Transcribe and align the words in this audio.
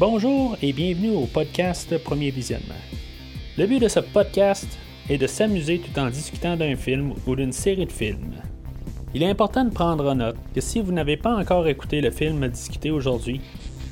Bonjour 0.00 0.56
et 0.62 0.72
bienvenue 0.72 1.10
au 1.10 1.26
podcast 1.26 2.02
Premier 2.02 2.30
Visionnement. 2.30 2.72
Le 3.58 3.66
but 3.66 3.80
de 3.80 3.88
ce 3.88 4.00
podcast 4.00 4.66
est 5.10 5.18
de 5.18 5.26
s'amuser 5.26 5.78
tout 5.78 6.00
en 6.00 6.08
discutant 6.08 6.56
d'un 6.56 6.74
film 6.74 7.12
ou 7.26 7.36
d'une 7.36 7.52
série 7.52 7.84
de 7.84 7.92
films. 7.92 8.32
Il 9.12 9.22
est 9.22 9.28
important 9.28 9.62
de 9.62 9.68
prendre 9.68 10.10
en 10.10 10.14
note 10.14 10.38
que 10.54 10.62
si 10.62 10.80
vous 10.80 10.90
n'avez 10.90 11.18
pas 11.18 11.36
encore 11.36 11.68
écouté 11.68 12.00
le 12.00 12.10
film 12.10 12.48
discuté 12.48 12.90
aujourd'hui, 12.90 13.42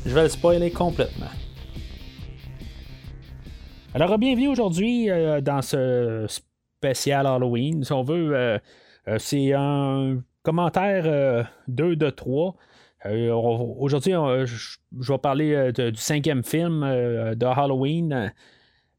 je 0.06 0.14
vais 0.14 0.22
le 0.22 0.28
spoiler 0.30 0.70
complètement. 0.70 1.26
Alors, 3.92 4.16
bienvenue 4.16 4.48
aujourd'hui 4.48 5.10
euh, 5.10 5.42
dans 5.42 5.60
ce 5.60 6.24
spécial 6.26 7.26
Halloween. 7.26 7.84
Si 7.84 7.92
on 7.92 8.02
veut, 8.02 8.34
euh, 8.34 8.58
euh, 9.08 9.18
c'est 9.18 9.52
un 9.52 10.22
commentaire 10.42 11.50
2 11.68 11.96
de 11.96 12.08
3. 12.08 12.56
Aujourd'hui, 13.04 14.12
je 14.12 15.12
vais 15.12 15.18
parler 15.18 15.72
du 15.72 15.96
cinquième 15.96 16.42
film 16.42 16.80
de 16.80 17.46
Halloween. 17.46 18.32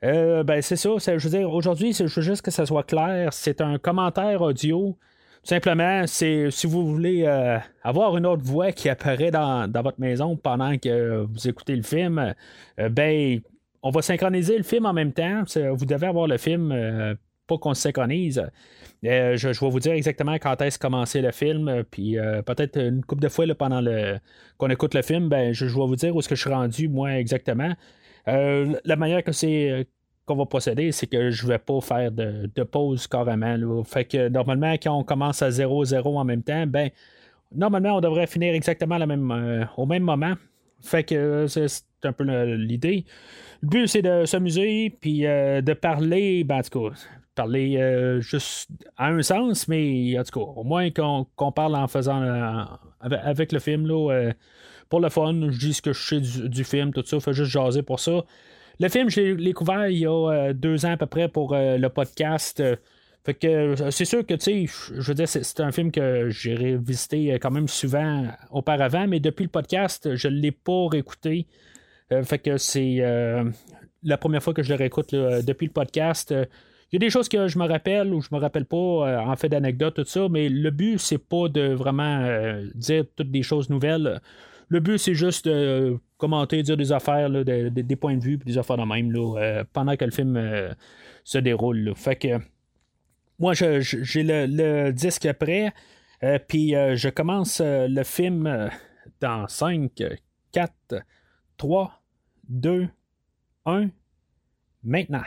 ben, 0.02 0.62
c'est 0.62 0.76
ça, 0.76 0.90
je 0.98 1.28
veux 1.28 1.38
dire, 1.38 1.52
aujourd'hui, 1.52 1.94
je 1.94 2.04
veux 2.04 2.22
juste 2.22 2.42
que 2.42 2.52
ça 2.52 2.66
soit 2.66 2.84
clair. 2.84 3.34
C'est 3.34 3.62
un 3.62 3.78
commentaire 3.78 4.42
audio 4.42 4.98
Simplement, 5.44 6.06
c'est 6.06 6.52
si 6.52 6.68
vous 6.68 6.86
voulez 6.86 7.24
euh, 7.26 7.58
avoir 7.82 8.18
une 8.18 8.26
autre 8.26 8.44
voix 8.44 8.72
qui 8.72 8.90
apparaît 8.90 9.32
dans, 9.32 9.72
votre 9.82 10.00
maison 10.00 10.36
pendant 10.36 10.78
que 10.78 11.24
vous 11.24 11.48
écoutez 11.48 11.76
le 11.76 11.84
film, 11.84 12.34
euh, 12.80 12.90
ben 12.90 13.40
on 13.82 13.90
va 13.90 14.02
synchroniser 14.02 14.58
le 14.58 14.64
film 14.64 14.86
en 14.86 14.94
même 14.94 15.14
temps. 15.14 15.44
Vous 15.74 15.86
devez 15.86 16.08
avoir 16.08 16.28
le 16.28 16.38
film 16.38 16.72
euh, 16.72 17.16
pas 17.48 17.58
qu'on 17.58 17.74
se 17.74 17.82
synchronise. 17.82 18.44
Je, 19.02 19.38
je, 19.38 19.48
vais 19.48 19.70
vous 19.70 19.80
dire 19.80 19.94
exactement 19.94 20.34
quand 20.34 20.62
est-ce 20.62 20.78
commencer 20.78 21.22
le 21.22 21.32
film, 21.32 21.84
puis 21.90 22.18
peut-être 22.46 22.78
une 22.78 23.04
couple 23.04 23.22
de 23.22 23.30
fois 23.30 23.46
pendant 23.58 23.80
le 23.80 24.18
qu'on 24.58 24.70
écoute 24.70 24.94
le 24.94 25.02
film, 25.02 25.30
ben 25.30 25.54
je, 25.54 25.66
vais 25.66 25.72
vous 25.72 25.96
dire 25.96 26.14
où 26.14 26.20
est-ce 26.20 26.28
que 26.28 26.36
je 26.36 26.42
suis 26.42 26.50
rendu 26.50 26.90
moi 26.90 27.14
exactement. 27.18 27.74
la 28.26 28.96
manière 28.98 29.22
c'est 29.32 29.88
qu'on 30.30 30.36
va 30.36 30.46
procéder, 30.46 30.92
c'est 30.92 31.08
que 31.08 31.32
je 31.32 31.48
vais 31.48 31.58
pas 31.58 31.82
faire 31.82 32.12
de, 32.12 32.64
pause 32.64 33.08
carrément. 33.08 33.84
Fait 33.84 34.06
que 34.06 34.30
normalement, 34.30 34.74
quand 34.74 34.96
on 34.96 35.04
commence 35.04 35.42
à 35.42 35.50
0-0 35.50 36.04
en 36.06 36.24
même 36.24 36.44
temps, 36.44 36.68
ben 36.68 36.92
normalement, 37.54 37.98
on 37.98 38.02
devrait 38.02 38.28
finir 38.28 38.54
exactement 38.54 39.00
euh, 39.00 39.66
au 39.76 39.86
même 39.88 40.04
moment. 40.04 40.36
Fait 40.82 41.04
que 41.04 41.16
euh, 41.16 41.48
c'est 41.48 41.84
un 42.04 42.14
peu 42.14 42.24
l'idée. 42.24 43.06
Le 43.62 43.68
but, 43.68 43.88
c'est 43.88 44.04
de 44.04 44.26
s'amuser, 44.26 44.96
puis 45.02 45.26
euh, 45.26 45.62
de 45.62 45.74
parler, 45.74 46.44
ben, 46.44 46.62
parler 47.36 48.20
juste 48.22 48.70
à 48.98 49.08
un 49.08 49.22
sens, 49.22 49.68
mais 49.68 50.18
en 50.20 50.24
tout 50.24 50.40
cas, 50.40 50.46
au 50.46 50.64
moins 50.64 50.90
qu'on 50.92 51.52
parle 51.52 51.76
en 51.76 51.88
faisant 51.88 52.68
avec, 53.00 53.52
le 53.52 53.60
film, 53.60 53.88
là, 53.88 54.32
pour 54.90 55.00
le 55.00 55.10
fun, 55.10 55.50
je 55.50 55.58
dis 55.58 55.74
ce 55.74 55.82
que 55.82 55.94
je 55.94 56.02
sais 56.02 56.20
du, 56.20 56.50
du 56.50 56.64
film, 56.64 56.92
tout 56.92 57.04
ça, 57.06 57.20
fait 57.20 57.34
juste 57.34 57.52
jaser 57.52 57.84
pour 57.84 58.00
ça. 58.00 58.24
Le 58.82 58.88
film, 58.88 59.10
je 59.10 59.20
l'ai 59.20 59.36
découvert 59.36 59.90
il 59.90 60.00
y 60.00 60.06
a 60.06 60.12
euh, 60.12 60.54
deux 60.54 60.86
ans 60.86 60.94
à 60.94 60.98
peu 60.98 61.06
près 61.06 61.28
pour 61.28 61.54
euh, 61.54 61.78
le 61.78 61.90
podcast. 61.90 62.64
Fait 63.26 63.34
que 63.34 63.48
euh, 63.48 63.92
c'est 63.92 64.06
sûr 64.06 64.26
que, 64.26 64.36
tu 64.36 64.68
sais, 64.68 64.94
je 64.96 65.02
veux 65.02 65.14
dire, 65.14 65.28
c'est 65.28 65.60
un 65.60 65.74
film 65.74 65.92
que 65.92 66.30
j'ai 66.30 66.78
visité 66.78 67.38
quand 67.42 67.52
même 67.52 67.68
souvent 67.68 68.28
auparavant, 68.52 69.06
mais 69.06 69.20
depuis 69.20 69.44
le 69.44 69.50
podcast, 69.50 70.16
je 70.16 70.30
ne 70.30 70.36
l'ai 70.36 70.52
pas 70.52 70.88
réécouté. 70.88 71.46
fait 72.24 72.40
que 72.40 72.58
c'est 72.58 73.00
la 74.02 74.18
première 74.18 74.42
fois 74.42 74.54
que 74.54 74.64
je 74.64 74.70
le 74.70 74.76
réécoute 74.76 75.14
depuis 75.14 75.68
le 75.68 75.74
podcast. 75.74 76.34
Il 76.92 76.96
y 76.96 76.98
a 76.98 77.00
des 77.00 77.10
choses 77.10 77.30
que 77.30 77.48
je 77.48 77.60
me 77.60 77.68
rappelle 77.68 78.14
ou 78.14 78.22
je 78.22 78.30
me 78.32 78.40
rappelle 78.40 78.66
pas 78.66 78.78
en 79.24 79.36
fait 79.36 79.50
d'anecdotes, 79.50 79.96
tout 79.96 80.06
ça, 80.06 80.28
mais 80.30 80.50
le 80.50 80.72
but, 80.72 80.98
c'est 80.98 81.20
pas 81.20 81.48
de 81.48 81.74
vraiment 81.74 82.28
dire 82.74 83.06
toutes 83.16 83.30
des 83.30 83.44
choses 83.44 83.70
nouvelles. 83.70 84.20
Le 84.70 84.80
but, 84.80 85.00
c'est 85.00 85.16
juste 85.16 85.48
de 85.48 86.00
commenter, 86.18 86.62
dire 86.62 86.78
des 86.78 86.92
affaires, 86.92 87.30
des 87.30 87.96
points 87.96 88.18
de 88.18 88.24
vue, 88.24 88.38
des 88.38 88.58
affaires 88.58 88.78
de 88.78 88.84
même, 88.84 89.12
euh, 89.16 89.64
pendant 89.74 89.96
que 89.96 90.06
le 90.06 90.12
film 90.12 90.38
euh, 90.38 90.72
se 91.24 91.40
déroule. 91.40 91.94
Fait 91.96 92.16
que 92.16 92.40
moi, 93.40 93.54
j'ai 93.56 94.24
le, 94.24 94.92
disque 94.92 95.32
prêt, 95.34 95.74
euh, 96.24 96.38
puis 96.48 96.72
je 96.72 97.10
commence 97.10 97.62
le 97.64 98.04
film 98.04 98.70
dans 99.20 99.48
5, 99.48 100.04
4, 100.52 100.74
3, 101.58 102.02
2, 102.50 102.88
1, 103.66 103.90
maintenant. 104.84 105.24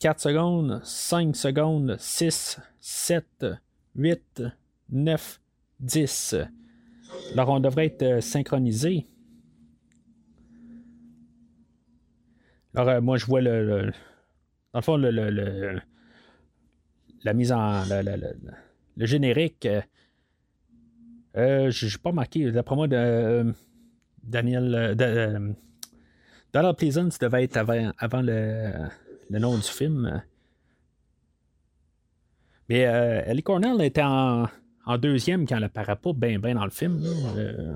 4 0.00 0.20
secondes, 0.20 0.80
5 0.84 1.34
secondes, 1.34 1.96
6, 1.98 2.60
7, 2.80 3.46
8, 3.96 4.42
9, 4.90 5.40
10. 5.80 6.36
Alors, 7.32 7.48
on 7.48 7.60
devrait 7.60 7.86
être 7.86 8.02
euh, 8.02 8.20
synchronisé. 8.20 9.06
Alors, 12.74 12.88
euh, 12.88 13.00
moi, 13.00 13.16
je 13.16 13.26
vois 13.26 13.40
le, 13.40 13.90
dans 14.72 14.78
le 14.78 14.82
fond, 14.82 14.96
le, 14.96 15.80
la 17.24 17.32
mise 17.34 17.50
en. 17.50 17.82
le 18.96 19.06
générique. 19.06 19.66
Euh, 21.36 21.70
je 21.70 21.86
n'ai 21.86 22.02
pas 22.02 22.12
marqué. 22.12 22.52
D'après 22.52 22.76
moi, 22.76 22.86
de, 22.86 23.52
Daniel. 24.22 24.94
De, 24.96 25.54
Donald 26.52 26.76
Pleasance 26.76 27.18
devait 27.18 27.44
être 27.44 27.56
avant, 27.58 27.92
avant 27.98 28.22
le, 28.22 28.72
nom 29.30 29.56
du 29.56 29.62
film. 29.62 30.22
Mais 32.68 32.80
Ellie 32.80 33.42
Cornell 33.42 33.80
était 33.82 34.02
en, 34.02 34.48
deuxième, 34.98 35.46
quand 35.46 35.56
elle 35.56 35.64
apparaît 35.64 35.96
pas 35.96 36.12
bien 36.12 36.38
dans 36.38 36.64
le 36.64 36.70
film, 36.70 37.02
euh, 37.36 37.74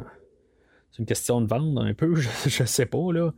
c'est 0.91 0.99
une 0.99 1.07
question 1.07 1.41
de 1.41 1.47
vendre 1.47 1.83
un 1.83 1.95
peu, 1.95 2.15
je, 2.47 2.65
sais 2.65 2.87
pas, 2.87 3.13
là. 3.13 3.33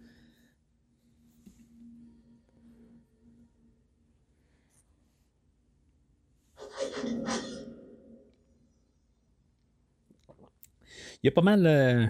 Il 11.22 11.28
y 11.28 11.28
a 11.28 11.32
pas 11.32 11.42
mal. 11.42 11.66
Euh, 11.66 12.06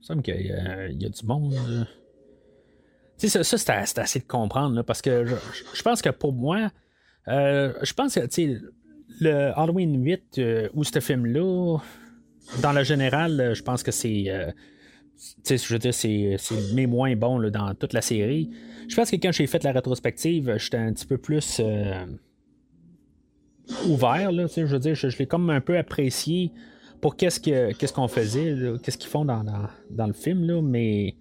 il 0.00 0.06
semble 0.06 0.22
qu'il 0.22 0.46
y, 0.46 0.52
a 0.52 0.88
du 0.88 1.26
monde. 1.26 1.86
Sais, 3.28 3.42
ça, 3.42 3.58
c'est 3.58 3.98
assez 3.98 4.18
de 4.18 4.24
comprendre, 4.24 4.82
parce 4.82 5.02
que 5.02 5.26
je, 5.26 5.82
pense 5.82 6.02
que 6.02 6.10
pour 6.10 6.32
moi, 6.32 6.70
euh, 7.28 7.72
je 7.82 7.92
pense 7.92 8.14
que, 8.14 8.20
le 9.20 9.52
Halloween 9.58 10.02
8 10.02 10.38
euh, 10.38 10.68
ou 10.72 10.84
ce 10.84 10.98
film-là, 11.00 11.78
dans 12.62 12.72
le 12.72 12.84
général, 12.84 13.40
euh, 13.40 13.54
je 13.54 13.62
pense 13.62 13.82
que 13.82 13.90
c'est. 13.90 14.24
Je 15.46 15.72
veux 15.72 15.78
dire, 15.78 15.92
c'est, 15.92 16.38
mes 16.74 16.86
moins 16.86 17.14
bons 17.16 17.50
dans 17.50 17.74
toute 17.74 17.92
la 17.92 18.00
série. 18.00 18.50
Je 18.88 18.96
pense 18.96 19.10
que 19.10 19.16
quand 19.16 19.32
j'ai 19.32 19.46
fait 19.46 19.62
la 19.64 19.72
rétrospective, 19.72 20.56
j'étais 20.56 20.78
un 20.78 20.92
petit 20.92 21.06
peu 21.06 21.18
plus 21.18 21.60
ouvert. 23.86 24.30
Je 24.32 24.62
veux 24.62 24.78
dire, 24.78 24.94
je, 24.94 25.18
l'ai 25.18 25.26
comme 25.26 25.50
un 25.50 25.60
peu 25.60 25.76
apprécié 25.76 26.52
pour 27.02 27.16
qu'est-ce, 27.16 27.40
que, 27.40 27.72
qu'est-ce 27.72 27.92
qu'on 27.92 28.08
faisait, 28.08 28.56
qu'est-ce 28.82 28.96
qu'ils 28.96 29.10
font 29.10 29.26
dans, 29.26 29.44
dans, 29.90 30.06
le 30.06 30.12
film. 30.14 30.46
Là, 30.46 30.62
mais 30.62 31.14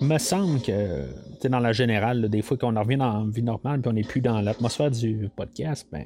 me 0.00 0.18
semble 0.18 0.60
que 0.60 1.48
dans 1.48 1.60
la 1.60 1.72
générale, 1.72 2.28
des 2.28 2.42
fois 2.42 2.56
qu'on 2.56 2.76
en 2.76 2.82
revient 2.82 2.96
dans 2.96 3.24
la 3.24 3.30
vie 3.30 3.42
normale 3.42 3.80
et 3.84 3.88
on 3.88 3.92
n'est 3.92 4.02
plus 4.02 4.20
dans 4.20 4.40
l'atmosphère 4.40 4.90
du 4.90 5.28
podcast, 5.34 5.86
ben 5.90 6.04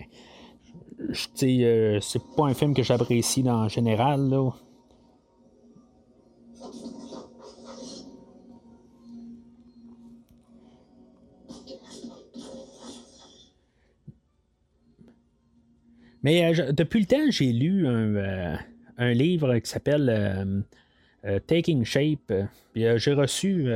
euh, 1.42 1.98
c'est 2.00 2.22
pas 2.36 2.44
un 2.44 2.54
film 2.54 2.74
que 2.74 2.82
j'apprécie 2.82 3.48
en 3.48 3.68
général. 3.68 4.28
Là. 4.28 4.50
Mais 16.22 16.60
euh, 16.60 16.72
depuis 16.72 17.00
le 17.00 17.06
temps, 17.06 17.30
j'ai 17.30 17.52
lu 17.52 17.86
un, 17.86 18.14
euh, 19.00 19.14
livre 19.14 19.58
qui 19.58 19.70
s'appelle 19.70 20.64
Taking 21.46 21.84
Shape. 21.84 22.32
j'ai 22.75 23.12
reçu 23.12 23.67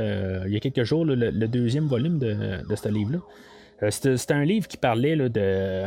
il 0.45 0.51
y 0.51 0.57
a 0.57 0.59
quelques 0.59 0.83
jours 0.83 1.05
le, 1.05 1.31
deuxième 1.47 1.85
volume 1.85 2.17
de, 2.17 2.75
ce 2.75 2.89
livre-là. 2.89 3.91
C'était 3.91 4.33
un 4.33 4.45
livre 4.45 4.67
qui 4.67 4.77
parlait 4.77 5.15
de 5.15 5.85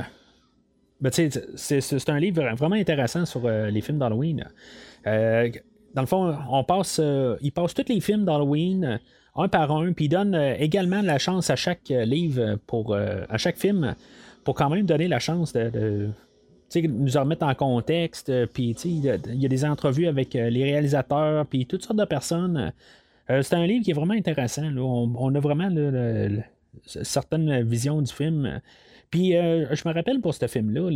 ben, 1.00 1.12
c'est 1.12 2.10
un 2.10 2.18
livre 2.18 2.42
vraiment 2.56 2.74
intéressant 2.74 3.24
sur 3.24 3.42
euh, 3.44 3.70
les 3.70 3.80
films 3.80 3.98
d'Halloween. 3.98 4.48
Euh, 5.06 5.48
dans 5.94 6.02
le 6.02 6.08
fond, 6.08 6.36
on 6.50 6.64
passe, 6.64 6.98
euh, 7.00 7.36
il 7.40 7.52
passe 7.52 7.72
tous 7.72 7.88
les 7.88 8.00
films 8.00 8.24
d'Halloween 8.24 8.98
un 9.36 9.48
par 9.48 9.70
un, 9.70 9.92
puis 9.92 10.06
il 10.06 10.08
donne 10.08 10.34
également 10.34 11.00
la 11.00 11.18
chance 11.18 11.50
à 11.50 11.56
chaque 11.56 11.90
livre, 11.90 12.56
pour, 12.66 12.96
à 12.96 13.38
chaque 13.38 13.56
film, 13.56 13.94
pour 14.42 14.56
quand 14.56 14.68
même 14.68 14.84
donner 14.84 15.06
la 15.06 15.20
chance 15.20 15.52
de, 15.52 16.08
nous 16.74 17.12
remettre 17.12 17.46
en 17.46 17.54
contexte. 17.54 18.32
Puis 18.46 18.70
il 18.84 19.04
y 19.04 19.10
a 19.46 19.48
des 19.48 19.64
entrevues 19.64 20.06
avec 20.06 20.34
les 20.34 20.64
réalisateurs, 20.64 21.46
puis 21.46 21.66
toutes 21.66 21.84
sortes 21.84 21.98
de 21.98 22.04
personnes. 22.04 22.72
c'est 23.28 23.54
un 23.54 23.66
livre 23.66 23.84
qui 23.84 23.90
est 23.90 23.94
vraiment 23.94 24.14
intéressant. 24.14 24.64
On, 24.76 25.34
a 25.34 25.40
vraiment 25.40 25.70
certaines 26.86 27.62
visions 27.62 28.02
du 28.02 28.12
film. 28.12 28.60
Puis 29.10 29.36
euh, 29.36 29.74
je 29.74 29.88
me 29.88 29.94
rappelle 29.94 30.20
pour 30.20 30.34
ce 30.34 30.46
film-là, 30.46 30.90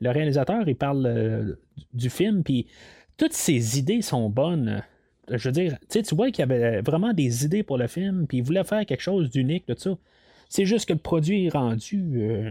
le, 0.00 0.10
réalisateur, 0.10 0.66
il 0.68 0.76
parle 0.76 1.06
euh, 1.06 1.54
du 1.92 2.08
film, 2.08 2.42
puis 2.42 2.66
toutes 3.16 3.34
ces 3.34 3.78
idées 3.78 4.02
sont 4.02 4.30
bonnes. 4.30 4.82
Je 5.30 5.48
veux 5.48 5.52
dire, 5.52 5.76
tu 5.90 6.14
vois 6.14 6.30
qu'il 6.30 6.40
y 6.40 6.42
avait 6.42 6.80
vraiment 6.80 7.12
des 7.12 7.44
idées 7.44 7.62
pour 7.62 7.78
le 7.78 7.88
film, 7.88 8.26
puis 8.26 8.38
il 8.38 8.44
voulait 8.44 8.64
faire 8.64 8.86
quelque 8.86 9.02
chose 9.02 9.30
d'unique 9.30 9.66
de 9.68 9.74
ça. 9.76 9.96
C'est 10.48 10.64
juste 10.64 10.86
que 10.86 10.92
le 10.92 10.98
produit 10.98 11.46
est 11.46 11.50
rendu. 11.50 12.12
Euh, 12.16 12.50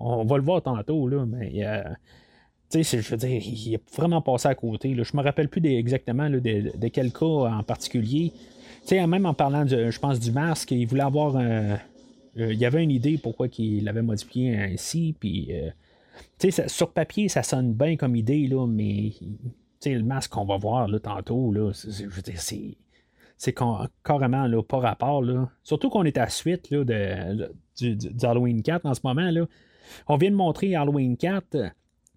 on, 0.00 0.24
va 0.24 0.36
le 0.36 0.42
voir 0.42 0.62
tantôt, 0.62 1.08
là, 1.08 1.24
mais. 1.26 1.64
Euh, 1.64 1.82
je 2.72 3.10
veux 3.10 3.16
dire, 3.16 3.42
il 3.44 3.74
est 3.74 3.94
vraiment 3.96 4.22
passé 4.22 4.48
à 4.48 4.54
côté. 4.54 4.94
Là. 4.94 5.02
Je 5.02 5.16
me 5.16 5.22
rappelle 5.22 5.48
plus 5.48 5.64
exactement 5.66 6.30
de, 6.30 6.88
quel 6.88 7.12
cas 7.12 7.26
en 7.26 7.62
particulier. 7.62 8.32
même 8.90 9.26
en 9.26 9.34
parlant, 9.34 9.64
de, 9.64 9.90
je 9.90 9.98
pense, 9.98 10.20
du 10.20 10.32
masque, 10.32 10.70
il 10.70 10.86
voulait 10.86 11.02
avoir. 11.02 11.36
Euh, 11.36 11.76
il 12.36 12.58
y 12.58 12.64
avait 12.64 12.82
une 12.82 12.92
idée 12.92 13.18
pourquoi 13.18 13.48
il 13.58 13.84
l'avait 13.84 14.02
modifié 14.02 14.56
ainsi. 14.56 15.16
Sur 16.68 16.90
papier, 16.90 17.28
ça 17.28 17.42
sonne 17.42 17.72
bien 17.72 17.96
comme 17.96 18.14
idée, 18.14 18.46
là, 18.46 18.66
mais 18.66 19.12
le 19.84 20.02
masque 20.02 20.30
qu'on 20.30 20.44
va 20.44 20.56
voir 20.56 20.86
là, 20.86 21.00
tantôt, 21.00 21.52
là, 21.52 21.72
je 21.72 22.06
veux 22.06 22.22
dire, 22.22 22.40
c'est 22.40 22.76
c'est 23.40 23.54
carrément 24.04 24.46
là, 24.46 24.62
pas 24.62 24.80
rapport. 24.80 25.22
Là. 25.22 25.48
Surtout 25.62 25.88
qu'on 25.88 26.04
est 26.04 26.18
à 26.18 26.28
suite 26.28 26.68
là, 26.68 26.84
de, 26.84 27.50
du, 27.78 27.96
Halloween 28.22 28.62
4 28.62 28.84
en 28.84 28.92
ce 28.92 29.00
moment. 29.02 29.30
Là. 29.30 29.46
On 30.08 30.18
vient 30.18 30.30
de 30.30 30.36
montrer 30.36 30.74
Halloween 30.74 31.16
4. 31.16 31.56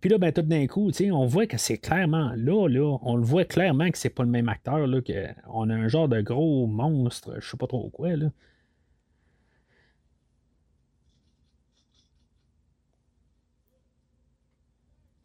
Puis 0.01 0.09
là, 0.09 0.17
ben, 0.17 0.33
tout 0.33 0.41
d'un 0.41 0.67
coup, 0.67 0.91
on 1.13 1.25
voit 1.25 1.47
que 1.47 1.57
c'est 1.57 1.77
clairement 1.77 2.33
là, 2.35 2.67
là, 2.67 2.97
on 3.03 3.15
le 3.15 3.23
voit 3.23 3.45
clairement 3.45 3.89
que 3.89 3.97
c'est 3.97 4.09
pas 4.09 4.23
le 4.23 4.29
même 4.29 4.49
acteur, 4.49 4.85
là, 4.85 4.99
qu'on 5.01 5.69
a 5.69 5.73
un 5.73 5.87
genre 5.87 6.09
de 6.09 6.19
gros 6.19 6.67
monstre, 6.67 7.37
je 7.39 7.49
sais 7.49 7.55
pas 7.55 7.67
trop 7.67 7.89
quoi, 7.89 8.17
là. 8.17 8.27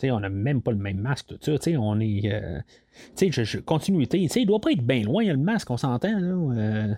On 0.04 0.20
n'a 0.20 0.28
même 0.28 0.62
pas 0.62 0.70
le 0.70 0.78
même 0.78 0.98
masque, 0.98 1.26
tout 1.40 1.58
ça. 1.60 1.70
on 1.78 2.00
est. 2.00 2.32
Euh, 2.32 2.60
je, 3.20 3.42
je, 3.42 3.58
continuité. 3.58 4.18
il 4.18 4.46
doit 4.46 4.60
pas 4.60 4.72
être 4.72 4.86
bien 4.86 5.02
loin, 5.02 5.24
le 5.24 5.36
masque, 5.36 5.70
on 5.70 5.76
s'entend. 5.76 6.20
Euh, 6.20 6.94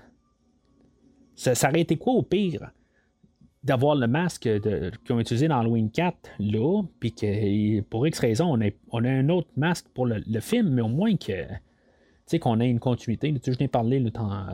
ça, 1.34 1.68
aurait 1.68 1.80
été 1.80 1.96
quoi 1.96 2.14
au 2.14 2.22
pire 2.22 2.70
d'avoir 3.62 3.94
le 3.94 4.06
masque 4.06 4.42
qu'ils 4.42 5.14
ont 5.14 5.20
utilisé 5.20 5.48
dans 5.48 5.60
Halloween 5.60 5.90
4 5.90 6.16
là, 6.38 6.82
puis 6.98 7.12
que 7.12 7.80
pour 7.82 8.06
X 8.06 8.18
raison, 8.18 8.46
on 8.54 8.60
a, 8.60 8.70
on 8.90 9.04
a 9.04 9.10
un 9.10 9.28
autre 9.28 9.50
masque 9.56 9.86
pour 9.92 10.06
le, 10.06 10.40
film, 10.40 10.70
mais 10.70 10.82
au 10.82 10.88
moins 10.88 11.16
que. 11.16 11.46
Qu'on 12.38 12.60
ait 12.60 12.70
une 12.70 12.78
continuité. 12.78 13.34
je 13.44 13.50
viens 13.50 13.66
parler 13.66 13.98
le 13.98 14.12
temps, 14.12 14.46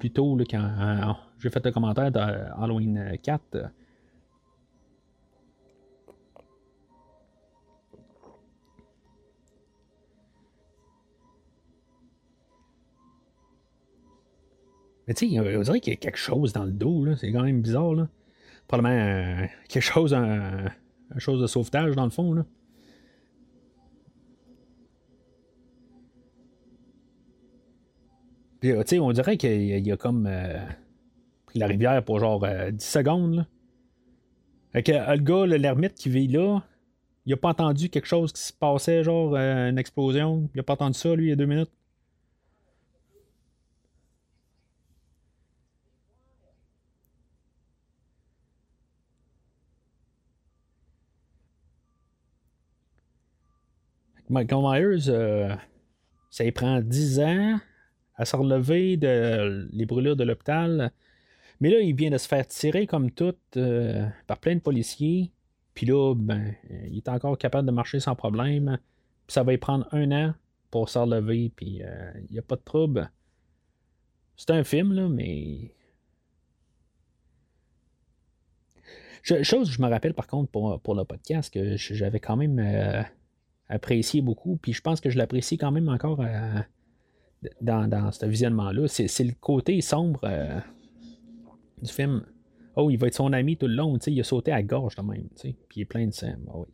plus 0.00 0.10
tôt 0.10 0.36
quand 0.50 0.58
euh, 0.58 1.12
j'ai 1.38 1.48
fait 1.48 1.64
le 1.64 1.70
commentaire 1.70 2.10
de 2.10 2.18
Halloween 2.18 3.16
4. 3.22 3.70
Mais 15.08 15.14
tu 15.14 15.30
sais, 15.30 15.40
on 15.40 15.62
dirait 15.62 15.80
qu'il 15.80 15.94
y 15.94 15.96
a 15.96 15.98
quelque 15.98 16.18
chose 16.18 16.52
dans 16.52 16.64
le 16.64 16.70
dos, 16.70 17.06
là. 17.06 17.16
C'est 17.16 17.32
quand 17.32 17.42
même 17.42 17.62
bizarre, 17.62 17.94
là. 17.94 18.08
Probablement 18.68 18.94
euh, 18.94 19.46
quelque 19.66 19.82
chose, 19.82 20.12
un, 20.12 20.66
chose 21.16 21.40
de 21.40 21.46
sauvetage, 21.46 21.96
dans 21.96 22.04
le 22.04 22.10
fond, 22.10 22.34
là. 22.34 22.44
Puis, 28.60 28.72
tu 28.72 28.82
sais, 28.84 28.98
on 28.98 29.10
dirait 29.12 29.38
qu'il 29.38 29.86
y 29.86 29.92
a 29.92 29.96
comme 29.96 30.26
euh, 30.26 30.58
pris 31.46 31.58
la 31.58 31.68
rivière 31.68 32.04
pour 32.04 32.18
genre 32.18 32.40
10 32.40 32.46
euh, 32.46 32.70
secondes, 32.78 33.34
là. 33.34 33.46
Fait 34.72 34.86
le 34.88 35.22
gars, 35.22 35.46
l'ermite 35.46 35.94
qui 35.94 36.10
vit 36.10 36.28
là, 36.28 36.60
il 37.24 37.32
a 37.32 37.38
pas 37.38 37.48
entendu 37.48 37.88
quelque 37.88 38.06
chose 38.06 38.34
qui 38.34 38.42
se 38.42 38.52
passait, 38.52 39.02
genre 39.02 39.34
une 39.34 39.78
explosion. 39.78 40.50
Il 40.54 40.60
a 40.60 40.62
pas 40.62 40.74
entendu 40.74 40.98
ça, 40.98 41.14
lui, 41.14 41.26
il 41.26 41.28
y 41.30 41.32
a 41.32 41.36
deux 41.36 41.46
minutes. 41.46 41.72
Michael 54.28 54.62
Myers, 54.62 55.08
euh, 55.08 55.54
ça 56.30 56.44
y 56.44 56.52
prend 56.52 56.80
10 56.80 57.20
ans 57.20 57.60
à 58.16 58.24
se 58.24 58.36
relever 58.36 58.96
de 58.96 59.68
les 59.72 59.86
brûlures 59.86 60.16
de 60.16 60.24
l'hôpital. 60.24 60.92
Mais 61.60 61.70
là, 61.70 61.80
il 61.80 61.94
vient 61.94 62.10
de 62.10 62.18
se 62.18 62.28
faire 62.28 62.46
tirer 62.46 62.86
comme 62.86 63.10
tout 63.10 63.34
euh, 63.56 64.06
par 64.26 64.38
plein 64.38 64.54
de 64.54 64.60
policiers. 64.60 65.32
Puis 65.74 65.86
là, 65.86 66.14
ben, 66.14 66.54
il 66.90 66.96
est 66.98 67.08
encore 67.08 67.38
capable 67.38 67.66
de 67.66 67.72
marcher 67.72 68.00
sans 68.00 68.14
problème. 68.14 68.78
Puis 69.26 69.34
ça 69.34 69.42
va 69.42 69.52
y 69.52 69.58
prendre 69.58 69.86
un 69.92 70.10
an 70.12 70.34
pour 70.70 70.88
se 70.88 70.98
relever. 70.98 71.50
Puis 71.54 71.82
euh, 71.82 72.12
il 72.28 72.32
n'y 72.32 72.38
a 72.38 72.42
pas 72.42 72.56
de 72.56 72.62
trouble. 72.62 73.10
C'est 74.36 74.50
un 74.50 74.64
film, 74.64 74.92
là, 74.92 75.08
mais. 75.08 75.74
chose 79.42 79.68
que 79.68 79.74
je 79.74 79.82
me 79.82 79.88
rappelle 79.88 80.14
par 80.14 80.26
contre 80.26 80.50
pour, 80.50 80.80
pour 80.80 80.94
le 80.94 81.04
podcast, 81.04 81.52
que 81.52 81.76
j'avais 81.76 82.20
quand 82.20 82.36
même 82.36 82.58
apprécié 83.68 84.20
beaucoup. 84.20 84.56
Puis 84.56 84.72
je 84.72 84.80
pense 84.80 85.00
que 85.00 85.10
je 85.10 85.18
l'apprécie 85.18 85.58
quand 85.58 85.70
même 85.70 85.88
encore 85.88 86.20
euh, 86.20 86.60
dans, 87.60 88.10
ce 88.12 88.26
visionnement-là. 88.26 88.88
C'est, 88.88 89.24
le 89.24 89.34
côté 89.40 89.80
sombre 89.80 90.20
euh, 90.24 90.60
du 91.82 91.90
film. 91.90 92.24
Oh, 92.76 92.90
il 92.90 92.96
va 92.96 93.08
être 93.08 93.14
son 93.14 93.32
ami 93.32 93.56
tout 93.56 93.66
le 93.66 93.74
long. 93.74 93.96
Il 93.98 94.20
a 94.20 94.24
sauté 94.24 94.52
à 94.52 94.62
gorge 94.62 94.94
quand 94.94 95.04
même. 95.04 95.28
Puis 95.38 95.56
il 95.76 95.82
est 95.82 95.84
plein 95.84 96.06
de 96.06 96.12
sang. 96.12 96.34
Oh, 96.52 96.66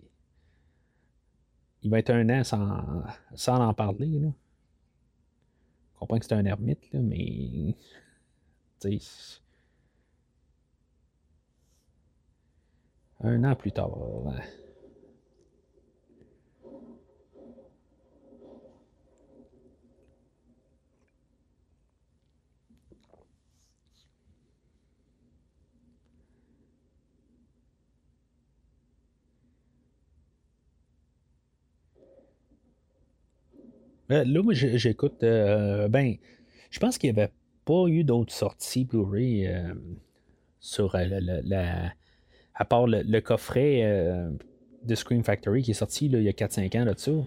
il 1.82 1.91
va 1.91 1.99
être 1.99 2.11
un 2.11 2.29
an 2.31 2.44
sans, 2.44 3.02
sans 3.35 3.56
en 3.56 3.75
parler. 3.75 4.19
Là. 4.19 4.29
Je 5.94 5.99
comprends 5.99 6.19
que 6.19 6.25
c'est 6.25 6.35
un 6.35 6.44
ermite, 6.44 6.93
là, 6.93 7.00
mais. 7.00 7.76
Un 13.20 13.44
an 13.44 13.55
plus 13.55 13.73
tard. 13.73 13.97
Euh, 14.26 14.32
là, 34.09 34.43
moi, 34.43 34.55
j'écoute. 34.55 35.23
Euh, 35.23 35.88
ben, 35.88 36.17
je 36.71 36.78
pense 36.78 36.99
qu'il 36.99 37.12
n'y 37.12 37.19
avait 37.19 37.33
pas 37.64 37.87
eu 37.87 38.05
d'autres 38.05 38.33
sorties 38.33 38.85
Blu-ray 38.85 39.47
euh, 39.47 39.75
sur 40.61 40.97
la, 40.97 41.93
À 42.55 42.64
part 42.64 42.87
le, 42.87 43.21
coffret 43.21 43.83
de 44.83 44.95
Scream 44.95 45.23
Factory 45.23 45.62
qui 45.62 45.71
est 45.71 45.75
sorti 45.75 46.07
il 46.07 46.23
y 46.23 46.28
a 46.28 46.33
4-5 46.33 46.81
ans 46.81 46.85
là-dessus. 46.85 47.21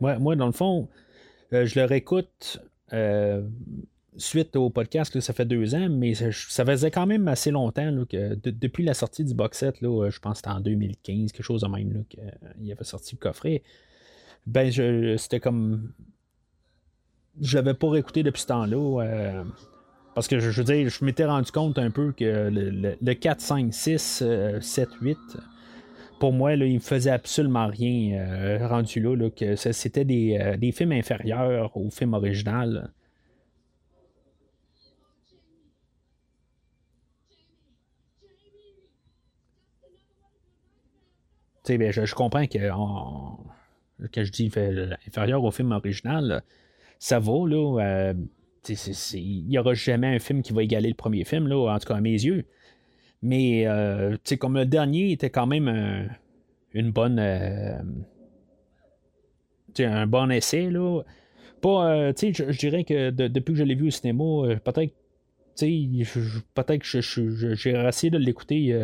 Moi, 0.00 0.36
dans 0.36 0.46
le 0.46 0.52
fond, 0.52 0.88
je 1.50 1.78
le 1.78 1.84
réécoute 1.84 2.60
suite 4.16 4.56
au 4.56 4.68
podcast, 4.68 5.18
ça 5.20 5.32
fait 5.32 5.44
deux 5.44 5.74
ans, 5.74 5.88
mais 5.88 6.14
ça, 6.14 6.64
faisait 6.64 6.90
quand 6.90 7.06
même 7.06 7.28
assez 7.28 7.50
longtemps 7.50 8.04
que 8.08 8.34
depuis 8.34 8.84
la 8.84 8.94
sortie 8.94 9.24
du 9.24 9.34
box 9.34 9.58
set, 9.58 9.80
là, 9.80 10.10
je 10.10 10.18
pense 10.18 10.34
que 10.34 10.38
c'était 10.38 10.50
en 10.50 10.60
2015, 10.60 11.32
quelque 11.32 11.44
chose 11.44 11.62
de 11.62 11.68
même, 11.68 12.04
qu'il 12.08 12.72
avait 12.72 12.84
sorti 12.84 13.14
le 13.14 13.18
coffret 13.18 13.62
ben 14.46 14.70
je 14.70 15.16
c'était 15.16 15.40
comme 15.40 15.92
je 17.40 17.56
l'avais 17.56 17.74
pas 17.74 17.90
réécouté 17.90 18.22
depuis 18.22 18.42
ce 18.42 18.46
temps-là. 18.46 19.02
Euh, 19.02 19.44
parce 20.14 20.26
que 20.26 20.40
je, 20.40 20.50
veux 20.50 20.64
dire, 20.64 20.88
je 20.88 21.04
m'étais 21.04 21.24
rendu 21.24 21.52
compte 21.52 21.78
un 21.78 21.90
peu 21.90 22.12
que 22.12 22.50
le, 22.50 23.14
4, 23.14 23.40
5, 23.40 23.72
6, 23.72 24.24
7, 24.60 24.88
8, 25.00 25.16
pour 26.18 26.32
moi, 26.32 26.56
là, 26.56 26.66
il 26.66 26.74
me 26.74 26.80
faisait 26.80 27.10
absolument 27.10 27.68
rien 27.68 28.18
euh, 28.18 28.66
rendu 28.66 29.00
là, 29.00 29.30
que 29.30 29.54
c'était 29.54 30.00
euh, 30.00 30.56
des, 30.56 30.72
films 30.72 30.92
inférieurs 30.92 31.76
au 31.76 31.90
film 31.90 32.14
original. 32.14 32.92
Ben, 41.68 41.92
je, 41.92 42.06
je, 42.06 42.14
comprends 42.14 42.46
que 42.46 42.58
quand 44.12 44.24
je 44.24 44.30
dis 44.30 44.50
inférieur 45.06 45.42
au 45.44 45.50
film 45.50 45.72
original, 45.72 46.42
ça 46.98 47.18
vaut, 47.18 47.46
là. 47.46 47.80
Euh, 47.80 48.14
il 49.14 49.46
n'y 49.46 49.58
aura 49.58 49.72
jamais 49.74 50.08
un 50.08 50.18
film 50.18 50.42
qui 50.42 50.52
va 50.52 50.62
égaler 50.62 50.88
le 50.88 50.94
premier 50.94 51.24
film, 51.24 51.46
là, 51.48 51.72
en 51.72 51.78
tout 51.78 51.88
cas 51.88 51.96
à 51.96 52.00
mes 52.00 52.12
yeux. 52.12 52.44
Mais, 53.22 53.66
euh, 53.66 54.16
comme 54.38 54.56
le 54.56 54.66
dernier 54.66 55.12
était 55.12 55.30
quand 55.30 55.46
même 55.46 56.08
une 56.72 56.90
bonne. 56.90 57.18
Euh, 57.18 57.78
un 59.78 60.06
bon 60.06 60.30
essai, 60.30 60.70
là. 60.70 61.02
Pas, 61.60 62.12
je, 62.12 62.32
je 62.32 62.58
dirais 62.58 62.84
que 62.84 63.10
depuis 63.10 63.52
que 63.52 63.58
je 63.58 63.64
l'ai 63.64 63.74
vu 63.74 63.88
au 63.88 63.90
cinéma, 63.90 64.24
peut-être 64.64 64.92
peut-être 65.56 66.78
que 66.78 67.54
j'ai 67.54 67.70
essayé 67.70 68.10
de 68.10 68.18
l'écouter 68.18 68.76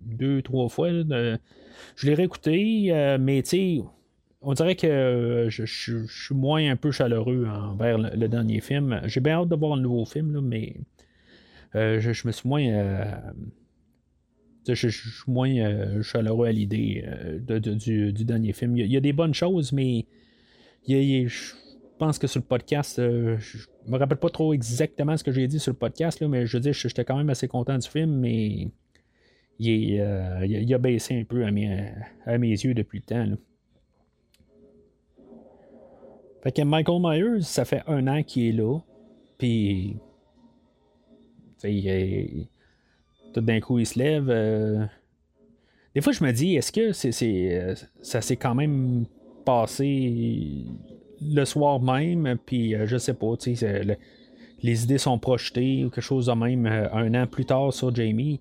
deux, 0.00 0.42
trois 0.42 0.68
fois. 0.68 0.90
je 0.90 2.06
l'ai 2.06 2.14
réécouté, 2.14 3.16
mais 3.20 3.42
tu 3.42 3.48
sais, 3.48 3.80
on 4.40 4.54
dirait 4.54 4.76
que 4.76 5.46
je, 5.48 5.64
suis 5.64 6.34
moins 6.34 6.70
un 6.70 6.76
peu 6.76 6.90
chaleureux 6.90 7.46
envers 7.46 7.98
le, 7.98 8.28
dernier 8.28 8.60
film. 8.60 9.00
J'ai 9.04 9.20
bien 9.20 9.40
hâte 9.40 9.48
de 9.48 9.56
voir 9.56 9.72
un 9.72 9.80
nouveau 9.80 10.04
film, 10.04 10.32
là, 10.34 10.40
mais 10.40 10.76
je, 11.74 12.26
me 12.26 12.32
suis 12.32 12.48
moins. 12.48 12.62
je, 14.68 14.88
suis 14.88 15.22
moins 15.26 16.02
chaleureux 16.02 16.46
à 16.46 16.52
l'idée 16.52 17.04
du, 17.40 18.12
dernier 18.24 18.52
film. 18.52 18.76
Il 18.76 18.86
y, 18.86 18.96
a, 18.96 19.00
des 19.00 19.12
bonnes 19.12 19.34
choses, 19.34 19.72
mais 19.72 20.06
je 20.86 21.54
pense 21.98 22.18
que 22.18 22.28
sur 22.28 22.40
le 22.40 22.46
podcast, 22.46 22.96
je 22.98 23.66
me 23.86 23.98
rappelle 23.98 24.18
pas 24.18 24.30
trop 24.30 24.52
exactement 24.52 25.16
ce 25.16 25.24
que 25.24 25.32
j'ai 25.32 25.48
dit 25.48 25.58
sur 25.58 25.72
le 25.72 25.78
podcast, 25.78 26.20
là, 26.20 26.28
mais 26.28 26.46
je 26.46 26.56
veux 26.56 26.60
dire, 26.60 26.74
j'étais 26.74 27.04
quand 27.04 27.16
même 27.16 27.30
assez 27.30 27.48
content 27.48 27.76
du 27.76 27.88
film, 27.88 28.20
mais 28.20 28.68
il, 29.58 30.00
a 30.00 30.78
baissé 30.78 31.18
un 31.18 31.24
peu 31.24 31.44
à 31.44 31.50
mes, 31.50 31.90
à 32.24 32.38
mes 32.38 32.50
yeux 32.50 32.74
depuis 32.74 32.98
le 33.00 33.04
temps. 33.04 33.36
Michael 36.56 37.00
Myers, 37.00 37.42
ça 37.42 37.64
fait 37.64 37.82
un 37.86 38.06
an 38.06 38.22
qu'il 38.22 38.46
est 38.48 38.52
là. 38.52 38.78
Puis. 39.38 39.96
tout 43.32 43.40
d'un 43.40 43.60
coup, 43.60 43.78
il 43.78 43.86
se 43.86 43.98
lève. 43.98 44.28
Euh, 44.28 44.84
des 45.94 46.00
fois, 46.00 46.12
je 46.12 46.22
me 46.24 46.32
dis, 46.32 46.56
est-ce 46.56 46.72
que 46.72 46.92
c'est, 46.92 47.12
euh, 47.52 47.74
ça 48.00 48.20
s'est 48.20 48.36
quand 48.36 48.54
même 48.54 49.06
passé 49.44 50.64
le 51.20 51.44
soir 51.44 51.80
même, 51.80 52.36
puis 52.46 52.74
euh, 52.74 52.86
je 52.86 52.96
sais 52.96 53.14
pas, 53.14 53.34
les 54.62 54.84
idées 54.84 54.98
sont 54.98 55.18
projetées 55.18 55.84
ou 55.84 55.90
quelque 55.90 56.02
chose 56.02 56.26
de 56.26 56.32
même 56.32 56.66
un 56.66 57.14
an 57.14 57.26
plus 57.26 57.44
tard 57.44 57.72
sur 57.72 57.94
Jamie. 57.94 58.40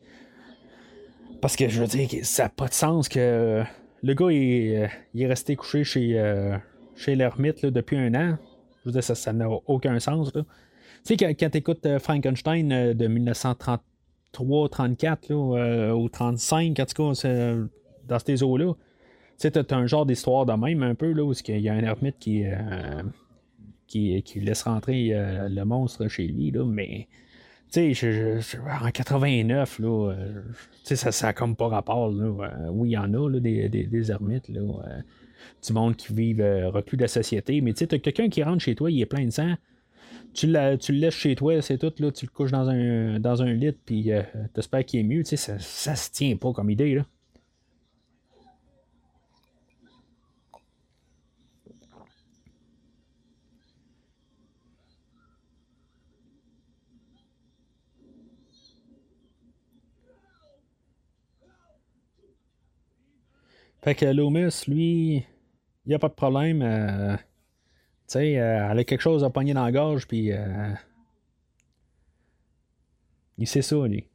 Parce 1.42 1.56
que 1.56 1.68
je 1.70 1.82
veux 1.82 1.88
dire, 1.88 2.10
ça 2.24 2.44
n'a 2.44 2.50
pas 2.50 2.68
de 2.68 2.74
sens 2.74 3.08
que 3.08 3.64
le 4.04 4.14
gars 4.14 4.32
il 4.32 4.90
est 5.22 5.28
resté 5.28 5.56
couché 5.56 5.84
chez, 5.84 6.20
chez 6.98 7.16
l'ermite 7.16 7.66
depuis 7.66 7.98
un 7.98 8.14
an. 8.16 8.38
Je 8.84 8.90
veux 8.90 8.92
dire, 8.92 9.04
ça 9.04 9.34
n'a 9.34 9.50
aucun 9.50 10.00
sens. 10.00 10.32
Tu 10.34 10.40
sais, 11.04 11.18
quand, 11.18 11.50
tu 11.50 11.58
écoutes 11.58 11.86
euh, 11.86 12.00
Frankenstein 12.00 12.72
euh, 12.72 12.94
de 12.94 13.08
1933, 13.08 14.70
34 14.70 15.32
euh, 15.32 15.92
ou 15.92 16.10
35, 16.10 16.80
en 16.80 16.86
tout 16.86 17.14
cas, 17.14 17.28
dans 18.08 18.20
ces 18.20 18.44
eaux-là, 18.44 18.74
tu 19.40 19.48
as 19.48 19.76
un 19.76 19.86
genre 19.86 20.06
d'histoire 20.06 20.46
de 20.46 20.54
même 20.54 20.84
un 20.84 20.96
peu, 20.96 21.12
là, 21.12 21.24
où 21.24 21.34
il 21.48 21.60
y 21.60 21.70
a 21.70 21.74
un 21.74 21.84
ermite 21.84 22.18
qui, 22.18 22.44
qui, 23.88 24.40
laisse 24.40 24.64
rentrer 24.64 25.12
le 25.14 25.64
monstre 25.64 26.08
chez 26.08 26.28
lui, 26.28 26.50
là, 26.50 26.66
mais 26.66 27.08
tu 27.72 27.94
sais, 27.94 28.40
en 28.82 28.90
89, 28.90 29.80
là, 29.80 30.16
ça, 30.84 31.12
ça 31.12 31.34
comme 31.34 31.56
pas 31.56 31.68
rapport. 31.68 32.10
Là, 32.10 32.72
oui, 32.72 32.90
il 32.90 32.92
y 32.94 32.98
en 32.98 33.14
a 33.14 33.30
là, 33.30 33.40
des, 33.40 33.70
des, 33.70 33.84
des 33.84 34.12
ermites. 34.12 34.50
Là, 34.50 34.62
du 35.66 35.74
monde 35.74 35.96
qui 35.96 36.14
vivent 36.14 36.42
euh, 36.42 36.70
reclus 36.70 36.98
de 36.98 37.04
la 37.04 37.08
société. 37.08 37.62
Mais 37.62 37.74
tu 37.74 37.86
sais, 37.90 38.00
quelqu'un 38.00 38.30
qui 38.30 38.44
rentre 38.44 38.64
chez 38.64 38.76
toi, 38.76 38.92
il 38.92 39.02
est 39.02 39.06
plein 39.06 39.26
de 39.26 39.32
sang. 39.32 39.56
Tu, 40.34 40.48
tu 40.80 40.92
le 40.92 41.00
laisses 41.00 41.16
chez 41.16 41.36
toi, 41.36 41.62
c'est 41.62 41.78
tout, 41.78 41.94
là, 42.00 42.12
tu 42.12 42.26
le 42.26 42.32
couches 42.32 42.52
dans 42.52 42.68
un, 42.70 43.20
dans 43.20 43.42
un 43.42 43.54
lit, 43.54 43.72
puis 43.72 44.12
euh, 44.12 44.22
t'espères 44.54 44.86
qu'il 44.86 45.00
est 45.00 45.04
mieux. 45.04 45.24
Tu 45.24 45.30
sais, 45.30 45.38
ça, 45.38 45.60
ça 45.60 45.96
se 45.96 46.12
tient 46.12 46.36
pas 46.36 46.54
comme 46.54 46.70
idée. 46.70 46.96
Là. 46.96 47.06
Fait 63.88 63.96
que 63.96 64.06
Loomis, 64.06 64.66
lui, 64.68 65.26
il 65.88 65.92
n'y 65.92 65.96
a 65.96 66.00
pas 66.00 66.10
de 66.10 66.14
problème. 66.14 66.62
Euh, 66.62 67.16
tu 67.18 67.24
sais, 68.08 68.40
euh, 68.40 68.70
elle 68.72 68.80
a 68.80 68.84
quelque 68.84 69.02
chose 69.02 69.24
à 69.24 69.30
pogner 69.30 69.54
dans 69.54 69.64
la 69.66 69.72
gorge, 69.72 70.08
puis. 70.08 70.32
Euh, 70.34 70.74
il 73.38 73.48
sait 73.48 73.62
ça, 73.62 73.78
lui. 73.88 74.06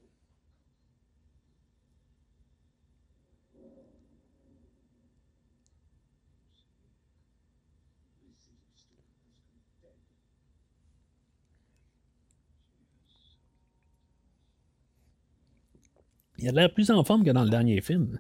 Il 16.38 16.48
a 16.48 16.52
l'air 16.52 16.74
plus 16.74 16.90
en 16.90 17.02
forme 17.04 17.24
que 17.24 17.30
dans 17.30 17.44
le 17.44 17.50
dernier 17.50 17.80
film. 17.80 18.18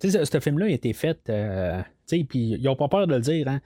Tu 0.00 0.10
sais, 0.10 0.24
ce, 0.24 0.40
film-là 0.40 0.66
a 0.66 0.68
été 0.68 0.92
fait, 0.92 1.28
euh, 1.28 1.82
tu 2.06 2.18
sais, 2.18 2.24
puis 2.24 2.50
ils 2.50 2.62
n'ont 2.62 2.76
pas 2.76 2.88
peur 2.88 3.06
de 3.08 3.14
le 3.14 3.20
dire, 3.20 3.48
hein. 3.48 3.60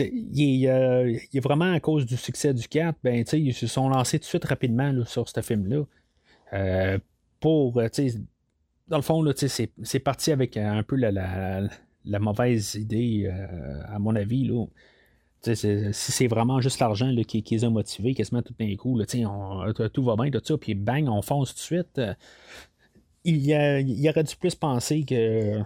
il, 0.00 0.64
est, 0.64 0.68
euh, 0.68 1.16
il, 1.32 1.36
est, 1.36 1.40
vraiment 1.40 1.72
à 1.72 1.78
cause 1.78 2.04
du 2.04 2.16
succès 2.16 2.52
du 2.52 2.66
4, 2.66 2.98
ben, 3.04 3.22
tu 3.22 3.30
sais, 3.30 3.40
ils 3.40 3.54
se 3.54 3.68
sont 3.68 3.88
lancés 3.88 4.18
tout 4.18 4.24
de 4.24 4.28
suite 4.28 4.44
rapidement 4.44 4.92
sur 5.04 5.28
ce 5.28 5.40
film-là. 5.40 5.84
Euh, 6.52 6.98
pour, 7.38 7.80
tu 7.92 8.10
sais, 8.10 8.18
dans 8.88 8.96
le 8.96 9.02
fond, 9.02 9.24
c'est, 9.36 9.98
parti 10.00 10.32
avec 10.32 10.56
un 10.56 10.82
peu 10.82 10.96
la, 10.96 11.12
la, 12.04 12.18
mauvaise 12.18 12.74
idée, 12.74 13.30
à 13.86 14.00
mon 14.00 14.16
avis, 14.16 14.48
là. 14.48 14.64
si 15.42 16.12
c'est 16.12 16.26
vraiment 16.26 16.60
juste 16.60 16.80
l'argent 16.80 17.14
qui, 17.28 17.44
qui, 17.44 17.54
les 17.54 17.64
a 17.64 17.70
motivés, 17.70 18.14
quasiment 18.14 18.42
tout 18.42 18.54
d'un 18.58 18.74
coup, 18.74 18.98
là, 18.98 19.04
on, 19.28 19.72
tout 19.92 20.02
va 20.02 20.16
bien, 20.16 20.30
tout 20.32 20.40
ça, 20.42 20.58
puis 20.58 20.74
bang, 20.74 21.08
on 21.08 21.22
fonce 21.22 21.50
tout 21.50 21.58
de 21.58 21.60
suite 21.60 22.00
il, 23.28 23.88
il, 23.88 24.08
aurait 24.08 24.24
dû 24.24 24.36
plus 24.36 24.54
penser 24.54 25.04
que 25.04 25.62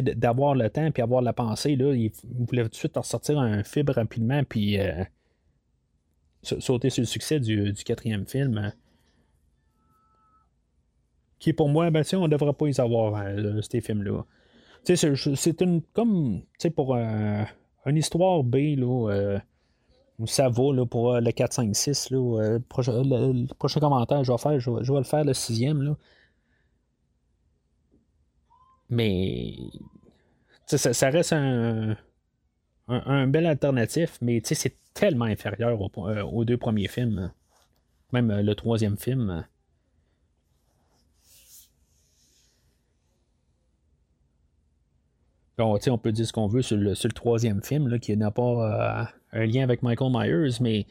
d'avoir 0.00 0.54
le 0.54 0.70
temps 0.70 0.90
puis 0.90 1.02
avoir 1.02 1.22
la 1.22 1.32
pensée. 1.32 1.76
Là, 1.76 1.94
il, 1.94 2.10
voulait 2.48 2.62
tout 2.64 2.70
de 2.70 2.74
suite 2.74 2.96
ressortir 2.96 3.38
un 3.38 3.62
fibre 3.62 3.92
rapidement 3.94 4.42
puis 4.44 4.78
euh, 4.78 5.04
sauter 6.42 6.90
sur 6.90 7.02
le 7.02 7.06
succès 7.06 7.40
du, 7.40 7.72
quatrième 7.84 8.26
film. 8.26 8.72
Qui 11.38 11.52
pour 11.52 11.68
moi, 11.68 11.90
ben, 11.90 12.04
on 12.14 12.22
ne 12.22 12.28
devrait 12.28 12.54
pas 12.54 12.68
y 12.68 12.80
avoir 12.80 13.20
euh, 13.20 13.60
ces 13.60 13.80
films-là. 13.80 14.24
C'est 14.84 15.60
une 15.62 15.82
comme 15.92 16.42
pour 16.76 16.94
euh, 16.94 17.42
une 17.86 17.96
histoire 17.96 18.42
B 18.42 18.56
là, 18.76 19.38
ça 20.26 20.48
va 20.48 20.72
là, 20.74 20.86
pour 20.86 21.14
le 21.14 21.30
4, 21.30 21.52
5, 21.52 21.74
6. 21.74 22.10
Là, 22.10 22.58
le, 22.58 22.58
prochain, 23.54 23.80
commentaire 23.80 24.22
je 24.24 24.32
vais 24.32 24.38
faire, 24.38 24.60
je 24.60 24.70
je 24.82 24.92
vais 24.92 24.98
le 24.98 25.04
faire 25.04 25.24
le 25.24 25.34
sixième. 25.34 25.82
Là. 25.82 25.96
Mais 28.90 29.56
ça, 30.66 31.10
reste 31.10 31.32
un, 31.32 31.96
un, 32.88 33.26
bel 33.26 33.46
alternatif, 33.46 34.18
mais 34.20 34.40
c'est 34.44 34.76
tellement 34.94 35.24
inférieur 35.26 35.78
euh, 35.98 36.22
aux 36.22 36.44
deux 36.44 36.56
premiers 36.56 36.88
films. 36.88 37.32
Même 38.12 38.30
euh, 38.30 38.42
le 38.42 38.54
troisième 38.54 38.96
film. 38.96 39.44
Bon, 45.56 45.78
on 45.86 45.98
peut 45.98 46.10
dire 46.10 46.26
ce 46.26 46.32
qu'on 46.32 46.48
veut 46.48 46.62
sur 46.62 46.76
le, 46.76 46.94
troisième 46.94 47.62
film, 47.62 47.88
là, 47.88 47.98
qui 47.98 48.16
n'a 48.16 48.32
pas 48.32 48.42
euh, 48.42 49.04
un 49.32 49.46
lien 49.46 49.62
avec 49.62 49.82
Michael 49.82 50.10
Myers, 50.12 50.56
mais 50.60 50.86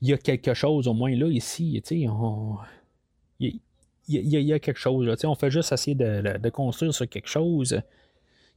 il 0.00 0.08
y 0.08 0.12
a 0.12 0.18
quelque 0.18 0.54
chose 0.54 0.86
au 0.86 0.94
moins 0.94 1.14
là, 1.14 1.26
ici. 1.26 1.82
On, 2.08 2.56
y, 4.08 4.52
a 4.52 4.58
quelque 4.58 4.78
chose. 4.78 5.14
On 5.24 5.34
fait 5.34 5.50
juste 5.50 5.72
essayer 5.72 5.94
de, 5.94 6.48
construire 6.50 6.94
sur 6.94 7.08
quelque 7.08 7.28
chose 7.28 7.80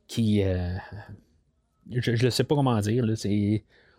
qui. 0.08 0.44
Euh, 0.44 0.76
je 1.92 2.26
ne 2.26 2.30
sais 2.30 2.44
pas 2.44 2.56
comment 2.56 2.80
dire. 2.80 3.06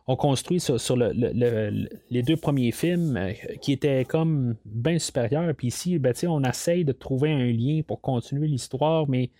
On 0.06 0.16
construit 0.16 0.58
sur, 0.58 0.80
sur 0.80 0.96
le, 0.96 1.88
les 2.10 2.22
deux 2.22 2.36
premiers 2.36 2.72
films 2.72 3.16
euh, 3.16 3.32
qui 3.60 3.72
étaient 3.72 4.04
comme 4.04 4.56
bien 4.64 4.98
supérieurs. 4.98 5.54
Puis 5.54 5.68
ici, 5.68 5.98
ben, 5.98 6.14
on 6.26 6.42
essaye 6.42 6.84
de 6.84 6.92
trouver 6.92 7.30
un 7.30 7.52
lien 7.52 7.82
pour 7.86 8.00
continuer 8.00 8.48
l'histoire, 8.48 9.08
mais 9.08 9.30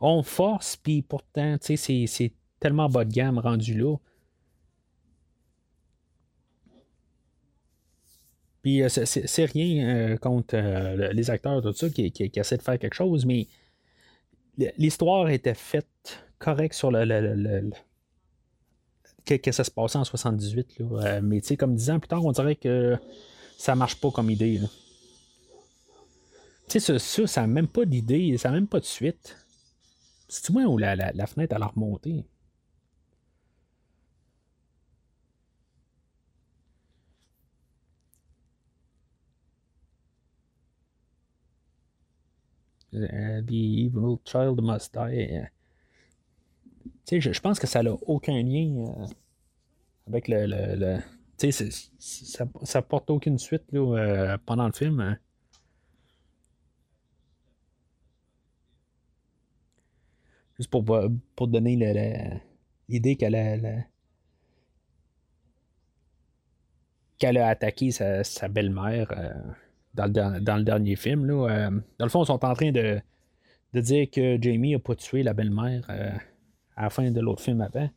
on 0.00 0.22
force, 0.22 0.76
puis 0.76 1.02
pourtant, 1.02 1.56
c'est 1.60 2.32
tellement 2.60 2.88
bas 2.88 3.04
de 3.04 3.12
gamme 3.12 3.38
rendu 3.38 3.74
là. 3.74 3.96
Puis 8.62 8.82
euh, 8.82 8.88
c'est 8.88 9.44
rien 9.44 9.88
euh, 9.88 10.16
contre 10.16 10.54
euh, 10.54 11.12
les 11.12 11.30
acteurs, 11.30 11.60
tout 11.62 11.72
ça, 11.72 11.90
qui, 11.90 12.12
essaient 12.34 12.56
de 12.56 12.62
faire 12.62 12.78
quelque 12.78 12.94
chose, 12.94 13.26
mais 13.26 13.48
l'histoire 14.78 15.28
était 15.30 15.54
faite 15.54 16.24
correcte 16.38 16.74
sur 16.74 16.90
le, 16.92 17.70
que, 19.26 19.52
ça 19.52 19.64
se 19.64 19.70
passait 19.70 19.98
en 19.98 20.04
78. 20.04 20.78
Là. 20.78 21.20
mais 21.20 21.40
tu 21.40 21.48
sais, 21.48 21.56
comme 21.56 21.74
dix 21.74 21.90
ans 21.90 21.98
plus 21.98 22.08
tard, 22.08 22.24
on 22.24 22.32
dirait 22.32 22.56
que 22.56 22.96
ça 23.58 23.74
marche 23.74 23.96
pas 23.96 24.10
comme 24.10 24.30
idée. 24.30 24.60
Tu 26.68 26.78
sais, 26.78 26.98
ça, 26.98 27.26
ça 27.26 27.40
n'a 27.40 27.46
même 27.48 27.68
pas 27.68 27.84
d'idée, 27.84 28.36
ça 28.38 28.50
n'a 28.50 28.54
même 28.56 28.68
pas 28.68 28.80
de 28.80 28.84
suite. 28.84 29.36
C'est-tu 30.28 30.52
moi 30.52 30.62
où 30.64 30.78
la, 30.78 30.94
la, 30.94 31.26
fenêtre 31.26 31.56
a 31.60 31.66
remonter? 31.66 32.10
Uh, 32.10 32.31
the 42.92 43.86
evil 43.86 44.20
child 44.24 44.62
must 44.62 44.92
die. 44.94 45.48
Je, 47.10 47.40
pense 47.40 47.58
que 47.58 47.66
ça 47.66 47.82
n'a 47.82 47.92
aucun 48.06 48.42
lien 48.42 48.86
euh, 48.86 49.06
avec 50.06 50.28
le. 50.28 50.46
le, 50.46 50.98
tu 51.38 51.50
sais, 51.52 51.68
ça, 51.98 52.82
porte 52.82 53.10
aucune 53.10 53.38
suite 53.38 53.64
là, 53.72 54.38
pendant 54.46 54.66
le 54.66 54.72
film. 54.72 55.00
Hein. 55.00 55.18
Juste 60.56 60.70
pour, 60.70 60.84
pour 61.34 61.48
donner 61.48 62.40
l'idée 62.88 63.16
qu'elle 63.16 63.34
a, 63.34 63.84
qu'elle 67.18 67.38
a 67.38 67.48
attaqué 67.48 67.90
sa 67.90 68.48
belle-mère 68.48 69.08
dans, 69.94 70.06
le, 70.06 70.40
dans, 70.40 70.56
le, 70.56 70.62
dernier 70.62 70.96
film. 70.96 71.26
Là, 71.26 71.70
dans 71.98 72.04
le 72.04 72.10
fond, 72.10 72.22
ils 72.22 72.26
sont 72.26 72.44
en 72.44 72.54
train 72.54 72.72
de, 72.72 73.00
de 73.72 73.80
dire 73.80 74.10
que 74.10 74.40
Jamie 74.40 74.72
n'a 74.72 74.78
pas 74.78 74.94
tué 74.94 75.22
la 75.22 75.34
belle-mère 75.34 75.88
à 76.76 76.84
la 76.84 76.90
fin 76.90 77.10
de 77.10 77.20
l'autre 77.20 77.42
film 77.42 77.60
avant. 77.60 77.88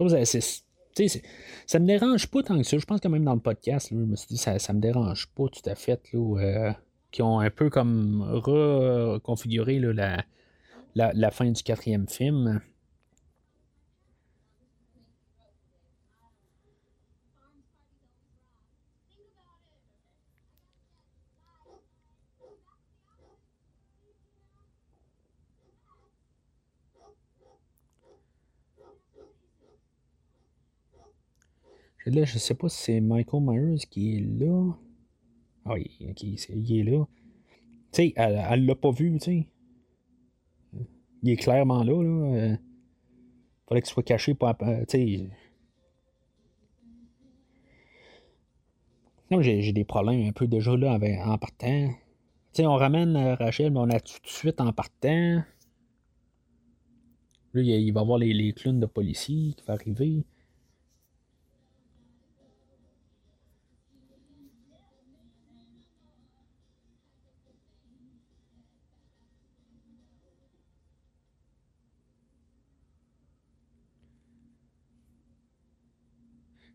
Je 0.00 1.20
ça 1.66 1.78
me 1.78 1.86
dérange 1.86 2.26
pas 2.28 2.42
tant 2.42 2.56
que 2.56 2.62
ça. 2.64 2.78
Je 2.78 2.84
pense 2.84 3.00
que 3.00 3.08
même 3.08 3.24
dans 3.24 3.34
le 3.34 3.40
podcast, 3.40 3.88
je 3.90 3.96
me 3.96 4.16
suis 4.16 4.28
dit 4.28 4.36
ça, 4.36 4.58
ça 4.58 4.72
me 4.72 4.80
dérange 4.80 5.28
pas 5.28 5.48
tout 5.48 5.68
à 5.68 5.74
fait. 5.74 6.00
Là, 6.12 6.20
euh, 6.20 6.72
qui 7.10 7.22
ont 7.22 7.40
un 7.40 7.50
peu 7.50 7.70
comme 7.70 8.22
reconfiguré 8.22 9.78
la, 9.78 10.24
la, 10.94 11.12
la, 11.12 11.30
fin 11.30 11.50
du 11.50 11.62
quatrième 11.62 12.08
film. 12.08 12.60
Là, 32.06 32.24
je 32.24 32.38
sais 32.38 32.54
pas 32.54 32.68
si 32.68 32.82
c'est 32.82 33.00
Michael 33.00 33.42
Myers 33.42 33.86
qui 33.90 34.16
est 34.16 34.20
là. 34.20 34.76
Ah 35.64 35.72
oui, 35.74 35.90
il 35.98 36.78
est 36.78 36.82
là. 36.82 37.06
Tu 37.92 38.02
sais, 38.08 38.12
elle, 38.16 38.66
l'a 38.66 38.74
pas 38.74 38.90
vu, 38.90 39.18
tu 39.18 39.24
sais. 39.24 39.48
Il 41.22 41.30
est 41.30 41.36
clairement 41.36 41.82
là, 41.82 42.02
là. 42.02 42.36
Euh, 42.36 42.56
fallait 43.66 43.80
qu'il 43.80 43.90
soit 43.90 44.02
caché 44.02 44.34
pour. 44.34 44.54
Tu 44.58 44.84
sais. 44.88 45.30
Non, 49.30 49.40
j'ai 49.40 49.72
des 49.72 49.84
problèmes 49.84 50.28
un 50.28 50.32
peu 50.32 50.46
déjà 50.46 50.76
là 50.76 50.98
en 51.24 51.38
partant. 51.38 51.88
Tu 51.88 52.62
sais, 52.62 52.66
on 52.66 52.76
ramène 52.76 53.16
euh, 53.16 53.34
Rachel, 53.34 53.72
mais 53.72 53.80
on 53.80 53.88
a 53.88 53.98
tout 53.98 54.20
de 54.22 54.28
suite 54.28 54.60
en 54.60 54.72
partant. 54.74 55.42
Là, 57.54 57.62
il 57.62 57.92
va 57.92 58.00
y 58.00 58.02
avoir 58.02 58.18
les, 58.18 58.34
les 58.34 58.52
clowns 58.52 58.80
de 58.80 58.86
policiers 58.86 59.54
qui 59.54 59.64
vont 59.66 59.72
arriver. 59.72 60.24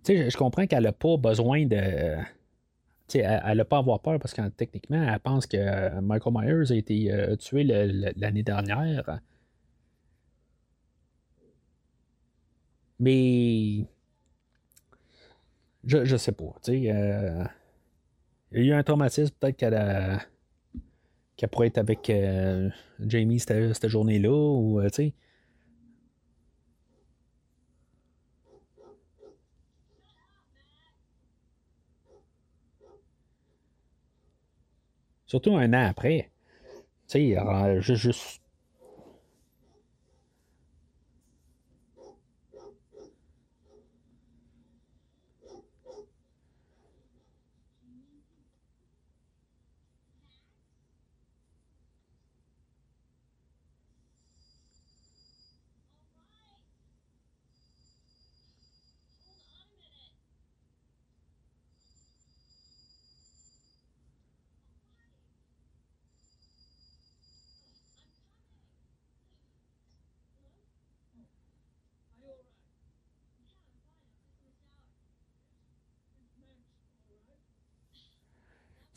Je 0.10 0.38
comprends 0.38 0.66
qu'elle 0.68 0.84
n'a 0.84 0.92
pas 0.92 1.18
besoin 1.18 1.66
de. 1.66 2.18
elle 3.14 3.58
n'a 3.58 3.66
pas 3.66 3.78
à 3.78 3.80
avoir 3.80 4.00
peur 4.02 4.20
parce 4.20 4.34
que 4.34 4.48
techniquement, 4.50 5.02
elle 5.02 5.20
pense 5.20 5.46
que 5.48 6.00
Michael 6.00 6.34
Myers 6.34 6.72
a 6.72 6.76
été 6.76 7.12
euh, 7.12 7.36
tué 7.36 7.64
l'année 7.64 8.44
dernière. 8.44 9.20
Mais. 13.00 13.86
Je, 15.86 16.04
je 16.06 16.18
sais 16.18 16.32
pas. 16.34 16.54
Sais. 16.62 16.92
Euh, 16.92 17.44
il 18.52 18.66
y 18.66 18.72
a 18.72 18.76
eu 18.76 18.80
un 18.80 18.84
traumatisme, 18.84 19.34
peut-être 19.40 19.58
qu'elle 19.58 20.20
qu'elle 21.38 21.50
pourrait 21.50 21.68
être 21.68 21.78
avec 21.78 22.10
euh, 22.10 22.70
Jamie 23.00 23.40
cette, 23.40 23.74
cette 23.74 23.88
journée-là, 23.88 24.30
ou 24.30 24.82
sais. 24.92 25.14
Surtout 35.30 35.56
un 35.56 35.72
an 35.74 35.86
après. 35.90 36.32
Tu 37.08 37.36
sais, 37.36 37.96
juste 37.96 38.42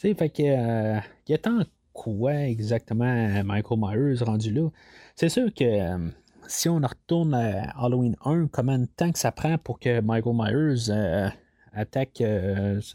sais, 0.03 0.15
fait 0.15 0.31
que. 0.31 0.43
Euh, 0.43 1.01
il 1.29 1.33
y 1.33 1.35
a 1.35 1.38
tant 1.38 1.61
quoi 1.93 2.35
exactement 2.35 3.45
Michael 3.45 3.79
Myers 3.79 4.25
rendu 4.25 4.53
là? 4.53 4.69
C'est 5.15 5.29
sûr 5.29 5.53
que 5.55 5.65
euh, 5.65 6.09
si 6.49 6.69
on 6.69 6.77
retourne 6.81 7.35
à 7.35 7.71
Halloween 7.79 8.17
1, 8.25 8.49
combien 8.49 8.79
de 8.79 8.87
temps 8.87 9.12
que 9.12 9.19
ça 9.19 9.33
prend 9.33 9.59
pour 9.59 9.79
que 9.79 10.01
Michael 10.01 10.35
Myers 10.35 10.91
euh, 10.91 11.29
attaque 11.73 12.23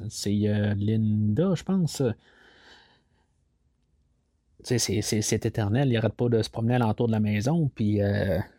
c'est 0.10 0.32
Linda, 0.32 1.54
je 1.56 1.64
pense? 1.64 2.04
C'est 4.64 5.46
éternel, 5.46 5.88
il 5.88 5.94
n'arrête 5.94 6.14
pas 6.14 6.28
de 6.28 6.42
se 6.42 6.50
promener 6.50 6.76
alentour 6.76 7.08
de 7.08 7.14
la 7.14 7.22
maison, 7.22 7.72
puis 7.74 8.02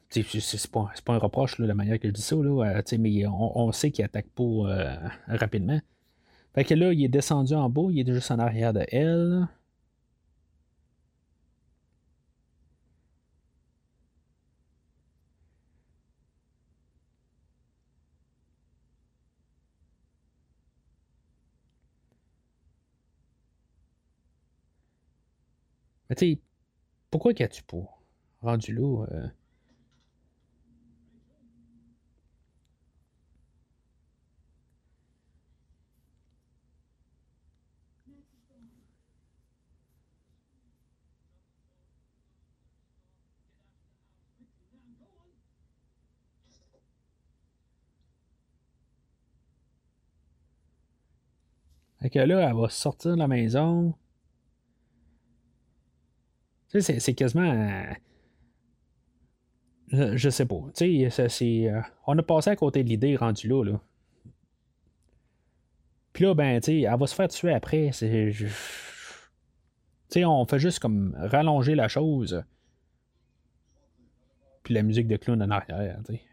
c'est 0.09 0.71
pas, 0.71 0.91
pas, 1.05 1.15
un 1.15 1.19
reproche, 1.19 1.59
la 1.59 1.75
manière 1.75 2.01
que 2.01 2.09
je 2.09 2.15
dis 2.15 2.23
ça, 2.23 2.37
là, 2.37 2.81
mais 2.99 3.27
on, 3.27 3.59
on 3.59 3.73
sait 3.73 3.91
qu'il 3.91 4.05
attaque 4.05 4.29
pas 4.29 4.99
rapidement. 5.27 5.81
Fait 6.55 6.65
que 6.65 6.75
là, 6.75 6.93
il 6.93 7.03
est 7.03 7.09
descendu 7.09 7.55
en 7.55 7.71
bas, 7.71 7.87
il 7.91 8.01
est 8.07 8.13
juste 8.13 8.31
en 8.31 8.39
arrière 8.39 8.75
de 8.75 8.85
elle. 8.89 9.49
Mais 26.11 26.17
tu 26.17 26.33
sais, 26.35 26.41
pourquoi 27.11 27.35
qu'as-tu 27.35 27.63
pas? 27.65 27.79
Rendu 28.43 28.75
là? 28.75 29.07
Euh? 29.13 29.29
Que 52.11 52.18
là, 52.21 52.49
elle 52.49 52.57
va 52.57 52.68
sortir 52.68 53.12
de 53.12 53.18
la 53.18 53.29
maison. 53.29 53.94
Tu 56.71 56.81
sais, 56.81 57.01
c'est 57.01 57.14
quasiment. 57.14 57.51
Euh, 59.92 60.16
je, 60.16 60.29
sais 60.29 60.47
pas. 60.47 60.61
Tu 60.77 61.11
sais, 61.11 61.29
c'est. 61.29 61.71
Euh, 61.71 61.81
on 62.07 62.18
a 62.18 62.23
passé 62.23 62.51
à 62.51 62.57
côté 62.57 62.85
de 62.85 62.88
l'idée 62.88 63.16
rendue 63.16 63.49
là, 63.49 63.64
là. 63.64 63.81
Puis 66.12 66.25
là, 66.25 66.35
ben, 66.35 66.61
tu 66.61 66.66
sais, 66.66 66.81
elle 66.81 66.99
va 66.99 67.07
se 67.07 67.14
faire 67.14 67.29
tuer 67.29 67.53
après. 67.53 67.90
Tu 67.92 68.35
sais, 70.09 70.25
on 70.25 70.44
fait 70.47 70.59
juste 70.59 70.79
comme 70.79 71.14
rallonger 71.18 71.75
la 71.75 71.88
chose. 71.88 72.42
Puis 74.62 74.75
la 74.75 74.83
musique 74.83 75.07
de 75.07 75.16
clown 75.16 75.42
en 75.42 75.51
arrière, 75.51 76.01
tu 76.05 76.14
sais. 76.14 76.28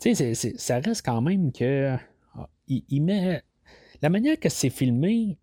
Tu 0.00 0.14
sais, 0.14 0.34
ça 0.34 0.78
reste 0.78 1.04
quand 1.04 1.20
même 1.20 1.52
que. 1.52 1.96
Ah, 2.34 2.48
il, 2.68 3.02
met. 3.02 3.42
La 4.00 4.08
manière 4.10 4.38
que 4.38 4.48
c'est 4.48 4.70
filmé, 4.70 5.38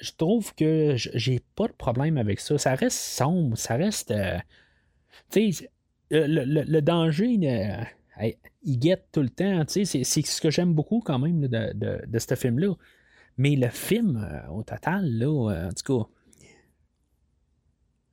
je 0.00 0.12
trouve 0.16 0.54
que 0.54 0.94
j'ai 0.96 1.40
pas 1.56 1.66
de 1.66 1.72
problème 1.72 2.18
avec 2.18 2.40
ça. 2.40 2.58
Ça 2.58 2.74
reste 2.74 2.98
sombre, 2.98 3.56
ça 3.56 3.76
reste. 3.76 4.10
Euh, 4.10 4.38
tu 5.30 5.52
sais, 5.52 5.70
le, 6.10 6.80
danger, 6.80 7.38
euh, 8.20 8.30
il 8.62 8.78
guette 8.78 9.08
tout 9.12 9.22
le 9.22 9.30
temps. 9.30 9.64
Tu 9.64 9.86
sais, 9.86 10.04
c'est 10.04 10.22
ce 10.22 10.40
que 10.40 10.50
j'aime 10.50 10.74
beaucoup 10.74 11.00
quand 11.00 11.18
même 11.18 11.46
de, 11.46 11.72
de, 12.06 12.18
ce 12.18 12.34
film-là. 12.34 12.74
Mais 13.38 13.56
le 13.56 13.68
film, 13.68 14.16
euh, 14.16 14.52
au 14.52 14.62
total, 14.62 15.06
là, 15.06 15.68
en 15.68 15.72
tout 15.72 16.00
cas. 16.00 16.08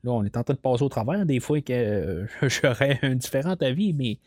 Là, 0.03 0.11
on 0.11 0.23
est 0.23 0.37
en 0.37 0.43
train 0.43 0.53
de 0.53 0.59
passer 0.59 0.83
au 0.83 0.89
travers 0.89 1.25
des 1.25 1.41
fois 1.41 1.59
que 1.59 2.25
j'aurais 2.47 2.99
un 3.01 3.15
différent 3.15 3.55
avis, 3.55 3.91
mais 3.91 4.19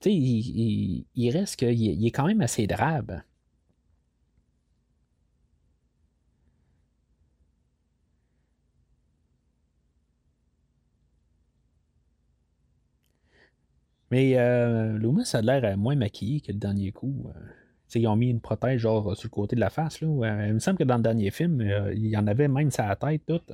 tu 0.00 0.10
sais, 0.10 0.14
il, 0.14 1.30
reste 1.30 1.56
qu'il 1.56 2.06
est 2.06 2.10
quand 2.10 2.26
même 2.26 2.40
assez 2.40 2.66
drabe. 2.66 3.22
Mais 14.14 14.38
euh, 14.38 14.96
Loomis 14.96 15.34
a 15.34 15.42
l'air 15.42 15.64
euh, 15.64 15.76
moins 15.76 15.96
maquillé 15.96 16.40
que 16.40 16.52
le 16.52 16.58
dernier 16.58 16.92
coup. 16.92 17.26
Euh. 17.34 17.40
ils 17.96 18.06
ont 18.06 18.14
mis 18.14 18.30
une 18.30 18.40
protège 18.40 18.82
genre 18.82 19.16
sur 19.16 19.26
le 19.26 19.30
côté 19.30 19.56
de 19.56 19.60
la 19.60 19.70
face. 19.70 20.00
Là. 20.00 20.46
il 20.46 20.54
me 20.54 20.58
semble 20.60 20.78
que 20.78 20.84
dans 20.84 20.98
le 20.98 21.02
dernier 21.02 21.30
film, 21.32 21.60
il 21.92 22.06
y 22.06 22.16
en 22.16 22.26
avait 22.28 22.46
même 22.46 22.70
sa 22.70 22.94
tête 22.96 23.22
toute. 23.26 23.50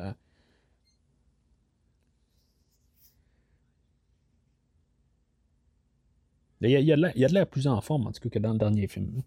Il 6.63 6.71
y, 6.71 6.77
a, 6.77 6.81
il 6.81 6.87
y 6.89 7.25
a 7.25 7.29
de 7.29 7.35
l'air 7.35 7.47
plus 7.47 7.67
en 7.67 7.81
forme, 7.81 8.07
en 8.07 8.13
tout 8.13 8.21
cas, 8.21 8.29
que 8.29 8.39
dans 8.39 8.53
le 8.53 8.59
dernier 8.59 8.87
film. 8.87 9.23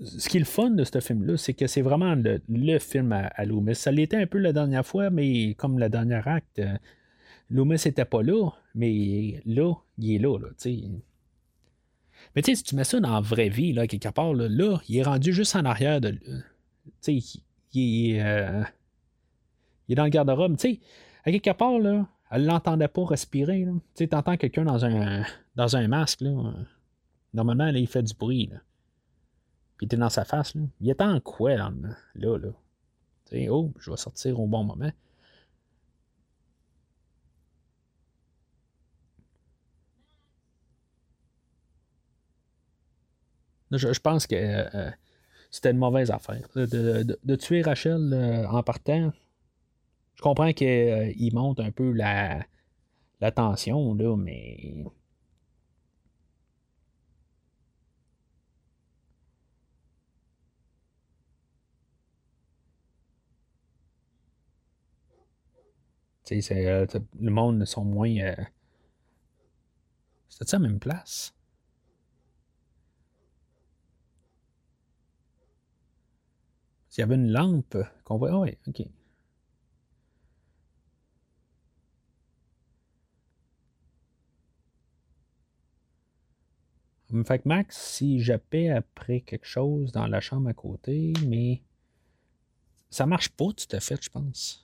ce 0.00 0.28
qui 0.28 0.36
est 0.36 0.40
le 0.40 0.46
fun 0.46 0.70
de 0.70 0.84
ce 0.84 1.00
film-là, 1.00 1.36
c'est 1.36 1.54
que 1.54 1.66
c'est 1.66 1.82
vraiment 1.82 2.14
le, 2.14 2.78
film 2.78 3.12
à, 3.12 3.44
Loomis. 3.44 3.74
Ça 3.76 3.92
l'était 3.92 4.16
un 4.16 4.26
peu 4.26 4.38
la 4.38 4.52
dernière 4.52 4.86
fois, 4.86 5.10
mais 5.10 5.54
comme 5.54 5.78
le 5.78 5.88
dernier 5.88 6.20
acte, 6.26 6.58
euh, 6.58 6.76
Loomis 7.50 7.82
n'était 7.84 8.04
pas 8.04 8.22
là, 8.22 8.50
mais 8.74 9.42
là, 9.46 9.74
il 9.98 10.14
est 10.14 10.18
là, 10.18 10.38
là 10.38 10.48
Mais 12.34 12.42
tu 12.42 12.50
sais, 12.50 12.56
si 12.56 12.64
tu 12.64 12.74
mets 12.74 12.84
ça 12.84 12.98
dans 13.00 13.14
la 13.14 13.20
vraie 13.20 13.48
vie, 13.48 13.72
là, 13.72 13.86
quelque 13.86 14.08
part, 14.08 14.34
là, 14.34 14.80
il 14.88 14.96
est 14.96 15.02
rendu 15.02 15.32
juste 15.32 15.54
en 15.56 15.64
arrière 15.64 16.00
de. 16.00 16.10
Tu 16.10 16.20
sais, 17.00 17.40
il, 17.74 18.20
euh, 18.20 18.62
il, 19.88 19.92
est 19.92 19.94
dans 19.94 20.04
le 20.04 20.10
garde-robe. 20.10 20.56
Tu 20.56 20.74
sais, 20.74 20.80
à 21.24 21.30
quelque 21.30 21.56
part, 21.56 21.78
là, 21.78 22.06
elle 22.30 22.46
l'entendait 22.46 22.88
pas 22.88 23.04
respirer. 23.04 23.66
Tu 23.94 24.04
sais, 24.04 24.14
entends 24.14 24.36
quelqu'un 24.36 24.64
dans 24.64 24.84
un, 24.84 25.24
dans 25.54 25.76
un 25.76 25.86
masque, 25.88 26.22
là. 26.22 26.54
Normalement, 27.32 27.70
là, 27.70 27.78
il 27.78 27.88
fait 27.88 28.02
du 28.02 28.14
bruit. 28.14 28.46
Là. 28.46 28.58
Puis 29.76 29.88
t'es 29.88 29.96
dans 29.96 30.10
sa 30.10 30.24
face. 30.24 30.54
Là. 30.54 30.62
Il 30.80 30.88
est 30.88 31.00
en 31.00 31.20
quoi 31.20 31.56
là? 31.56 31.72
Là, 32.14 32.38
là? 32.38 32.48
sais, 33.26 33.48
oh, 33.48 33.72
je 33.78 33.90
vais 33.90 33.96
sortir 33.96 34.38
au 34.38 34.46
bon 34.46 34.64
moment. 34.64 34.90
Je, 43.76 44.00
pense 44.00 44.26
que 44.26 44.34
euh, 44.36 44.90
c'était 45.50 45.70
une 45.70 45.78
mauvaise 45.78 46.10
affaire. 46.10 46.48
De, 46.54 47.36
tuer 47.36 47.62
Rachel 47.62 48.12
euh, 48.12 48.46
en 48.48 48.62
partant, 48.62 49.12
je 50.14 50.22
comprends 50.22 50.52
qu'il 50.52 50.68
euh, 50.68 51.30
monte 51.32 51.60
un 51.60 51.70
peu 51.70 51.92
la, 51.92 52.44
la 53.20 53.30
tension, 53.30 53.94
là, 53.94 54.16
mais 54.16 54.74
Euh, 66.30 66.86
le 67.20 67.30
monde 67.30 67.64
sont 67.64 67.84
moins. 67.84 68.16
Euh... 68.18 68.34
C'était 70.28 70.50
ça 70.50 70.58
la 70.58 70.68
même 70.68 70.78
place? 70.78 71.34
S'il 76.94 77.02
y 77.02 77.06
avait 77.06 77.16
une 77.16 77.32
lampe 77.32 77.76
qu'on 78.04 78.18
voit. 78.18 78.30
Ah 78.30 78.38
oui, 78.38 78.56
ok. 78.68 78.86
Fait 87.26 87.38
que 87.40 87.48
Max, 87.48 87.76
si 87.76 88.20
j'appelle 88.20 88.76
après 88.76 89.22
quelque 89.22 89.44
chose 89.44 89.90
dans 89.90 90.06
la 90.06 90.20
chambre 90.20 90.48
à 90.48 90.54
côté, 90.54 91.12
mais 91.26 91.62
ça 92.90 93.06
marche 93.06 93.30
pas 93.30 93.52
tout 93.56 93.74
à 93.74 93.80
fait, 93.80 94.00
je 94.00 94.08
pense. 94.08 94.63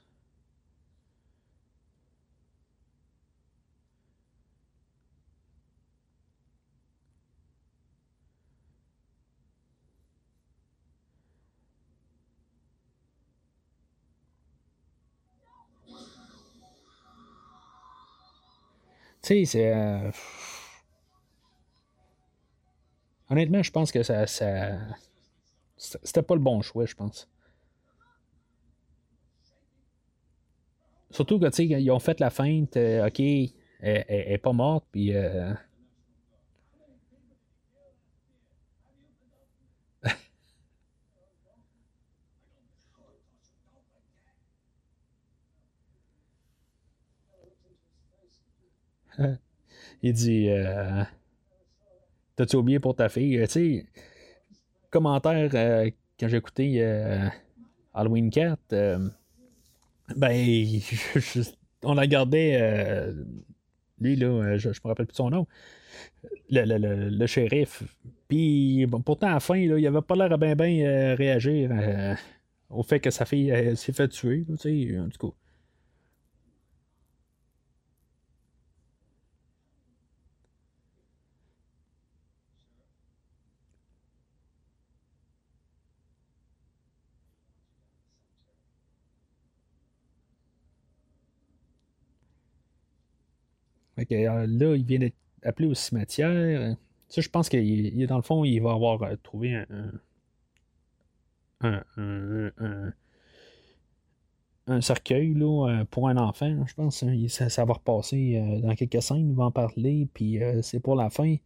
Tu 19.22 19.44
sais. 19.46 19.74
Euh, 19.74 20.10
honnêtement, 23.28 23.62
je 23.62 23.70
pense 23.70 23.92
que 23.92 24.02
ça. 24.02 24.26
ça... 24.26 24.78
C'était 25.76 26.22
pas 26.22 26.34
le 26.34 26.40
bon 26.40 26.60
choix, 26.60 26.84
je 26.86 26.94
pense. 26.94 27.28
Surtout 31.10 31.38
que, 31.38 31.46
tu 31.46 31.56
sais, 31.56 31.66
ils 31.66 31.90
ont 31.90 31.98
fait 31.98 32.20
la 32.20 32.30
feinte, 32.30 32.76
euh, 32.76 33.06
ok, 33.06 33.20
elle, 33.20 34.04
est 34.08 34.38
pas 34.38 34.52
morte, 34.52 34.84
puis. 34.92 35.14
Euh... 35.16 35.52
il 50.02 50.12
dit 50.12 50.48
euh, 50.48 51.02
T'as-tu 52.36 52.56
oublié 52.56 52.78
pour 52.78 52.94
ta 52.94 53.08
fille? 53.08 53.38
Euh, 53.38 53.82
commentaire 54.90 55.50
euh, 55.54 55.90
quand 56.18 56.28
j'ai 56.28 56.36
écouté 56.36 56.82
Halloween 57.94 58.30
4, 58.30 59.10
ben, 60.16 60.80
on 61.84 61.94
la 61.94 62.06
gardait. 62.06 63.12
lui, 63.98 64.16
là, 64.16 64.56
je, 64.56 64.72
je 64.72 64.80
me 64.84 64.88
rappelle 64.88 65.06
plus 65.06 65.16
son 65.16 65.30
nom. 65.30 65.46
Le, 66.50 67.26
shérif. 67.26 67.82
Puis, 68.28 68.86
pourtant, 69.04 69.28
à 69.28 69.34
la 69.34 69.40
fin, 69.40 69.56
il 69.56 69.86
avait 69.86 70.02
pas 70.02 70.14
l'air 70.14 70.32
à 70.32 70.36
bien 70.36 70.54
ben, 70.54 71.14
réagir 71.14 71.70
au 72.68 72.82
fait 72.82 73.00
que 73.00 73.10
sa 73.10 73.24
fille 73.24 73.76
s'est 73.76 73.92
fait 73.92 74.08
tuer. 74.08 74.44
Euh, 94.12 94.46
là, 94.46 94.76
il 94.76 94.84
vient 94.84 94.98
d'être 94.98 95.16
appelé 95.42 95.68
au 95.68 95.74
cimetière. 95.74 96.76
Ça, 97.08 97.20
je 97.20 97.28
pense 97.28 97.48
qu'il 97.48 98.06
dans 98.06 98.16
le 98.16 98.22
fond, 98.22 98.44
il 98.44 98.60
va 98.60 98.72
avoir 98.72 99.02
euh, 99.02 99.16
trouvé 99.22 99.54
un, 101.60 101.82
un, 104.66 104.80
cercueil 104.80 105.34
là, 105.34 105.68
euh, 105.68 105.84
pour 105.84 106.08
un 106.08 106.16
enfant, 106.16 106.64
je 106.66 106.74
pense. 106.74 107.02
Hein. 107.02 107.26
Ça, 107.28 107.64
va 107.64 107.74
repasser 107.74 108.60
dans 108.62 108.74
quelques 108.74 109.02
scènes, 109.02 109.30
il 109.30 109.34
va 109.34 109.44
en 109.44 109.50
parler, 109.50 110.08
puis 110.12 110.40
c'est 110.62 110.80
pour 110.80 110.94
la 110.94 111.10
fin. 111.10 111.36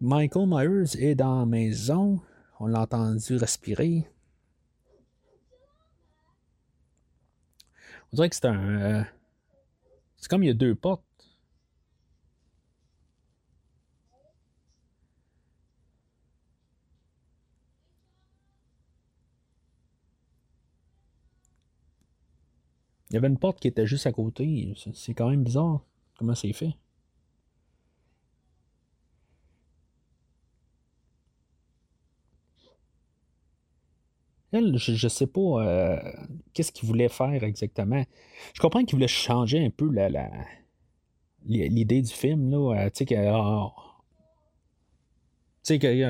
Michael 0.00 0.46
Myers 0.46 0.96
est 0.98 1.14
dans 1.14 1.40
la 1.40 1.46
maison. 1.46 2.20
On 2.58 2.66
l'a 2.66 2.82
entendu 2.82 3.36
respirer. 3.36 4.06
On 8.12 8.16
dirait 8.16 8.30
que 8.30 8.36
c'est 8.36 8.46
un. 8.46 9.06
C'est 10.16 10.28
comme 10.28 10.42
il 10.42 10.46
y 10.46 10.50
a 10.50 10.54
deux 10.54 10.74
portes. 10.74 11.04
Il 23.10 23.14
y 23.14 23.16
avait 23.16 23.28
une 23.28 23.38
porte 23.38 23.60
qui 23.60 23.68
était 23.68 23.86
juste 23.86 24.06
à 24.06 24.12
côté. 24.12 24.74
C'est 24.94 25.14
quand 25.14 25.30
même 25.30 25.44
bizarre 25.44 25.80
comment 26.18 26.34
c'est 26.34 26.52
fait. 26.52 26.74
Je, 34.60 35.04
ne 35.04 35.08
sais 35.08 35.26
pas 35.26 35.40
euh, 35.40 35.96
qu'est-ce 36.52 36.72
qu'il 36.72 36.86
voulait 36.86 37.08
faire 37.08 37.42
exactement. 37.42 38.04
Je 38.54 38.60
comprends 38.60 38.84
qu'il 38.84 38.94
voulait 38.94 39.08
changer 39.08 39.64
un 39.64 39.70
peu 39.70 39.90
la, 39.90 40.08
l'idée 41.46 42.02
du 42.02 42.12
film. 42.12 42.50
Là, 42.50 42.90
tu 42.90 43.04
sais, 43.04 43.16
ah, 43.26 43.72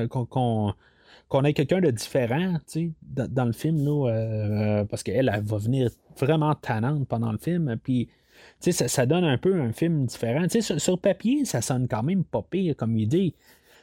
qu'on, 0.07 1.43
ait 1.43 1.53
quelqu'un 1.53 1.81
de 1.81 1.91
différent 1.91 2.57
dans, 3.01 3.45
le 3.45 3.53
film, 3.53 3.83
là, 3.83 4.09
euh, 4.09 4.85
parce 4.85 5.03
qu'elle 5.03 5.31
elle 5.33 5.43
va 5.43 5.57
venir 5.57 5.89
vraiment 6.17 6.53
tannante 6.55 7.07
pendant 7.07 7.31
le 7.31 7.37
film. 7.37 7.77
Puis, 7.81 8.09
ça, 8.59 9.05
donne 9.05 9.23
un 9.23 9.37
peu 9.37 9.59
un 9.59 9.71
film 9.71 10.05
différent. 10.05 10.45
Sur, 10.49 10.79
sur 10.79 10.99
papier, 10.99 11.45
ça 11.45 11.61
sonne 11.61 11.87
quand 11.87 12.03
même 12.03 12.23
pas 12.23 12.41
pire 12.41 12.75
comme 12.75 12.97
idée. 12.97 13.33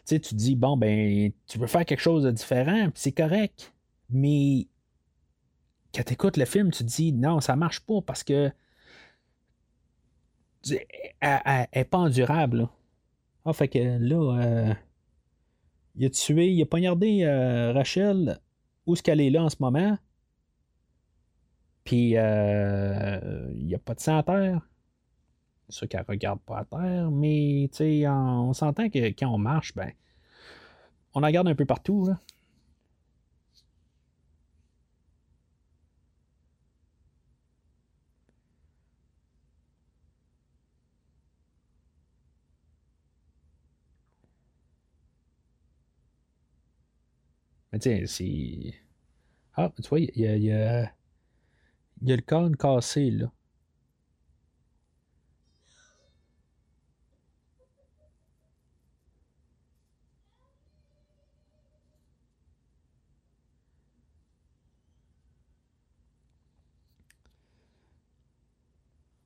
tu 0.07 0.21
te 0.21 0.35
dis, 0.35 0.57
bon, 0.57 0.77
ben, 0.77 1.33
tu 1.47 1.59
veux 1.59 1.67
faire 1.67 1.85
quelque 1.85 2.01
chose 2.01 2.25
de 2.25 2.31
différent, 2.31 2.85
puis 2.85 2.93
c'est 2.95 3.13
correct. 3.13 3.72
Mais 4.13 4.69
quand 5.95 6.03
tu 6.05 6.13
écoutes 6.13 6.37
le 6.37 6.45
film, 6.45 6.71
tu 6.71 6.85
te 6.85 6.89
dis 6.89 7.13
non, 7.13 7.41
ça 7.41 7.57
marche 7.57 7.81
pas 7.81 8.01
parce 8.03 8.23
que 8.23 8.53
elle 11.21 11.69
n'est 11.75 11.85
pas 11.85 11.99
endurable. 11.99 12.69
Ah, 13.45 13.53
fait 13.53 13.69
que 13.69 13.79
là, 13.79 14.41
euh, 14.41 14.75
il 15.97 16.07
a 16.07 16.11
tué, 16.11 16.49
il 16.49 16.63
a 16.63 16.67
poignardé 16.67 17.25
euh, 17.25 17.73
Rachel 17.73 18.39
où 18.87 18.95
est-ce 18.95 19.03
qu'elle 19.03 19.21
est 19.21 19.31
là 19.31 19.45
en 19.45 19.49
ce 19.49 19.57
moment? 19.61 19.99
Puis 21.85 22.17
euh, 22.17 23.51
il 23.55 23.67
n'y 23.67 23.75
a 23.75 23.79
pas 23.79 23.95
de 23.95 24.01
sang 24.01 24.19
à 24.19 24.23
terre. 24.23 24.69
C'est 25.69 25.89
qu'elle 25.89 26.05
regarde 26.07 26.41
pas 26.41 26.59
à 26.59 26.65
terre, 26.65 27.11
mais 27.11 27.69
on, 28.07 28.53
s'entend 28.53 28.91
que 28.91 28.99
quand 28.99 29.29
on 29.29 29.39
marche, 29.39 29.75
ben, 29.75 29.91
on 31.15 31.21
la 31.21 31.29
regarde 31.29 31.49
un 31.49 31.55
peu 31.55 31.65
partout. 31.65 32.07
Là. 32.07 32.19
Mais 47.73 47.79
tiens, 47.81 48.03
c'est. 48.07 48.75
Ah, 49.55 49.73
tu 49.83 49.89
vois, 49.89 50.01
il 50.01 50.11
y 50.17 50.27
a, 50.29 50.37
y, 50.37 50.53
a, 50.53 50.93
y 52.03 52.13
a 52.13 52.17
le 52.17 52.21
cône 52.21 52.55
cassé, 52.55 53.11
là. 53.11 53.33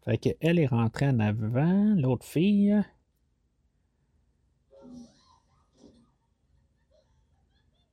Fait 0.06 0.16
qu'elle 0.16 0.58
est 0.58 0.64
rentrée 0.68 1.06
en 1.06 1.20
avant, 1.20 1.94
l'autre 1.96 2.24
fille. 2.24 2.82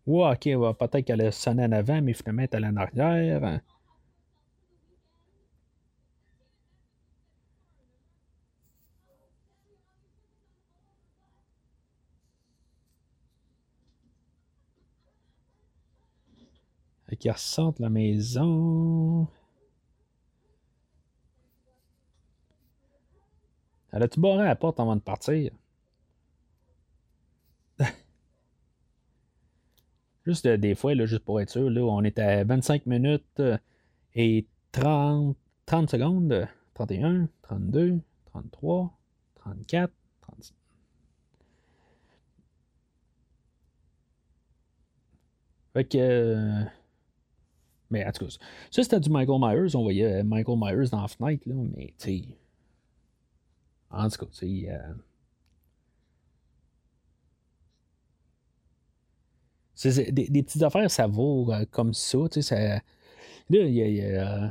Ouais, 0.07 0.31
ok, 0.31 0.77
peut-être 0.77 1.05
qu'elle 1.05 1.19
a 1.21 1.31
sonné 1.33 1.65
en 1.65 1.71
avant, 1.73 2.01
mais 2.01 2.13
finalement, 2.13 2.45
elle 2.51 2.63
est 2.63 2.67
en 2.67 2.77
arrière. 2.77 3.59
Fait 17.07 17.15
qu'ils 17.15 17.31
ressortent 17.31 17.79
la 17.79 17.89
maison. 17.89 19.27
Elle 23.93 24.03
a-tu 24.03 24.19
barré 24.19 24.43
la 24.43 24.57
porte 24.57 24.81
avant 24.81 24.97
de 24.97 25.01
partir? 25.01 25.53
Juste 30.25 30.45
euh, 30.45 30.57
des 30.57 30.75
fois, 30.75 30.93
juste 31.05 31.23
pour 31.23 31.41
être 31.41 31.49
sûr, 31.49 31.63
on 31.67 32.03
est 32.03 32.17
à 32.19 32.43
25 32.43 32.85
minutes 32.85 33.23
euh, 33.39 33.57
et 34.15 34.47
30, 34.71 35.35
30 35.65 35.89
secondes. 35.89 36.47
31, 36.75 37.27
32, 37.43 37.99
33, 38.25 38.97
34, 39.35 39.91
36. 40.21 40.53
Fait 45.73 45.83
que. 45.85 45.97
Euh, 45.97 46.63
mais 47.89 48.05
en 48.05 48.11
tout 48.11 48.25
cas, 48.25 48.31
ça 48.71 48.83
c'était 48.83 48.99
du 48.99 49.09
Michael 49.09 49.39
Myers. 49.39 49.75
On 49.75 49.83
voyait 49.83 50.23
Michael 50.23 50.57
Myers 50.57 50.89
dans 50.89 51.01
la 51.01 51.07
fenêtre, 51.07 51.43
là, 51.47 51.55
mais 51.75 51.93
tu. 51.97 52.23
En 53.91 54.09
tout 54.09 54.25
cas, 54.25 54.31
tu. 54.31 54.67
Des, 59.75 60.43
petites 60.43 60.63
affaires, 60.63 60.89
ça 60.89 61.07
vaut 61.07 61.51
euh, 61.51 61.65
comme 61.71 61.93
ça. 61.93 62.19
Tu 62.31 62.41
sais, 62.41 62.81
Là, 63.49 63.59
euh, 63.59 64.47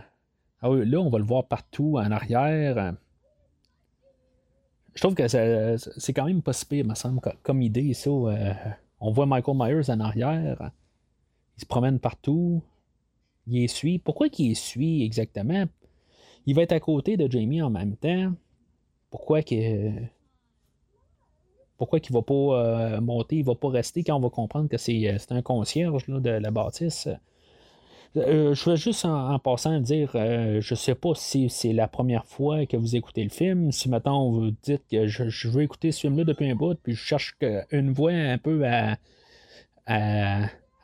ah 0.60 0.68
là, 0.68 0.98
on 0.98 1.10
va 1.10 1.18
le 1.18 1.24
voir 1.24 1.46
partout 1.46 1.98
en 1.98 2.10
arrière. 2.10 2.94
Je 4.94 5.00
trouve 5.00 5.14
que 5.14 5.26
c'est 5.26 6.12
quand 6.12 6.26
même 6.26 6.42
pas 6.42 6.52
si 6.52 6.66
pire, 6.66 6.84
me 6.84 6.94
semble, 6.94 7.20
comme 7.42 7.62
idée. 7.62 7.92
Euh, 8.06 8.54
on 9.00 9.10
voit 9.10 9.26
Michael 9.26 9.56
Myers 9.56 9.90
en 9.90 10.00
arrière. 10.00 10.70
Il 11.56 11.60
se 11.60 11.66
promène 11.66 11.98
partout. 11.98 12.62
Il 13.46 13.68
suit. 13.68 13.98
Pourquoi 13.98 14.28
il 14.38 14.54
suit 14.54 15.02
exactement? 15.02 15.64
Il 16.44 16.54
va 16.54 16.62
être 16.62 16.72
à 16.72 16.80
côté 16.80 17.16
de 17.16 17.30
Jamie 17.30 17.62
en 17.62 17.70
même 17.70 17.96
temps. 17.96 18.32
Pourquoi 19.10 19.42
que 19.42 19.90
pourquoi 21.82 21.98
il 21.98 22.12
ne 22.12 22.16
va 22.16 22.22
pas 22.22 22.34
euh, 22.34 23.00
monter, 23.00 23.34
il 23.34 23.40
ne 23.40 23.46
va 23.46 23.56
pas 23.56 23.68
rester 23.68 24.04
quand 24.04 24.14
on 24.14 24.20
va 24.20 24.30
comprendre 24.30 24.68
que 24.68 24.76
c'est, 24.76 25.08
euh, 25.08 25.18
un 25.30 25.42
concierge 25.42 26.06
de 26.06 26.30
la 26.30 26.50
bâtisse. 26.52 27.08
Euh, 28.16 28.54
je 28.54 28.70
veux 28.70 28.76
juste 28.76 29.04
en, 29.04 29.36
passant 29.40 29.80
dire, 29.80 30.10
je 30.12 30.58
ne 30.58 30.76
sais 30.76 30.94
pas 30.94 31.10
si 31.16 31.50
c'est 31.50 31.72
la 31.72 31.88
première 31.88 32.24
fois 32.24 32.66
que 32.66 32.76
vous 32.76 32.94
écoutez 32.94 33.24
le 33.24 33.30
film. 33.30 33.72
Si 33.72 33.88
maintenant 33.88 34.30
vous 34.30 34.52
dites 34.62 34.84
que 34.88 35.08
je, 35.08 35.48
veux 35.48 35.62
écouter 35.62 35.90
ce 35.90 36.02
film-là 36.02 36.22
depuis 36.22 36.48
un 36.48 36.54
bout, 36.54 36.78
puis 36.80 36.92
je 36.92 37.02
cherche 37.02 37.36
une 37.72 37.90
voix 37.92 38.12
un 38.12 38.38
peu 38.38 38.62
à, 38.64 38.96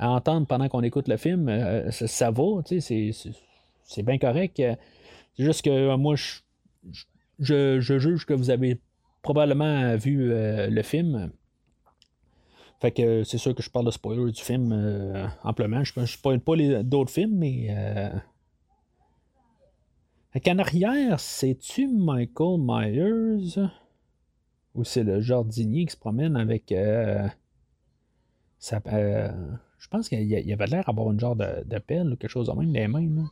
entendre 0.00 0.48
pendant 0.48 0.68
qu'on 0.68 0.82
écoute 0.82 1.06
le 1.06 1.16
film, 1.16 1.48
ça, 1.92 2.32
va, 2.32 2.44
c'est, 2.64 4.02
bien 4.02 4.18
correct. 4.18 4.56
C'est 4.56 5.44
juste 5.44 5.62
que 5.64 5.94
moi, 5.94 6.16
je, 6.16 7.78
je, 7.78 7.98
juge 8.00 8.26
que 8.26 8.34
vous 8.34 8.50
avez 8.50 8.80
probablement 9.22 9.96
vu 9.96 10.32
euh, 10.32 10.68
le 10.68 10.82
film. 10.82 11.30
Fait 12.80 12.92
que 12.92 13.24
c'est 13.24 13.38
sûr 13.38 13.54
que 13.54 13.62
je 13.62 13.70
parle 13.70 13.86
de 13.86 13.90
spoiler 13.90 14.30
du 14.30 14.40
film 14.40 14.72
euh, 14.72 15.26
amplement. 15.42 15.82
Je 15.82 15.98
ne 15.98 16.06
spoil 16.06 16.40
pas 16.40 16.54
d'autres 16.82 17.10
films, 17.10 17.36
mais. 17.38 17.66
Euh... 17.70 18.10
arrière, 20.58 21.18
c'est-tu 21.18 21.88
Michael 21.88 22.60
Myers? 22.60 23.58
Ou 24.74 24.84
c'est 24.84 25.02
le 25.02 25.20
jardinier 25.20 25.86
qui 25.86 25.92
se 25.92 25.96
promène 25.96 26.36
avec. 26.36 26.70
Euh, 26.70 27.26
je 28.60 29.88
pense 29.90 30.08
qu'il 30.08 30.22
y 30.22 30.52
avait 30.52 30.66
l'air 30.66 30.84
d'avoir 30.86 31.10
une 31.10 31.18
genre 31.18 31.36
de, 31.36 31.78
pelle 31.78 32.12
ou 32.12 32.16
quelque 32.16 32.30
chose 32.30 32.48
de 32.48 32.52
même, 32.52 32.72
les 32.72 32.86
mains. 32.86 33.30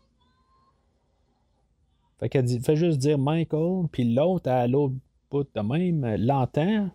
Fait 2.19 2.29
qu'elle 2.29 2.49
fait 2.63 2.77
juste 2.77 2.99
dire 2.99 3.19
Michael, 3.19 3.89
puis 3.93 4.15
l'autre 4.15 4.51
à 4.51 4.67
l'autre 4.67 4.95
bout 5.31 5.47
de 5.55 5.61
même, 5.61 6.05
euh, 6.05 6.17
l'entend. 6.19 6.89
Tu 6.89 6.91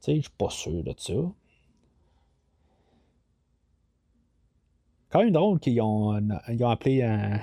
sais, 0.00 0.16
je 0.16 0.20
suis 0.22 0.30
pas 0.36 0.50
sûr 0.50 0.82
de 0.82 0.94
ça. 0.96 1.12
Quand 5.10 5.20
même 5.20 5.30
drôle 5.30 5.60
qu'ils 5.60 5.80
ont, 5.80 6.16
ont 6.16 6.68
appelé 6.68 7.02
un, 7.02 7.38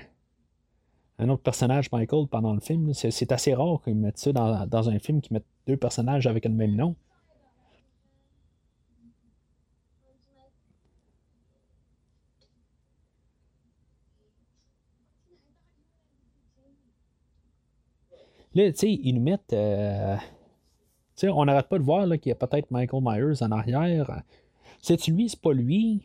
un, 1.19 1.29
autre 1.29 1.43
personnage 1.43 1.91
Michael 1.91 2.27
pendant 2.27 2.53
le 2.53 2.59
film. 2.59 2.93
C'est 2.93 3.31
assez 3.31 3.53
rare 3.53 3.81
qu'ils 3.83 3.95
mettent 3.95 4.17
ça 4.17 4.33
dans, 4.33 4.65
dans, 4.65 4.89
un 4.89 4.97
film, 4.97 5.21
qu'ils 5.21 5.33
mettent 5.33 5.45
deux 5.67 5.77
personnages 5.77 6.25
avec 6.25 6.45
le 6.45 6.51
même 6.51 6.75
nom. 6.75 6.95
Là, 18.55 18.71
tu 18.71 18.77
sais, 18.79 18.91
ils 18.91 19.13
nous 19.13 19.21
mettent. 19.21 19.53
Euh, 19.53 20.15
tu 20.17 21.27
sais, 21.27 21.29
on 21.29 21.45
n'arrête 21.45 21.67
pas 21.67 21.77
de 21.77 21.83
voir 21.83 22.07
qu'il 22.19 22.29
y 22.29 22.31
a 22.31 22.35
peut-être 22.35 22.71
Michael 22.71 23.01
Myers 23.03 23.43
en 23.43 23.51
arrière. 23.51 24.23
C'est-tu 24.81 25.11
lui, 25.11 25.29
c'est 25.29 25.39
pas 25.39 25.53
lui? 25.53 26.03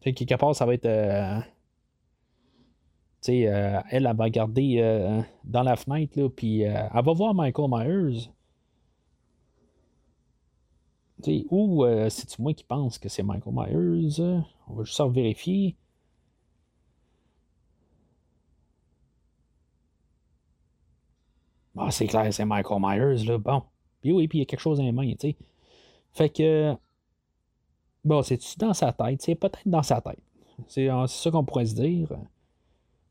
Tu 0.00 0.10
sais, 0.10 0.14
quelque 0.14 0.34
part, 0.34 0.54
ça 0.54 0.66
va 0.66 0.74
être. 0.74 0.86
Euh, 0.86 1.38
tu 3.22 3.42
elle, 3.42 3.82
elle 3.90 4.16
va 4.16 4.24
regarder 4.24 5.22
dans 5.44 5.62
la 5.62 5.76
fenêtre, 5.76 6.28
puis 6.28 6.60
elle 6.62 6.90
va 6.92 7.12
voir 7.12 7.34
Michael 7.34 7.68
Myers. 7.70 8.30
ou 11.50 11.84
c'est-tu 12.08 12.42
moi 12.42 12.54
qui 12.54 12.64
pense 12.64 12.98
que 12.98 13.08
c'est 13.08 13.22
Michael 13.22 13.54
Myers? 13.54 14.42
On 14.68 14.74
va 14.74 14.84
juste 14.84 15.00
vérifier. 15.10 15.76
Ah, 21.76 21.90
c'est 21.90 22.06
clair, 22.06 22.32
c'est 22.32 22.44
Michael 22.44 22.78
Myers, 22.80 23.24
là. 23.24 23.38
Bon. 23.38 23.62
Puis 24.00 24.12
oui, 24.12 24.28
puis 24.28 24.38
il 24.38 24.40
y 24.40 24.42
a 24.42 24.46
quelque 24.46 24.60
chose 24.60 24.78
dans 24.78 24.84
les 24.84 24.92
mains, 24.92 25.10
tu 25.12 25.30
sais. 25.30 25.36
Fait 26.12 26.30
que. 26.30 26.74
Bon, 28.04 28.22
c'est-tu 28.22 28.56
dans 28.58 28.72
sa 28.72 28.92
tête? 28.92 29.20
C'est 29.22 29.34
peut-être 29.34 29.66
dans 29.66 29.82
sa 29.82 30.00
tête. 30.00 30.20
C'est 30.68 30.88
ça 31.06 31.30
qu'on 31.30 31.44
pourrait 31.44 31.66
se 31.66 31.74
dire. 31.74 32.08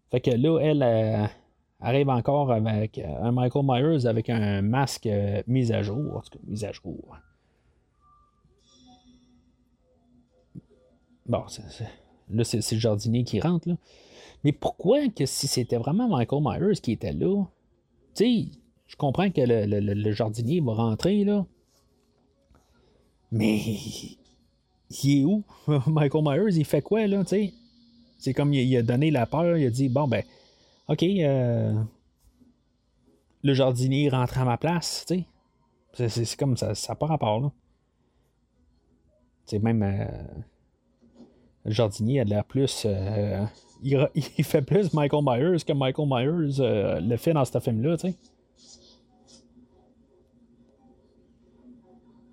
Fait 0.09 0.21
que 0.21 0.31
là, 0.31 0.59
elle, 0.59 1.29
arrive 1.79 2.09
encore 2.09 2.51
avec 2.51 2.97
un 2.97 3.31
Michael 3.31 3.65
Myers 3.65 4.05
avec 4.07 4.29
un 4.29 4.61
masque 4.61 5.05
euh, 5.05 5.43
mis 5.45 5.71
à 5.71 5.83
jour. 5.83 6.17
En 6.17 6.21
tout 6.21 6.31
cas, 6.31 6.39
mis 6.47 6.63
à 6.65 6.71
jour. 6.71 7.17
Bon, 11.27 11.43
là, 12.29 12.43
c'est 12.43 12.71
le 12.71 12.79
jardinier 12.79 13.23
qui 13.23 13.39
rentre, 13.39 13.67
là. 13.67 13.75
Mais 14.43 14.51
pourquoi 14.51 15.09
que 15.09 15.25
si 15.25 15.47
c'était 15.47 15.77
vraiment 15.77 16.07
Michael 16.07 16.41
Myers 16.43 16.75
qui 16.75 16.91
était 16.91 17.13
là, 17.13 17.45
sais, 18.15 18.45
je 18.87 18.95
comprends 18.95 19.29
que 19.29 19.41
le, 19.41 20.11
jardinier 20.11 20.61
va 20.61 20.73
rentrer, 20.73 21.23
là. 21.23 21.45
Mais 23.31 23.57
il 25.03 25.21
est 25.21 25.23
où? 25.25 25.43
Michael 25.87 26.23
Myers, 26.23 26.57
il 26.57 26.65
fait 26.65 26.81
quoi, 26.81 27.07
là, 27.07 27.23
tu 27.23 27.29
sais? 27.29 27.53
C'est 28.19 28.33
comme 28.33 28.53
il, 28.53 28.77
a 28.77 28.81
donné 28.81 29.11
la 29.11 29.25
peur, 29.25 29.57
il 29.57 29.65
a 29.65 29.69
dit, 29.69 29.89
bon, 29.89 30.07
ben, 30.07 30.23
OK, 30.87 31.03
euh, 31.03 31.73
le 33.43 33.53
jardinier 33.53 34.09
rentre 34.09 34.39
à 34.39 34.45
ma 34.45 34.57
place, 34.57 35.05
tu 35.07 35.25
sais? 35.97 36.09
C'est 36.09 36.37
comme 36.37 36.57
ça, 36.57 36.75
ça 36.75 36.93
n'a 36.93 36.95
pas 36.95 37.05
rapport, 37.05 37.39
là. 37.39 37.51
C'est 39.45 39.59
même... 39.59 39.83
Euh, 39.83 40.05
le 41.65 41.71
jardinier 41.71 42.21
a 42.21 42.25
de 42.25 42.29
l'air 42.29 42.45
plus... 42.45 42.83
Euh, 42.85 43.45
il, 43.83 44.43
fait 44.43 44.61
plus 44.61 44.93
Michael 44.93 45.23
Myers 45.23 45.63
que 45.65 45.73
Michael 45.73 46.07
Myers 46.07 47.01
le 47.01 47.17
fait 47.17 47.33
dans 47.33 47.45
ce 47.45 47.59
film-là, 47.59 47.97
tu 47.97 48.09
sais. 48.09 48.15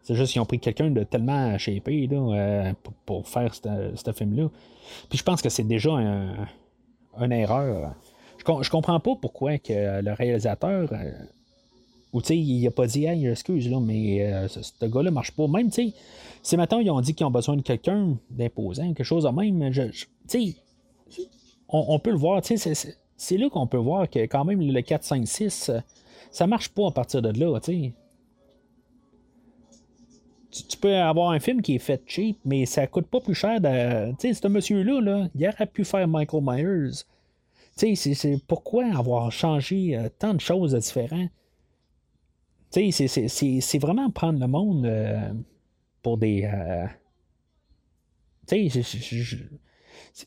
C'est 0.02 0.16
juste 0.16 0.33
qu'ils 0.33 0.42
ont 0.42 0.46
pris 0.46 0.59
quelqu'un 0.59 0.90
de 0.90 1.05
tellement 1.05 1.57
shapé 1.59 2.09
là, 2.09 2.16
euh, 2.16 2.72
pour, 3.07 3.28
faire 3.28 3.55
ce 3.55 4.12
film-là. 4.12 4.50
Puis 5.09 5.18
je 5.18 5.22
pense 5.22 5.40
que 5.40 5.48
c'est 5.48 5.66
déjà 5.66 5.92
un, 5.92 6.48
une 7.20 7.33
erreur. 7.33 7.94
Je, 8.38 8.44
je 8.62 8.70
comprends 8.70 8.98
pas 8.98 9.14
pourquoi 9.14 9.59
que 9.59 10.02
le 10.02 10.12
réalisateur. 10.12 10.88
Euh, 10.92 11.12
ou 12.12 12.20
tu 12.20 12.28
sais, 12.28 12.37
il 12.37 12.66
a 12.66 12.70
pas 12.70 12.87
dit 12.87 13.05
Hey, 13.05 13.26
excuse 13.26 13.70
là, 13.70 13.78
mais 13.81 14.22
euh, 14.22 14.48
ce, 14.48 14.85
gars-là 14.85 15.11
marche 15.11 15.31
pas. 15.33 15.46
Même, 15.46 15.70
tu 15.70 15.90
sais, 15.90 15.94
c'est 16.42 16.57
maintenant 16.57 16.81
ils 16.81 16.90
ont 16.90 17.00
dit 17.00 17.14
qu'ils 17.14 17.24
ont 17.24 17.31
besoin 17.31 17.57
de 17.57 17.62
quelqu'un 17.62 18.16
d'imposant, 18.28 18.92
quelque 18.92 19.05
chose 19.05 19.24
de 19.24 19.31
même. 19.31 19.72
tu 19.72 19.92
sais, 20.26 20.57
on, 21.68 21.98
peut 21.98 22.11
le 22.11 22.16
voir, 22.16 22.42
c'est 22.44 23.38
là 23.38 23.48
qu'on 23.51 23.66
peut 23.66 23.79
voir 23.79 24.09
que 24.09 24.20
quand 24.20 24.44
même 24.44 24.61
le 24.61 24.81
4, 24.81 25.05
5, 25.05 25.27
6, 25.27 25.70
ça 26.31 26.46
marche 26.46 26.68
pas 26.70 26.88
à 26.88 26.90
partir 26.90 27.22
de 27.22 27.31
là, 27.38 27.59
tu 27.61 27.92
tu, 30.53 30.77
peux 30.77 30.94
avoir 30.94 31.31
un 31.31 31.40
film 31.40 31.62
qui 31.62 31.77
est 31.77 31.79
fait 31.79 32.03
cheap, 32.07 32.38
mais 32.44 32.66
ça 32.66 32.87
coûte 32.87 33.07
pas 33.07 33.20
plus 33.20 33.35
cher. 33.35 33.61
De... 33.61 34.12
Ce 34.20 34.48
monsieur-là, 34.48 35.01
là, 35.01 35.29
il 35.35 35.48
aurait 35.48 35.66
pu 35.66 35.85
faire 35.85 36.07
Michael 36.07 36.42
Myers. 36.44 37.05
C'est 37.75 38.38
pourquoi 38.46 38.85
avoir 38.94 39.33
changé 39.33 39.96
euh, 39.96 40.09
tant 40.18 40.35
de 40.35 40.40
choses 40.40 40.75
différentes. 40.75 41.31
C'est 42.70 43.79
vraiment 43.79 44.11
prendre 44.11 44.38
le 44.38 44.46
monde 44.46 44.85
euh, 44.85 45.33
pour 46.03 46.18
des. 46.18 46.44
Euh, 46.44 46.87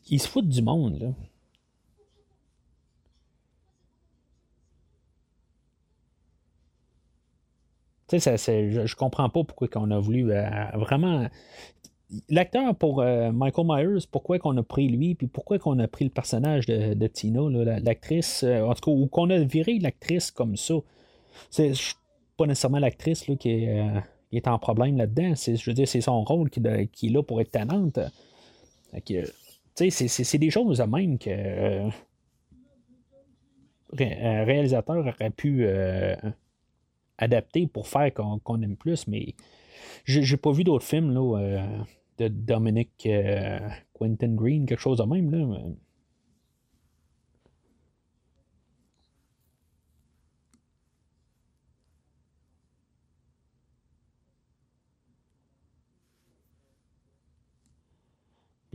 ils 0.08 0.20
se 0.20 0.28
foutent 0.28 0.48
du 0.48 0.62
monde, 0.62 0.98
là. 1.00 1.08
Tu 8.08 8.20
sais, 8.20 8.36
je, 8.70 8.86
je, 8.86 8.96
comprends 8.96 9.28
pas 9.28 9.42
pourquoi 9.42 9.66
qu'on 9.66 9.90
a 9.90 9.98
voulu 9.98 10.30
euh, 10.30 10.48
vraiment. 10.74 11.28
L'acteur 12.28 12.76
pour 12.76 13.00
euh, 13.00 13.32
Michael 13.32 13.66
Myers, 13.68 14.06
pourquoi 14.08 14.38
qu'on 14.38 14.56
a 14.56 14.62
pris 14.62 14.88
lui, 14.88 15.16
puis 15.16 15.26
pourquoi 15.26 15.58
qu'on 15.58 15.80
a 15.80 15.88
pris 15.88 16.04
le 16.04 16.10
personnage 16.10 16.66
de, 16.66 17.06
Tina, 17.08 17.40
l'actrice, 17.80 18.44
euh, 18.44 18.62
en 18.62 18.74
tout 18.74 18.92
cas, 18.92 18.96
ou 18.96 19.08
qu'on 19.08 19.28
a 19.30 19.38
viré 19.40 19.80
l'actrice 19.80 20.30
comme 20.30 20.56
ça. 20.56 20.74
C'est 21.50 21.72
pas 22.36 22.46
nécessairement 22.46 22.78
l'actrice 22.78 23.24
qui, 23.40 23.64
est 23.64 24.48
en 24.48 24.58
problème 24.60 24.98
là-dedans. 24.98 25.34
Je 25.34 25.64
veux 25.68 25.74
dire, 25.74 25.88
c'est 25.88 26.00
son 26.00 26.22
rôle 26.22 26.48
qui, 26.48 26.62
qui, 26.92 27.08
est 27.08 27.10
là 27.10 27.24
pour 27.24 27.40
être 27.40 27.50
tannante. 27.50 27.98
C'est 29.76 30.38
des 30.38 30.50
choses 30.50 30.80
même 30.80 31.18
que 31.18 31.88
un 33.98 34.44
réalisateur 34.44 34.96
aurait 35.06 35.30
pu 35.30 35.66
adapté 37.18 37.66
pour 37.66 37.86
faire 37.88 38.12
qu'on 38.12 38.62
aime 38.62 38.76
plus, 38.76 39.06
mais 39.06 39.34
j'ai 40.04 40.36
pas 40.36 40.52
vu 40.52 40.64
d'autres 40.64 40.84
films 40.84 41.12
là, 41.12 41.38
euh, 41.38 41.66
de 42.18 42.28
Dominic 42.28 42.90
euh, 43.06 43.58
Quentin 43.92 44.34
Green, 44.34 44.66
quelque 44.66 44.80
chose 44.80 44.98
de 44.98 45.04
même. 45.04 45.30
Là. 45.30 45.58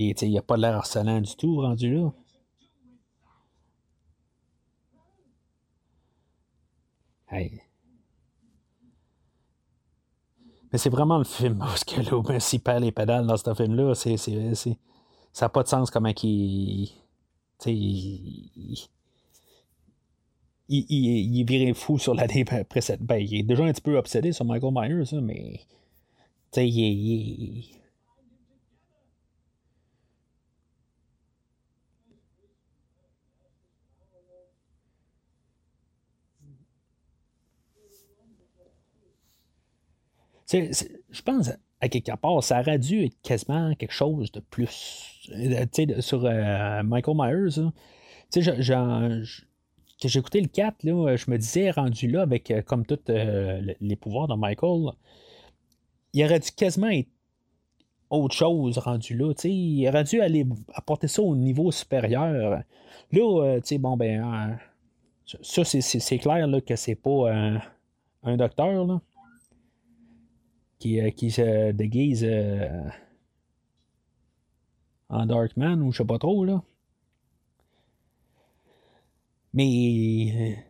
Et 0.10 0.16
il 0.22 0.32
n'y 0.32 0.38
a 0.38 0.42
pas 0.42 0.58
l'air 0.58 0.76
harcelant 0.76 1.22
du 1.22 1.36
tout 1.36 1.62
rendu 1.62 1.94
là. 1.94 2.12
Mais 10.72 10.78
c'est 10.78 10.90
vraiment 10.90 11.18
le 11.18 11.24
film 11.24 11.58
parce 11.60 11.84
que 11.84 12.02
là, 12.32 12.40
s'il 12.40 12.62
perd 12.62 12.84
les 12.84 12.92
pédales 12.92 13.26
dans 13.26 13.38
ce 13.38 13.54
film-là, 13.54 13.94
c'est, 13.96 14.18
ça 14.18 15.46
n'a 15.46 15.50
pas 15.50 15.64
de 15.64 15.68
sens 15.68 15.92
comment 15.92 16.12
il. 16.24 16.92
Il, 17.68 17.70
il, 17.70 18.88
il, 20.68 20.86
il, 20.90 21.42
est 21.42 21.44
viré 21.44 21.74
fou 21.74 22.00
sur 22.00 22.16
l'année 22.16 22.44
précédente. 22.70 23.06
Ben, 23.06 23.18
il 23.18 23.36
est 23.36 23.44
déjà 23.44 23.64
un 23.66 23.72
petit 23.72 23.82
peu 23.82 23.98
obsédé 23.98 24.32
sur 24.32 24.46
Michael 24.46 24.74
Myers, 24.74 25.14
hein, 25.14 25.22
mais. 25.22 25.60
Tu 26.52 26.60
sais, 26.60 26.68
il, 26.68 27.81
je 40.52 41.22
pense, 41.22 41.52
à 41.82 41.90
quelque 41.90 42.16
part, 42.16 42.44
ça 42.44 42.60
aurait 42.60 42.80
dû 42.80 43.06
être 43.06 43.22
quasiment 43.24 43.74
quelque 43.76 43.94
chose 43.94 44.32
de 44.32 44.40
plus. 44.40 45.28
Euh, 45.32 45.66
sur 46.00 46.26
euh, 46.26 46.84
Michael 46.84 47.16
Myers, 47.18 47.72
tu 48.32 48.42
j'ai 50.04 50.20
écouté 50.20 50.42
le 50.42 50.48
4, 50.48 50.84
là, 50.84 51.16
je 51.16 51.30
me 51.30 51.38
disais, 51.38 51.70
rendu 51.70 52.08
là, 52.08 52.22
avec 52.22 52.50
euh, 52.50 52.62
comme 52.62 52.86
tous 52.86 53.00
les 53.08 53.96
pouvoirs 53.96 54.28
de 54.28 54.36
Michael, 54.36 54.92
il 56.14 56.26
aurait 56.26 56.40
dû 56.40 56.52
quasiment 56.52 56.90
être 56.90 57.10
autre 58.10 58.36
chose 58.36 58.78
rendu 58.78 59.16
là. 59.16 59.32
il 59.46 59.88
aurait 59.88 60.04
dû 60.04 60.22
aller 60.22 60.46
apporter 60.74 61.08
ça 61.08 61.22
au 61.22 61.36
niveau 61.36 61.72
supérieur. 61.72 62.34
Là, 62.34 62.64
tu 63.12 63.20
sais, 63.64 63.78
bon, 63.78 63.96
ben, 63.96 64.60
ça, 65.26 65.64
c'est 65.64 66.18
clair 66.18 66.46
là, 66.48 66.60
que 66.60 66.76
c'est 66.76 66.96
pas 66.96 67.32
un 68.24 68.38
docteur. 68.38 68.86
Là 68.86 69.00
qui, 70.82 71.00
euh, 71.00 71.12
qui 71.12 71.30
se 71.30 71.72
déguise 71.72 72.26
euh, 72.28 72.68
en 75.10 75.26
Darkman 75.28 75.82
ou 75.82 75.92
je 75.92 76.00
sais 76.00 76.06
pas 76.06 76.18
trop, 76.18 76.44
là. 76.44 76.62
Mais. 79.54 80.56
Euh, 80.58 80.62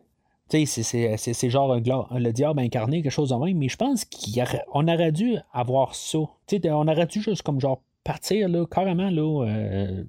tu 0.50 0.66
sais, 0.66 1.16
c'est 1.16 1.50
genre 1.50 1.76
le 1.76 2.30
diable 2.30 2.60
incarné, 2.60 3.00
quelque 3.00 3.10
chose 3.10 3.30
de 3.30 3.34
même, 3.36 3.56
mais 3.56 3.70
je 3.70 3.78
pense 3.78 4.04
qu'on 4.04 4.86
aurait, 4.86 5.10
dû 5.10 5.38
avoir 5.50 5.94
ça. 5.94 6.18
Tu 6.46 6.58
sais, 6.58 6.70
on 6.70 6.86
aurait 6.86 7.06
dû 7.06 7.22
juste 7.22 7.40
comme 7.40 7.58
genre 7.58 7.80
partir 8.04 8.50
là, 8.50 8.66
carrément 8.66 9.08
là, 9.08 10.04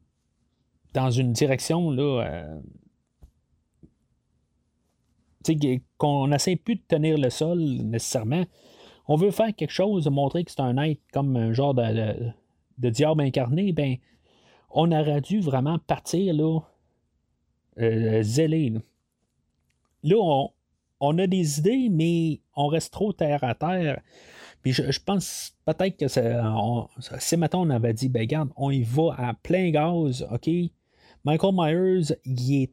dans 0.94 1.12
une 1.12 1.32
direction 1.32 1.92
là. 1.92 2.60
qu'on 5.98 6.28
n'essaie 6.28 6.58
plus 6.58 6.76
de 6.76 6.84
tenir 6.90 7.18
le 7.18 7.30
sol 7.30 7.60
nécessairement, 7.60 8.44
on 9.08 9.16
veut 9.16 9.32
faire 9.32 9.54
quelque 9.56 9.72
chose, 9.72 10.08
montrer 10.08 10.44
que 10.44 10.52
c'est 10.52 10.62
un 10.62 10.78
être 10.78 11.02
comme 11.12 11.36
un 11.36 11.54
genre 11.54 11.74
de, 11.74 12.34
diable 12.78 13.22
incarné, 13.22 13.74
ben, 13.74 13.98
on 14.70 14.92
aurait 14.92 15.22
dû 15.22 15.40
vraiment 15.40 15.78
partir 15.80 16.34
là, 16.34 16.60
zélé. 18.24 18.74
Là, 20.04 20.48
on, 21.00 21.18
a 21.18 21.28
des 21.28 21.60
idées, 21.60 21.90
mais 21.90 22.42
on 22.56 22.68
reste 22.68 22.94
trop 22.94 23.14
terre 23.14 23.44
à 23.44 23.56
terre. 23.56 24.02
Puis 24.62 24.72
je, 24.72 25.00
pense 25.04 25.56
peut-être 25.66 25.98
que 25.98 26.08
si 26.08 27.38
maintenant 27.38 27.66
on 27.66 27.70
avait 27.70 27.94
dit, 27.94 28.08
ben 28.08 28.22
regarde, 28.22 28.50
on 28.56 28.72
y 28.72 28.84
va 28.84 29.16
à 29.18 29.34
plein 29.34 29.72
gaz, 29.72 30.26
OK? 30.32 30.50
Michael 31.26 31.54
Myers, 31.54 32.16
il 32.26 32.64
est 32.64 32.72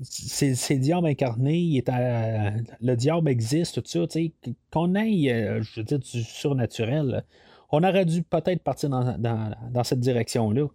c'est 0.00 0.74
le 0.74 0.78
diable 0.80 1.06
incarné, 1.06 1.82
le 2.80 2.94
diable 2.94 3.28
existe, 3.28 3.82
tout 3.82 3.88
ça, 4.06 4.20
qu'on 4.70 4.94
aille, 4.94 5.30
euh, 5.30 5.62
je 5.62 5.80
veux 5.80 5.84
dire, 5.84 5.98
du 5.98 6.22
surnaturel, 6.22 7.24
on 7.70 7.82
aurait 7.82 8.04
dû 8.04 8.22
peut-être 8.22 8.62
partir 8.62 8.88
dans, 8.90 9.84
cette 9.84 10.00
direction-là. 10.00 10.66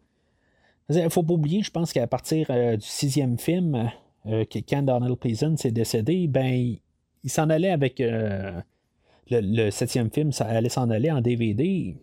Il 0.89 1.03
ne 1.03 1.09
faut 1.09 1.24
pas 1.24 1.34
oublier, 1.34 1.61
je 1.61 1.72
pense 1.72 1.93
qu'à 1.93 2.07
partir 2.07 2.47
euh, 2.49 2.78
du 2.78 2.86
sixième 2.86 3.38
film, 3.38 3.91
euh, 4.26 4.45
quand 4.67 4.84
Donald 4.84 5.15
Pleasant 5.17 5.55
s'est 5.57 5.72
décédé, 5.72 6.28
ben, 6.28 6.76
il 7.24 7.30
s'en 7.30 7.49
allait 7.49 7.70
avec 7.72 7.99
le, 7.99 9.70
septième 9.70 10.09
film, 10.09 10.32
ça 10.32 10.45
allait 10.45 10.70
s'en 10.70 10.89
aller 10.89 11.11
en 11.11 11.22
DVD. 11.22 11.95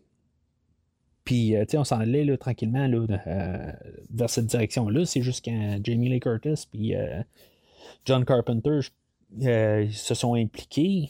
Puis, 1.27 1.55
on 1.74 1.85
s'en 1.85 1.99
allait 1.99 2.24
là, 2.24 2.39
tranquillement 2.39 2.87
là, 2.87 3.05
vers 4.11 4.31
cette 4.31 4.47
direction-là. 4.47 5.05
C'est 5.05 5.22
juste 5.22 5.45
quand 5.45 5.79
Jamie 5.83 6.09
Lee 6.09 6.20
Curtis 6.20 6.66
puis 6.70 6.95
John 8.05 8.24
Carpenter 8.24 8.79
se 9.41 10.14
sont 10.14 10.35
impliqués. 10.35 11.09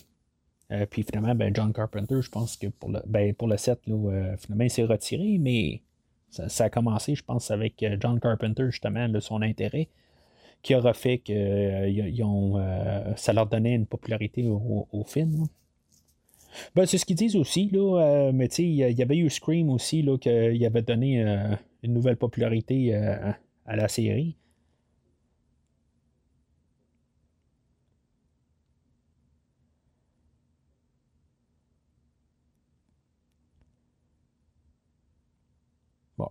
puis 0.91 1.03
finalement, 1.03 1.35
ben, 1.35 1.55
John 1.55 1.73
Carpenter, 1.73 2.23
je 2.23 2.31
pense 2.31 2.57
que 2.57 2.69
pour 2.69 2.91
le, 2.91 3.03
ben, 3.07 3.35
pour 3.35 3.47
le 3.47 3.59
set, 3.59 3.79
finalement, 3.85 4.65
il 4.65 4.71
s'est 4.71 4.85
retiré, 4.85 5.37
mais 5.39 5.83
ça, 6.31 6.65
a 6.65 6.71
commencé, 6.71 7.15
je 7.15 7.23
pense, 7.23 7.51
avec 7.51 7.85
John 8.01 8.19
Carpenter, 8.19 8.65
justement, 8.71 9.09
son 9.21 9.43
intérêt, 9.43 9.89
qui 10.63 10.75
aura 10.75 10.95
fait 10.95 11.19
que 11.19 12.23
ont, 12.23 13.15
ça 13.17 13.35
leur 13.35 13.47
donnait 13.47 13.75
une 13.75 13.87
popularité 13.87 14.49
au, 14.49 15.05
film. 15.07 15.47
Ben, 16.75 16.87
c'est 16.87 16.99
ce 16.99 17.05
qu'ils 17.07 17.17
disent 17.17 17.37
aussi, 17.37 17.69
là, 17.73 18.01
euh, 18.29 18.33
mais 18.33 18.49
tu 18.49 18.57
sais, 18.57 18.65
il 18.65 18.77
y 18.99 19.03
avait 19.03 19.17
eu 19.17 19.31
Scream 19.31 19.71
aussi, 19.71 20.03
là, 20.03 20.19
qu'il 20.19 20.65
avait 20.65 20.83
donné 20.83 21.23
euh, 21.25 21.55
une 21.83 21.95
nouvelle 21.95 22.17
popularité 22.17 22.95
euh, 22.95 23.33
à 23.67 23.77
la 23.77 23.89
série. 23.89 24.37
Bon. 36.19 36.31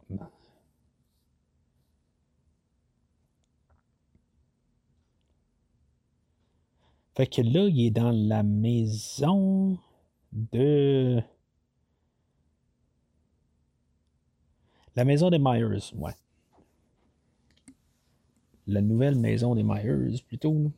Fait 7.15 7.27
que 7.27 7.41
là, 7.41 7.67
il 7.67 7.85
est 7.87 7.91
dans 7.91 8.11
la 8.11 8.43
maison 8.43 9.77
de 10.35 11.21
la 14.95 15.05
maison 15.05 15.29
des 15.29 15.39
Myers, 15.39 15.93
ouais. 15.95 16.11
La 18.67 18.81
nouvelle 18.81 19.15
maison 19.15 19.55
des 19.55 19.63
Myers, 19.63 20.21
plutôt. 20.27 20.71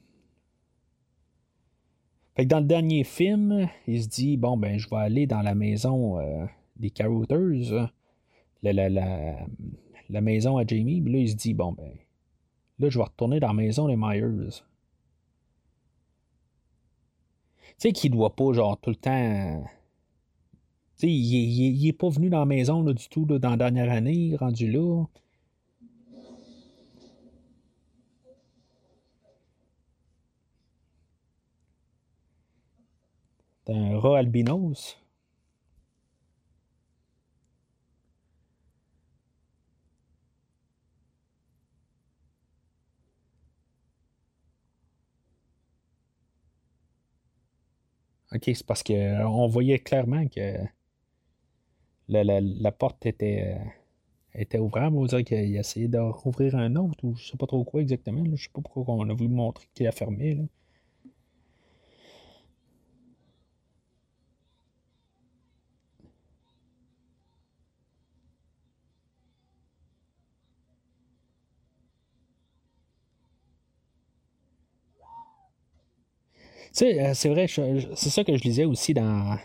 Fait 2.35 2.43
que 2.43 2.49
dans 2.49 2.59
le 2.59 2.65
dernier 2.65 3.03
film, 3.03 3.67
il 3.87 4.03
se 4.03 4.07
dit 4.07 4.37
bon 4.37 4.57
ben 4.57 4.77
je 4.77 4.87
vais 4.89 4.97
aller 4.97 5.25
dans 5.25 5.41
la 5.41 5.55
maison 5.55 6.19
euh, 6.19 6.45
des 6.75 6.91
Carouters, 6.91 7.89
la, 8.61 8.73
la, 8.73 8.89
la, 10.09 10.21
maison 10.21 10.57
à 10.57 10.65
Jamie. 10.65 11.01
Puis 11.01 11.13
là, 11.13 11.19
il 11.19 11.29
se 11.29 11.35
dit 11.35 11.55
bon 11.55 11.71
ben 11.71 11.91
là 12.77 12.89
je 12.89 12.99
vais 12.99 13.05
retourner 13.05 13.39
dans 13.39 13.47
la 13.47 13.53
maison 13.53 13.87
des 13.87 13.95
Myers. 13.95 14.61
Tu 17.65 17.66
sais, 17.77 17.91
qu'il 17.91 18.11
doit 18.11 18.35
pas, 18.35 18.53
genre, 18.53 18.77
tout 18.79 18.89
le 18.89 18.95
temps. 18.95 19.63
Tu 20.97 21.07
sais, 21.07 21.07
il, 21.09 21.87
est 21.87 21.93
pas 21.93 22.09
venu 22.09 22.29
dans 22.29 22.39
la 22.39 22.45
maison 22.45 22.83
là, 22.83 22.93
du 22.93 23.07
tout 23.09 23.25
dans 23.25 23.51
la 23.51 23.57
dernière 23.57 23.91
année, 23.91 24.35
rendu 24.35 24.71
là. 24.71 25.05
Un 33.69 33.99
rat 33.99 34.19
albinos. 34.19 34.97
OK, 48.33 48.43
c'est 48.45 48.65
parce 48.65 48.83
qu'on 48.83 49.47
voyait 49.47 49.79
clairement 49.79 50.27
que 50.27 50.57
la, 52.09 52.71
porte 52.71 53.05
était, 53.05 53.55
euh, 53.55 53.65
était 54.35 54.59
ouverte. 54.59 54.93
On 54.93 55.05
dirait 55.05 55.23
qu'il 55.23 55.55
essayait 55.55 55.87
de 55.87 55.97
rouvrir 55.97 56.55
un 56.55 56.75
autre, 56.75 57.03
ou 57.03 57.15
je 57.15 57.25
sais 57.31 57.37
pas 57.37 57.47
trop 57.47 57.63
quoi 57.63 57.81
exactement. 57.81 58.23
Je 58.35 58.43
sais 58.43 58.49
pas 58.53 58.61
pourquoi 58.61 58.95
on 58.95 59.09
a 59.09 59.13
voulu 59.13 59.29
montrer 59.29 59.67
qu'il 59.73 59.87
a 59.87 59.91
fermé. 59.91 60.35
Là. 60.35 60.43
Euh, 76.81 77.11
c'est 77.13 77.29
vrai, 77.29 77.47
c'est 77.47 78.09
ça 78.09 78.23
que 78.23 78.35
je 78.35 78.43
lisais 78.43 78.65
aussi 78.65 78.93
dans. 78.93 79.37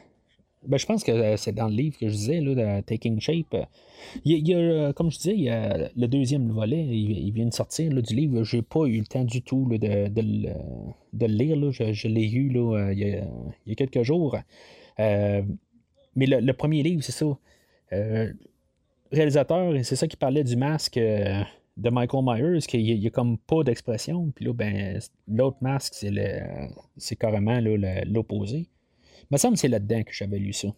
Ben, 0.67 0.77
je 0.77 0.87
pense 0.87 1.03
que 1.03 1.11
euh, 1.11 1.37
c'est 1.37 1.53
dans 1.53 1.67
le 1.67 1.75
livre 1.75 1.99
que 1.99 2.09
je 2.09 2.13
disais, 2.13 2.41
là, 2.41 2.55
de 2.55 2.81
Taking 2.83 3.21
Shape. 3.21 3.57
Il 4.25 4.49
y, 4.49 4.55
a, 4.55 4.59
euh, 4.59 4.93
comme 4.93 5.11
je 5.11 5.17
disais, 5.17 5.35
il 5.35 5.43
y 5.43 5.51
a 5.51 5.91
le 5.97 6.07
deuxième 6.07 6.51
volet, 6.51 6.85
il, 6.85 7.33
vient 7.33 7.47
de 7.47 7.55
sortir 7.55 7.91
du 7.91 8.15
livre. 8.15 8.45
J'ai 8.45 8.63
pas 8.63 8.85
eu 8.87 8.99
le 8.99 9.07
temps 9.07 9.25
du 9.25 9.43
tout 9.43 9.67
de, 9.71 9.77
le, 9.79 11.27
lire. 11.27 11.73
Je, 11.73 12.09
l'ai 12.09 12.31
eu 12.31 12.49
là, 12.51 12.93
il, 12.93 12.99
y 12.99 13.73
a, 13.73 13.75
quelques 13.75 14.03
jours. 14.03 14.37
mais 14.99 15.47
le, 16.17 16.53
premier 16.53 16.83
livre, 16.83 17.03
c'est 17.03 17.13
ça. 17.13 17.27
réalisateur, 19.11 19.73
c'est 19.83 19.97
ça 19.97 20.07
qui 20.07 20.17
parlait 20.17 20.45
du 20.45 20.57
masque 20.57 21.01
de 21.77 21.91
Michael 21.91 22.25
Myers 22.25 22.61
qu'il 22.67 22.83
n'y 22.83 23.07
a, 23.07 23.11
comme 23.11 23.39
pas 23.39 23.63
d'expression. 23.63 24.31
Puis 24.35 24.45
là, 24.45 24.53
ben, 24.53 25.01
l'autre 25.29 25.59
masque, 25.61 25.95
c'est, 25.95 26.11
le, 26.11 26.69
c'est 26.97 27.17
carrément 27.17 27.59
l'opposé. 28.07 28.69
Il 29.23 29.27
me 29.31 29.37
semble 29.39 29.55
que 29.55 29.61
c'est 29.61 29.69
là-dedans 29.69 30.03
que 30.03 30.13
j'avais 30.13 30.39
lu 30.39 30.53
ça. 30.53 30.69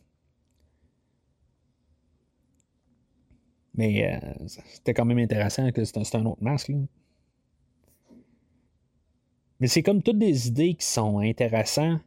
Mais 3.74 4.14
euh, 4.14 4.46
c'était 4.46 4.94
quand 4.94 5.04
même 5.04 5.18
intéressant 5.18 5.72
que 5.72 5.84
c'est 5.84 6.14
un, 6.14 6.26
autre 6.26 6.42
masque. 6.42 6.70
Mais 9.58 9.66
c'est 9.66 9.82
comme 9.82 10.02
toutes 10.02 10.18
des 10.18 10.48
idées 10.48 10.74
qui 10.74 10.86
sont 10.86 11.18
intéressantes 11.18 12.00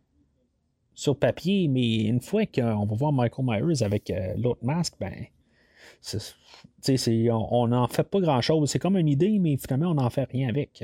sur 0.94 1.18
papier, 1.18 1.68
mais 1.68 2.04
une 2.06 2.22
fois 2.22 2.46
qu'on 2.46 2.86
va 2.86 2.96
voir 2.96 3.12
Michael 3.12 3.46
Myers 3.46 3.84
avec 3.84 4.10
euh, 4.10 4.34
l'autre 4.38 4.64
masque, 4.64 4.96
ben 5.00 5.14
on 7.32 7.68
n'en 7.68 7.88
fait 7.88 8.04
pas 8.04 8.20
grand-chose. 8.20 8.70
C'est 8.70 8.80
comme 8.80 8.98
une 8.98 9.08
idée, 9.08 9.40
mais 9.40 9.58
finalement, 9.58 9.92
on 9.92 9.96
n'en 9.96 10.10
fait 10.10 10.26
rien 10.26 10.50
avec. 10.50 10.84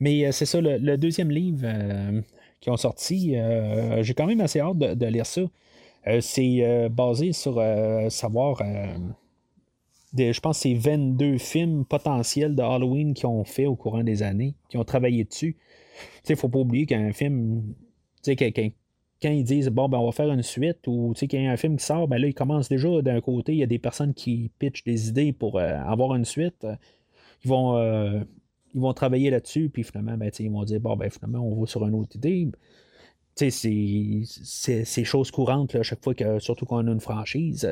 Mais 0.00 0.26
euh, 0.26 0.32
c'est 0.32 0.46
ça, 0.46 0.60
le, 0.60 0.96
deuxième 0.96 1.30
livre 1.30 1.62
euh, 1.64 2.20
qui 2.60 2.70
ont 2.70 2.76
sorti, 2.76 3.36
euh, 3.36 4.02
j'ai 4.02 4.14
quand 4.14 4.26
même 4.26 4.40
assez 4.40 4.60
hâte 4.60 4.78
de 4.78 5.06
lire 5.06 5.26
ça. 5.26 5.42
Euh, 6.06 6.20
c'est 6.20 6.58
euh, 6.62 6.88
basé 6.88 7.32
sur 7.32 7.58
euh, 7.58 8.08
savoir. 8.08 8.62
je 10.16 10.40
pense 10.40 10.58
que 10.58 10.62
c'est 10.62 10.74
22 10.74 11.38
films 11.38 11.84
potentiels 11.84 12.54
de 12.54 12.62
Halloween 12.62 13.14
qui 13.14 13.26
ont 13.26 13.44
fait 13.44 13.66
au 13.66 13.76
courant 13.76 14.04
des 14.04 14.22
années, 14.22 14.54
qui 14.68 14.76
ont 14.76 14.84
travaillé 14.84 15.24
dessus. 15.24 15.56
Il 16.28 16.32
ne 16.32 16.36
faut 16.36 16.48
pas 16.48 16.60
oublier 16.60 16.86
qu'un 16.86 17.12
film, 17.12 17.74
quand, 18.24 19.30
ils 19.30 19.44
disent 19.44 19.68
bon 19.68 19.88
ben 19.88 19.98
on 19.98 20.06
va 20.06 20.12
faire 20.12 20.30
une 20.30 20.44
suite 20.44 20.86
ou 20.86 21.12
qu'il 21.12 21.42
y 21.42 21.46
a 21.46 21.50
un 21.50 21.56
film 21.56 21.76
qui 21.76 21.84
sort, 21.84 22.06
ben 22.06 22.18
là, 22.18 22.28
il 22.28 22.34
commence 22.34 22.68
déjà 22.68 23.02
d'un 23.02 23.20
côté, 23.20 23.52
il 23.52 23.58
y 23.58 23.62
a 23.64 23.66
des 23.66 23.80
personnes 23.80 24.14
qui 24.14 24.50
pitchent 24.58 24.84
des 24.84 25.08
idées 25.08 25.32
pour 25.32 25.58
avoir 25.60 26.14
une 26.14 26.24
suite. 26.24 26.66
Ils 27.44 27.48
vont, 27.48 27.76
ils 28.74 28.80
vont 28.80 28.92
travailler 28.92 29.30
là-dessus, 29.30 29.70
puis 29.70 29.82
finalement, 29.82 30.16
ben, 30.16 30.30
ils 30.38 30.50
vont 30.50 30.62
dire 30.64 30.80
bon 30.80 30.96
ben 30.96 31.10
finalement 31.10 31.40
on 31.40 31.60
va 31.60 31.66
sur 31.66 31.84
une 31.84 31.94
autre 31.94 32.14
idée 32.14 32.48
c'est 33.38 35.04
choses 35.04 35.30
courantes 35.30 35.74
à 35.74 35.82
chaque 35.82 36.02
fois 36.02 36.14
que, 36.14 36.38
surtout 36.38 36.66
qu'on 36.66 36.86
a 36.86 36.90
une 36.90 37.00
franchise. 37.00 37.68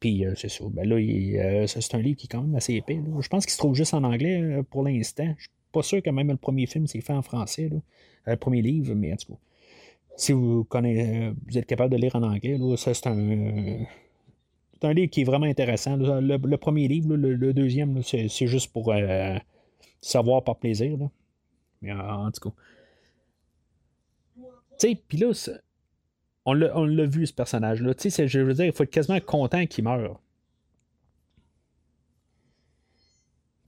Puis 0.00 0.24
c'est 0.36 0.48
ça. 0.48 0.64
Ben 0.70 0.88
là, 0.88 1.66
c'est 1.66 1.94
un 1.94 2.00
livre 2.00 2.18
qui 2.18 2.26
est 2.26 2.28
quand 2.28 2.42
même 2.42 2.56
assez 2.56 2.74
épais. 2.74 3.00
Je 3.20 3.28
pense 3.28 3.46
qu'il 3.46 3.52
se 3.52 3.58
trouve 3.58 3.74
juste 3.74 3.94
en 3.94 4.02
anglais 4.02 4.62
pour 4.70 4.82
l'instant. 4.82 5.32
Je 5.38 5.42
suis 5.42 5.50
pas 5.70 5.82
sûr 5.82 6.02
que 6.02 6.10
même 6.10 6.28
le 6.28 6.36
premier 6.36 6.66
film 6.66 6.86
s'est 6.86 7.00
fait 7.00 7.12
en 7.12 7.22
français. 7.22 7.70
Le 8.26 8.36
premier 8.36 8.62
livre, 8.62 8.94
mais 8.94 9.12
en 9.12 9.16
tout 9.16 9.32
cas. 9.32 9.38
Si 10.16 10.32
vous 10.32 10.64
connaissez, 10.64 11.32
vous 11.46 11.58
êtes 11.58 11.66
capable 11.66 11.92
de 11.92 11.98
lire 11.98 12.14
en 12.16 12.22
anglais, 12.22 12.58
ça 12.76 12.94
c'est 12.94 13.06
un. 13.06 13.86
C'est 14.74 14.88
un 14.88 14.92
livre 14.92 15.10
qui 15.10 15.20
est 15.20 15.24
vraiment 15.24 15.46
intéressant. 15.46 15.96
Le, 15.96 16.56
premier 16.56 16.88
livre, 16.88 17.14
le, 17.14 17.52
deuxième, 17.54 18.02
c'est 18.02 18.28
juste 18.28 18.72
pour 18.72 18.92
savoir 20.00 20.42
par 20.42 20.56
plaisir. 20.56 20.98
Mais 21.80 21.92
en, 21.92 22.30
tout 22.32 22.50
cas. 22.50 22.54
Sais, 24.82 24.96
puis 24.96 25.16
là, 25.16 25.30
on 26.44 26.54
l'a 26.54 27.06
vu, 27.06 27.24
ce 27.24 27.32
personnage-là. 27.32 27.94
Tu 27.94 28.10
sais, 28.10 28.26
je 28.26 28.40
veux 28.40 28.52
dire, 28.52 28.64
il 28.64 28.72
faut 28.72 28.82
être 28.82 28.90
quasiment 28.90 29.20
content 29.20 29.64
qu'il 29.66 29.84
meure. 29.84 30.20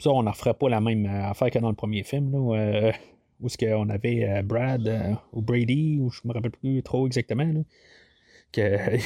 Ça, 0.01 0.11
on 0.11 0.25
n'en 0.25 0.33
ferait 0.33 0.55
pas 0.55 0.69
la 0.69 0.81
même 0.81 1.07
affaire 1.07 1.53
que 1.53 1.61
dans 1.61 1.69
le 1.69 1.77
premier 1.77 2.03
film, 2.03 2.35
où, 2.35 2.53
euh, 2.57 2.91
ce 3.47 3.57
qu'on 3.57 3.91
avait 3.91 4.29
euh, 4.29 4.43
Brad 4.43 4.89
euh, 4.89 5.15
ou 5.33 5.41
Brady, 5.41 6.01
ou 6.01 6.11
je 6.11 6.21
me 6.25 6.33
rappelle 6.33 6.51
plus 6.51 6.83
trop 6.83 7.07
exactement, 7.07 7.45
là, 7.45 7.61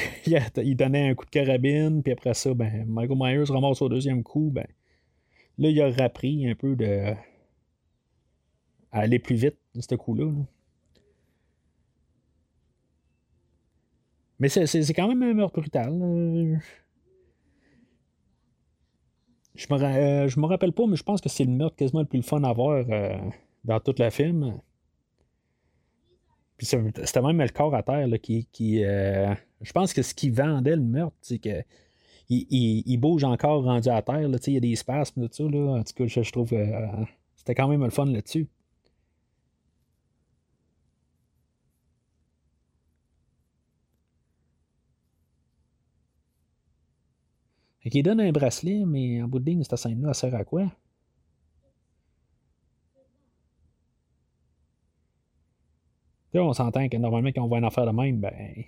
il 0.57 0.77
donnait 0.77 1.11
un 1.11 1.15
coup 1.15 1.27
de 1.27 1.31
carabine, 1.31 2.03
puis 2.03 2.15
après 2.15 2.33
ça, 2.33 2.55
ben, 2.55 2.87
Michael 2.87 3.19
Myers 3.19 3.53
ramasse 3.53 3.83
au 3.83 3.91
deuxième 3.91 4.23
coup, 4.23 4.49
ben, 4.51 4.67
là, 5.59 5.69
il 5.69 5.79
a 5.83 5.93
appris 6.03 6.49
un 6.49 6.55
peu 6.55 6.75
de 6.75 7.13
à 8.93 9.01
aller 9.01 9.19
plus 9.19 9.37
vite, 9.37 9.59
ce 9.79 9.95
coup-là. 9.95 10.25
là 10.25 10.47
Mais 14.39 14.49
c'est 14.49 14.95
quand 14.95 15.09
même 15.09 15.23
un 15.23 15.35
meurtre 15.35 15.61
brutal. 15.61 16.61
Je 19.55 19.67
me, 19.71 19.83
euh, 19.83 20.29
je 20.29 20.39
me 20.39 20.47
rappelle 20.47 20.73
pas, 20.73 20.87
mais 20.87 20.97
je 20.97 21.03
pense 21.03 21.21
que 21.21 21.29
c'est 21.29 21.45
le 21.45 21.51
meurtre 21.51 21.75
quasiment 21.75 22.01
le 22.01 22.07
plus 22.07 22.23
fun 22.23 22.45
à 22.45 22.53
voir 22.53 22.85
euh, 22.89 23.19
dans 23.65 23.81
tout 23.81 23.95
le 23.99 24.09
film. 24.11 24.61
Puis 26.57 26.67
c'était 26.67 27.23
même 27.23 27.41
le 27.41 27.49
corps 27.49 27.75
à 27.75 27.83
terre 27.83 28.09
qui. 28.23 28.47
qui 28.53 28.85
euh, 28.85 29.35
je 29.61 29.73
pense 29.73 29.93
que 29.93 30.03
ce 30.03 30.15
qui 30.15 30.31
vendait 30.31 30.77
le 30.77 30.83
meurtre, 30.83 31.17
c'est 31.21 31.39
que. 31.39 31.63
Il, 32.31 32.99
bouge 32.99 33.25
encore 33.25 33.65
rendu 33.65 33.89
à 33.89 34.03
terre. 34.03 34.29
il 34.47 34.53
y 34.53 34.57
a 34.59 34.61
des 34.61 34.77
spasmes, 34.77 35.29
tout 35.29 35.35
ça. 35.35 35.45
Là. 35.45 35.79
En 35.79 35.83
tout 35.83 35.95
cas, 35.95 36.07
je, 36.07 36.23
je 36.23 36.31
trouve 36.31 36.51
que 36.51 36.67
c'était 37.35 37.55
quand 37.55 37.69
même 37.69 37.83
le 37.83 37.91
fun 37.91 38.05
là-dessus. 38.05 38.49
Fait 47.91 48.03
donne 48.03 48.21
un 48.21 48.33
bracelet, 48.33 48.85
mais 48.87 49.23
en 49.23 49.29
bout 49.29 49.39
de 49.39 49.47
ligne, 49.47 49.63
cette 49.63 49.77
scène-là, 49.77 50.09
elle 50.09 50.15
sert 50.15 50.35
à 50.35 50.45
quoi? 50.45 50.71
on 56.35 56.53
s'entend 56.53 56.89
que 56.89 56.97
normalement, 56.97 57.31
quand 57.31 57.43
on 57.43 57.49
voit 57.49 57.59
une 57.59 57.65
affaire 57.65 57.87
de 57.87 57.91
même, 57.91 58.21
ben. 58.21 58.65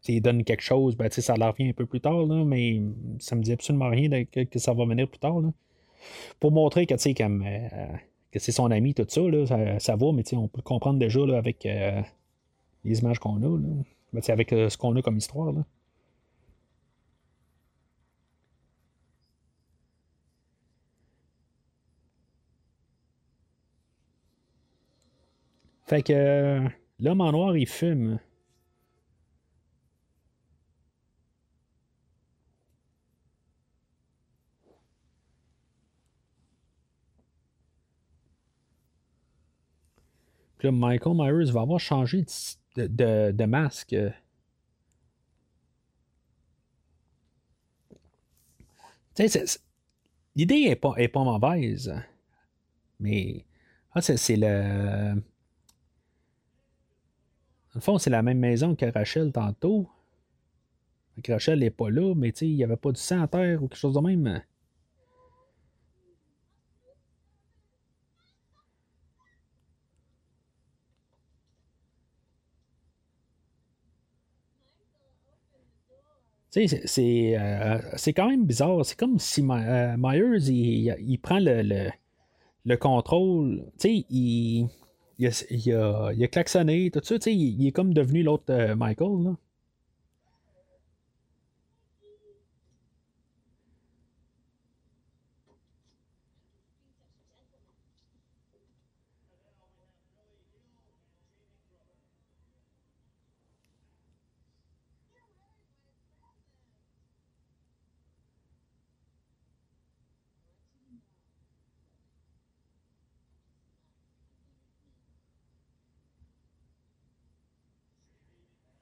S'il 0.00 0.20
donne 0.20 0.44
quelque 0.44 0.62
chose, 0.62 0.96
ben, 0.96 1.10
ça 1.10 1.34
leur 1.36 1.52
revient 1.52 1.70
un 1.70 1.72
peu 1.72 1.86
plus 1.86 2.00
tard, 2.00 2.26
là, 2.26 2.44
mais 2.44 2.82
ça 3.18 3.34
me 3.34 3.42
dit 3.42 3.52
absolument 3.52 3.88
rien 3.88 4.24
que, 4.24 4.58
ça 4.58 4.74
va 4.74 4.84
venir 4.84 5.08
plus 5.08 5.18
tard. 5.18 5.40
Là. 5.40 5.50
Pour 6.38 6.52
montrer 6.52 6.86
que, 6.86 6.94
comme, 7.16 7.42
euh, 7.46 7.86
que 8.30 8.38
c'est 8.38 8.52
son 8.52 8.70
ami, 8.70 8.94
tout 8.94 9.06
ça, 9.08 9.22
là, 9.22 9.46
ça, 9.46 9.78
ça 9.80 9.96
va, 9.96 10.12
mais 10.12 10.22
on 10.34 10.46
peut 10.46 10.58
le 10.58 10.62
comprendre 10.62 10.98
déjà 10.98 11.20
là, 11.26 11.38
avec 11.38 11.64
euh, 11.64 12.02
les 12.84 13.00
images 13.00 13.18
qu'on 13.18 13.42
a. 13.42 13.58
Là. 13.58 13.68
Ben, 14.12 14.22
avec 14.28 14.52
euh, 14.52 14.68
ce 14.68 14.76
qu'on 14.76 14.94
a 14.94 15.02
comme 15.02 15.16
histoire. 15.16 15.52
Là. 15.52 15.64
Fait 25.84 26.02
que 26.02 26.12
euh, 26.12 26.68
l'homme 26.98 27.20
en 27.20 27.32
noir, 27.32 27.56
il 27.56 27.66
fume. 27.68 28.18
Puis 40.58 40.70
Michael 40.70 41.14
Myers 41.14 41.52
va 41.52 41.60
avoir 41.60 41.78
changé 41.78 42.24
de, 42.76 43.30
de, 43.32 43.44
masque. 43.44 43.94
L'idée 50.34 50.68
n'est 50.68 50.76
pas, 50.76 50.94
est 50.96 51.08
pas 51.08 51.22
mauvaise. 51.22 51.94
Mais 52.98 53.44
ah, 53.92 54.00
c'est 54.00 54.36
le 54.36 55.22
le 57.74 57.80
fond, 57.80 57.98
c'est 57.98 58.10
la 58.10 58.22
même 58.22 58.38
maison 58.38 58.74
que 58.74 58.86
Rachel 58.86 59.32
tantôt. 59.32 59.88
Rachel 61.28 61.60
n'est 61.60 61.70
pas 61.70 61.90
là, 61.90 62.14
mais 62.14 62.30
il 62.30 62.56
n'y 62.56 62.64
avait 62.64 62.76
pas 62.76 62.92
du 62.92 63.00
sang 63.00 63.22
à 63.22 63.28
terre 63.28 63.62
ou 63.62 63.68
quelque 63.68 63.78
chose 63.78 63.94
de 63.94 64.00
même. 64.00 64.42
C'est, 76.50 77.36
euh, 77.36 77.78
quand 78.14 78.28
même 78.28 78.46
bizarre. 78.46 78.84
C'est 78.86 78.96
comme 78.96 79.18
si 79.18 79.42
euh, 79.42 79.96
Myers, 79.98 80.48
il, 80.48 81.18
prend 81.18 81.40
le, 81.40 81.90
le 82.64 82.76
contrôle. 82.76 83.64
Il, 83.82 84.68
il 85.18 85.26
a, 85.26 85.44
il, 85.50 85.72
a, 85.72 86.10
il 86.12 86.24
a 86.24 86.28
klaxonné, 86.28 86.90
tout 86.90 87.00
ça, 87.02 87.18
tu 87.18 87.22
sais, 87.24 87.34
il, 87.34 87.66
est 87.66 87.72
comme 87.72 87.94
devenu 87.94 88.22
l'autre 88.22 88.44
euh, 88.50 88.74
Michael, 88.76 89.24
là. 89.24 89.36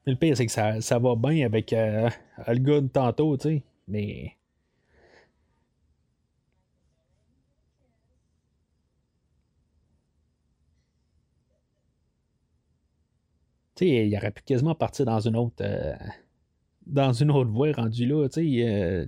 Le 0.07 0.17
pire, 0.17 0.37
c'est 0.37 0.47
que 0.47 0.53
ça, 0.53 0.81
ça, 0.81 0.99
va 0.99 1.15
bien 1.17 1.47
avec 1.47 1.73
euh, 1.73 2.11
tantôt, 2.93 3.37
tu 3.37 3.49
sais. 3.49 3.63
Mais. 3.89 4.37
Tu 13.75 13.87
sais, 13.87 14.09
il 14.09 14.17
aurait 14.17 14.31
pu 14.31 14.43
quasiment 14.43 14.75
partir 14.75 15.07
dans 15.07 15.21
une 15.21 15.37
autre. 15.37 15.57
Euh, 15.61 15.95
dans 16.87 17.13
une 17.13 17.31
autre 17.31 17.51
voie 17.51 17.73
rendue 17.73 18.07
là, 18.07 18.29
tu 18.29 18.43
sais. 18.43 18.65
Euh, 18.69 19.07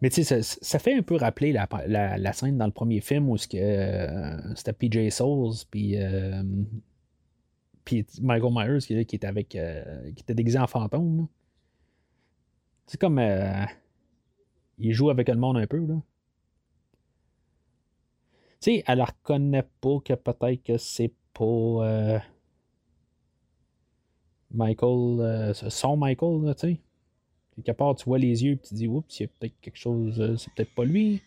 mais 0.00 0.10
tu 0.10 0.24
sais, 0.24 0.42
ça, 0.42 0.78
fait 0.78 0.94
un 0.94 1.02
peu 1.02 1.16
rappeler 1.16 1.52
la, 1.52 2.32
scène 2.32 2.58
dans 2.58 2.66
le 2.66 2.72
premier 2.72 3.00
film 3.00 3.28
où 3.28 3.36
c'était 3.36 4.72
PJ 4.78 5.10
Souls, 5.10 5.54
puis 5.70 5.96
puis 7.84 8.06
Michael 8.20 8.52
Myers 8.52 9.04
qui, 9.06 9.16
était 9.16 9.26
avec. 9.26 9.54
Euh, 9.56 10.12
qui 10.12 10.22
était 10.22 10.34
déguisé 10.34 10.58
en 10.58 10.66
fantôme. 10.66 11.28
C'est 12.86 13.00
comme. 13.00 13.18
Euh, 13.18 13.64
il 14.78 14.92
joue 14.92 15.10
avec 15.10 15.28
le 15.28 15.36
monde 15.36 15.58
un 15.58 15.66
peu. 15.66 15.84
Là. 15.84 16.00
Tu 18.60 18.76
sais, 18.76 18.84
elle 18.86 19.02
reconnaît 19.02 19.66
pas 19.80 19.98
que 20.04 20.14
peut-être 20.14 20.62
que 20.62 20.78
c'est 20.78 21.12
pas. 21.34 21.44
Euh, 21.44 22.18
Michael. 24.52 25.54
son 25.54 25.96
Michael, 25.96 26.54
tu 26.54 26.60
sais. 26.60 26.80
Quelque 27.56 27.76
part, 27.76 27.94
tu 27.94 28.04
vois 28.04 28.18
les 28.18 28.44
yeux 28.44 28.52
et 28.52 28.58
tu 28.58 28.74
dis, 28.74 28.88
oups, 28.88 29.18
il 29.18 29.22
y 29.22 29.26
a 29.26 29.28
peut-être 29.28 29.60
quelque 29.60 29.76
chose. 29.76 30.36
c'est 30.38 30.52
peut-être 30.54 30.74
pas 30.74 30.84
lui. 30.84 31.22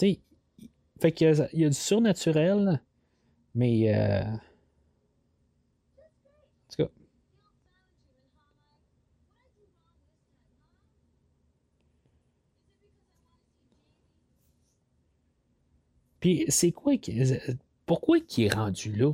Sais, 0.00 0.20
fait 1.00 1.12
qu'il 1.12 1.28
y, 1.28 1.60
y, 1.60 1.64
a 1.64 1.68
du 1.68 1.74
surnaturel, 1.74 2.82
mais. 3.54 3.94
Euh. 3.94 4.24
Puis 16.20 16.44
c'est 16.48 16.70
quoi 16.70 16.96
qui. 16.98 17.18
Pourquoi 17.86 18.18
il 18.18 18.44
est 18.44 18.54
rendu 18.54 18.92
là? 18.94 19.12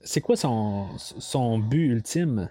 C'est 0.00 0.20
quoi 0.20 0.36
son, 0.36 0.88
son 0.98 1.58
but 1.58 1.86
ultime? 1.86 2.50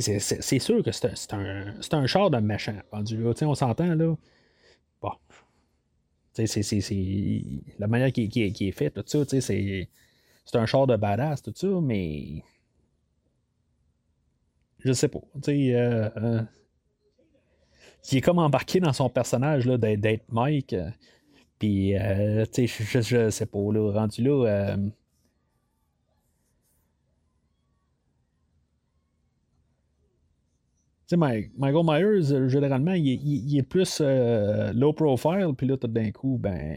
c'est 0.00 0.58
sûr 0.58 0.82
que 0.82 0.92
c'est 0.92 1.32
un, 1.34 1.74
un, 1.92 2.06
char 2.06 2.30
de 2.30 2.38
méchant 2.38 2.80
on 2.92 3.54
s'entend 3.54 3.94
là. 3.94 4.16
Bon. 5.00 5.12
C'est 6.32 6.46
la 7.78 7.86
manière 7.88 8.12
qui, 8.12 8.28
qui, 8.28 8.52
qui 8.52 8.68
est 8.68 8.72
faite, 8.72 8.94
tout 8.94 9.04
ça, 9.06 9.40
c'est 9.40 9.88
un 10.54 10.66
char 10.66 10.86
de 10.86 10.96
badass, 10.96 11.42
tout 11.42 11.52
ça, 11.54 11.66
mais. 11.82 12.42
Je 14.78 14.92
sais 14.92 15.08
pas. 15.08 15.20
Euh, 15.48 16.10
euh, 16.16 16.42
il 18.10 18.18
est 18.18 18.20
comme 18.20 18.38
embarqué 18.38 18.80
dans 18.80 18.92
son 18.92 19.08
personnage 19.08 19.66
d'être 19.66 20.24
Mike. 20.30 20.72
Euh, 20.72 20.90
puis, 21.58 21.96
euh, 21.96 22.44
tu 22.52 22.66
sais, 22.66 22.84
je, 22.84 23.00
je, 23.00 23.30
sais 23.30 23.46
pas, 23.46 23.72
là, 23.72 23.92
rendu 23.92 24.22
là. 24.22 24.46
Euh, 24.46 24.76
Michael 31.14 31.84
Myers, 31.84 32.48
généralement, 32.48 32.94
il, 32.94 33.58
est 33.58 33.62
plus 33.62 34.00
low 34.00 34.94
profile, 34.94 35.52
puis 35.56 35.66
là, 35.66 35.76
tout 35.76 35.86
d'un 35.86 36.10
coup, 36.10 36.38
ben, 36.40 36.74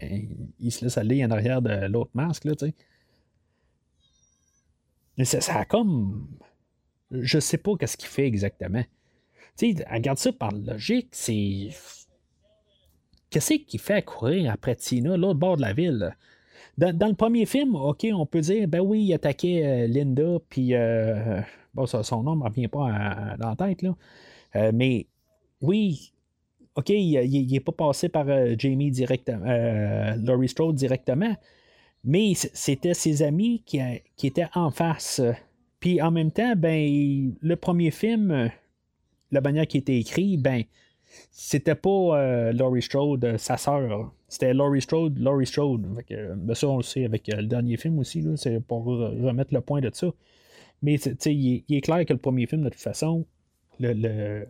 il 0.60 0.70
se 0.70 0.84
laisse 0.84 0.98
aller 0.98 1.24
en 1.24 1.30
arrière 1.30 1.62
de 1.62 1.86
l'autre 1.86 2.10
masque, 2.12 2.44
là, 2.44 2.54
tu 2.54 2.66
sais. 2.66 2.74
Mais 5.16 5.24
ça, 5.24 5.40
ça, 5.40 5.60
a 5.60 5.64
comme. 5.64 6.28
Je 7.10 7.38
sais 7.38 7.56
pas 7.56 7.76
qu'est-ce 7.76 7.96
qu'il 7.96 8.08
fait 8.08 8.26
exactement. 8.26 8.84
Sais, 9.56 9.74
regarde 9.90 10.18
ça 10.18 10.32
par 10.32 10.52
logique, 10.52 11.08
c'est. 11.12 11.70
Qu'est-ce 13.30 13.54
qui 13.54 13.78
fait 13.78 14.02
courir 14.02 14.52
après 14.52 14.76
Tina, 14.76 15.16
l'autre 15.16 15.38
bord 15.38 15.56
de 15.56 15.62
la 15.62 15.72
ville? 15.72 16.14
Dans, 16.78 17.08
le 17.08 17.14
premier 17.14 17.46
film, 17.46 17.74
OK, 17.74 18.06
on 18.12 18.26
peut 18.26 18.42
dire, 18.42 18.68
ben 18.68 18.80
oui, 18.80 19.02
il 19.02 19.14
attaquait 19.14 19.64
euh, 19.64 19.86
Linda, 19.86 20.38
puis. 20.50 20.74
Euh, 20.74 21.40
bon, 21.72 21.86
son 21.86 22.22
nom 22.22 22.36
ne 22.36 22.44
revient 22.44 22.68
pas 22.68 23.36
dans 23.38 23.48
la 23.48 23.56
tête, 23.56 23.80
là. 23.80 23.96
Euh, 24.56 24.72
mais 24.74 25.06
oui, 25.62 26.12
OK, 26.74 26.90
il 26.90 27.46
n'est 27.50 27.60
pas 27.60 27.72
passé 27.72 28.10
par 28.10 28.26
Jamie 28.58 28.90
directement, 28.90 29.46
Laurie 30.22 30.48
Strode 30.48 30.74
directement, 30.74 31.34
mais 32.04 32.34
c'était 32.34 32.92
ses 32.92 33.22
amis 33.22 33.62
qui, 33.64 33.80
qui 34.16 34.26
étaient 34.26 34.48
en 34.54 34.70
face. 34.70 35.22
Puis 35.80 36.02
en 36.02 36.10
même 36.10 36.30
temps, 36.30 36.54
ben, 36.54 37.32
le 37.40 37.56
premier 37.56 37.90
film 37.90 38.50
la 39.30 39.40
manière 39.40 39.66
qui 39.66 39.78
était 39.78 39.98
écrit, 39.98 40.36
ben, 40.36 40.64
c'était 41.30 41.74
pas 41.74 42.18
euh, 42.18 42.52
Laurie 42.52 42.82
Strode, 42.82 43.24
euh, 43.24 43.38
sa 43.38 43.56
sœur. 43.56 44.12
C'était 44.28 44.54
Laurie 44.54 44.82
Strode, 44.82 45.18
Laurie 45.18 45.46
Strode. 45.46 45.86
Euh, 46.10 46.34
ben, 46.36 46.54
ça, 46.54 46.68
on 46.68 46.78
le 46.78 46.82
sait 46.82 47.04
avec 47.04 47.28
le 47.28 47.44
dernier 47.44 47.76
film 47.76 47.98
aussi, 47.98 48.24
c'est 48.36 48.60
pour 48.60 48.84
remettre 48.84 49.54
le 49.54 49.60
point 49.60 49.80
de 49.80 49.90
ça. 49.92 50.08
Mais 50.82 50.94
il, 50.96 51.64
est 51.68 51.80
clair 51.80 52.04
que 52.04 52.12
le 52.12 52.18
premier 52.18 52.46
film, 52.46 52.62
de 52.62 52.68
toute 52.68 52.80
façon, 52.80 53.26
il 53.80 54.48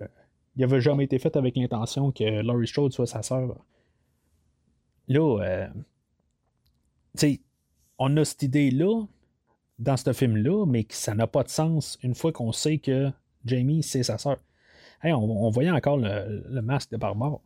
n'avait 0.57 0.81
jamais 0.81 1.05
été 1.05 1.19
fait 1.19 1.37
avec 1.37 1.57
l'intention 1.57 2.11
que 2.13 2.43
Laurie 2.43 2.67
Strode 2.67 2.93
soit 2.93 3.07
sa 3.07 3.23
sœur. 3.23 3.57
Là, 5.09 5.69
on 7.99 8.17
a 8.17 8.25
cette 8.25 8.43
idée-là 8.43 9.05
dans 9.79 9.97
ce 9.97 10.13
film-là, 10.13 10.67
mais 10.67 10.85
que 10.85 10.95
ça 10.95 11.15
n'a 11.15 11.27
pas 11.27 11.45
de 11.45 11.49
sens 11.49 11.99
une 12.03 12.15
fois 12.15 12.33
qu'on 12.33 12.53
sait 12.53 12.79
que 12.79 13.11
Jamie, 13.45 13.83
c'est 13.83 14.03
sa 14.03 14.19
sœur 14.19 14.39
on, 15.05 15.51
voyait 15.51 15.71
encore 15.71 15.97
le, 15.97 16.61
masque 16.61 16.91
de 16.91 16.97
Barbare. 16.97 17.41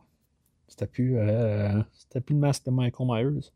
C'était 0.67 0.87
plus, 0.87 1.17
euh, 1.17 1.81
c'était 1.93 2.21
plus 2.21 2.33
le 2.33 2.39
masque 2.39 2.65
de 2.65 2.71
Michael 2.71 3.07
Myers. 3.07 3.51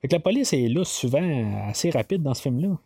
Fait 0.00 0.06
que 0.06 0.14
la 0.14 0.20
police 0.20 0.52
est 0.52 0.68
là 0.68 0.84
souvent 0.84 1.68
assez 1.68 1.90
rapide 1.90 2.22
dans 2.22 2.34
ce 2.34 2.42
film-là. 2.42 2.78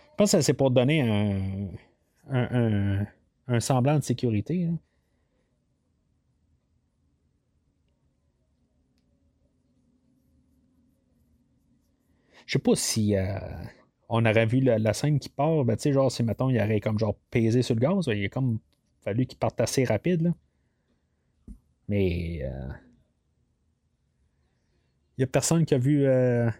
Je 0.00 0.24
pense 0.24 0.32
que 0.32 0.40
c'est 0.40 0.54
pour 0.54 0.70
donner 0.70 1.02
un 1.02 1.68
un 2.30 3.06
semblant 3.60 3.98
de 3.98 4.04
sécurité. 4.04 4.66
Hein. 4.66 4.78
Je 12.48 12.54
sais 12.54 12.58
pas 12.58 12.74
si 12.76 13.14
euh, 13.14 13.38
on 14.08 14.24
aurait 14.24 14.46
vu 14.46 14.60
la, 14.60 14.92
scène 14.94 15.18
qui 15.18 15.28
part, 15.28 15.66
ben, 15.66 15.76
tu 15.76 15.82
sais, 15.82 15.92
genre, 15.92 16.10
si 16.10 16.22
mettons, 16.22 16.48
il 16.48 16.58
aurait 16.58 16.80
comme 16.80 16.98
genre 16.98 17.14
pesé 17.30 17.60
sur 17.60 17.74
le 17.74 17.80
gaz, 17.80 18.06
il 18.08 18.24
a 18.24 18.28
comme 18.30 18.58
fallu 19.02 19.26
qu'il 19.26 19.38
parte 19.38 19.60
assez 19.60 19.84
rapide. 19.84 20.32
Mais 21.88 22.40
euh, 22.42 22.68
il 25.16 25.20
n'y 25.20 25.24
a 25.24 25.26
personne 25.26 25.66
qui 25.66 25.74
a 25.74 25.78
vu 25.78 26.06
euh, 26.06 26.50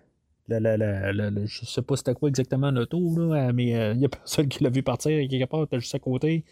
le, 0.49 1.47
je 1.47 1.65
sais 1.65 1.83
pas 1.83 1.97
c'était 1.97 2.13
quoi 2.13 2.29
exactement 2.29 2.71
l'auto, 2.71 2.99
mais 3.55 3.93
il 3.93 3.99
n'y 3.99 4.05
a 4.05 4.09
personne 4.11 4.49
qui 4.49 4.63
l'a 4.63 4.71
vu 4.71 4.83
partir 4.83 5.27
quelque 5.29 5.49
part, 5.49 5.63
était 5.65 5.81
juste 5.81 5.95
à 5.95 5.99
côté. 5.99 6.45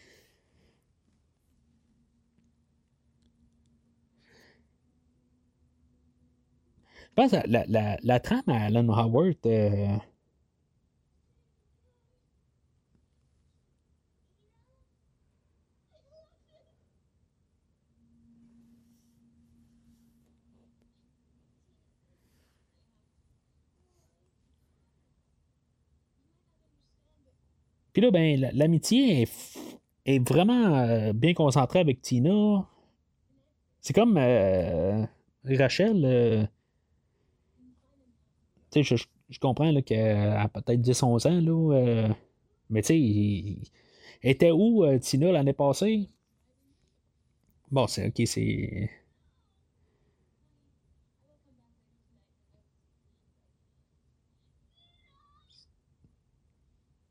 Pense 7.17 7.31
que 7.33 7.49
la, 7.49 7.65
la, 7.67 7.99
la 8.03 8.21
trame 8.21 8.43
à 8.49 8.67
Alan 8.67 8.89
Howard. 8.89 9.37
Euh... 9.47 9.97
Puis 27.93 28.03
là, 28.03 28.11
ben, 28.11 28.51
l'amitié 28.53 29.27
est, 30.05 30.29
vraiment 30.29 30.77
euh, 30.77 31.15
bien 31.15 31.33
concentrée 31.33 31.79
avec 31.81 32.03
Tina. 32.03 32.69
C'est 33.81 33.95
comme 33.95 34.19
euh, 34.19 35.07
Rachel. 35.47 36.51
Euh, 38.75 38.83
je, 38.83 38.97
je, 39.31 39.39
comprends 39.39 39.73
qu'elle 39.83 40.17
a 40.33 40.49
peut-être 40.49 40.81
10-11 40.81 41.27
ans, 41.27 41.41
là, 41.41 41.75
euh, 41.77 42.09
mais 42.71 42.83
tu 42.83 42.89
sais, 42.89 43.71
était 44.23 44.51
où 44.51 44.85
euh, 44.85 44.99
Tina 44.99 45.33
l'année 45.33 45.53
passée? 45.53 46.09
Bon, 47.71 47.87
c'est 47.87 48.09
ok, 48.09 48.27
c'est. 48.27 48.91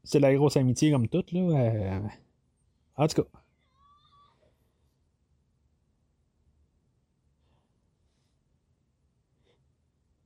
C'est 0.03 0.19
la 0.19 0.33
grosse 0.35 0.55
amitié 0.57 0.91
comme 0.91 1.07
toute, 1.09 1.31
là. 1.31 1.39
Euh, 1.41 1.99
en 2.97 3.07
tout 3.07 3.23
cas. 3.23 3.44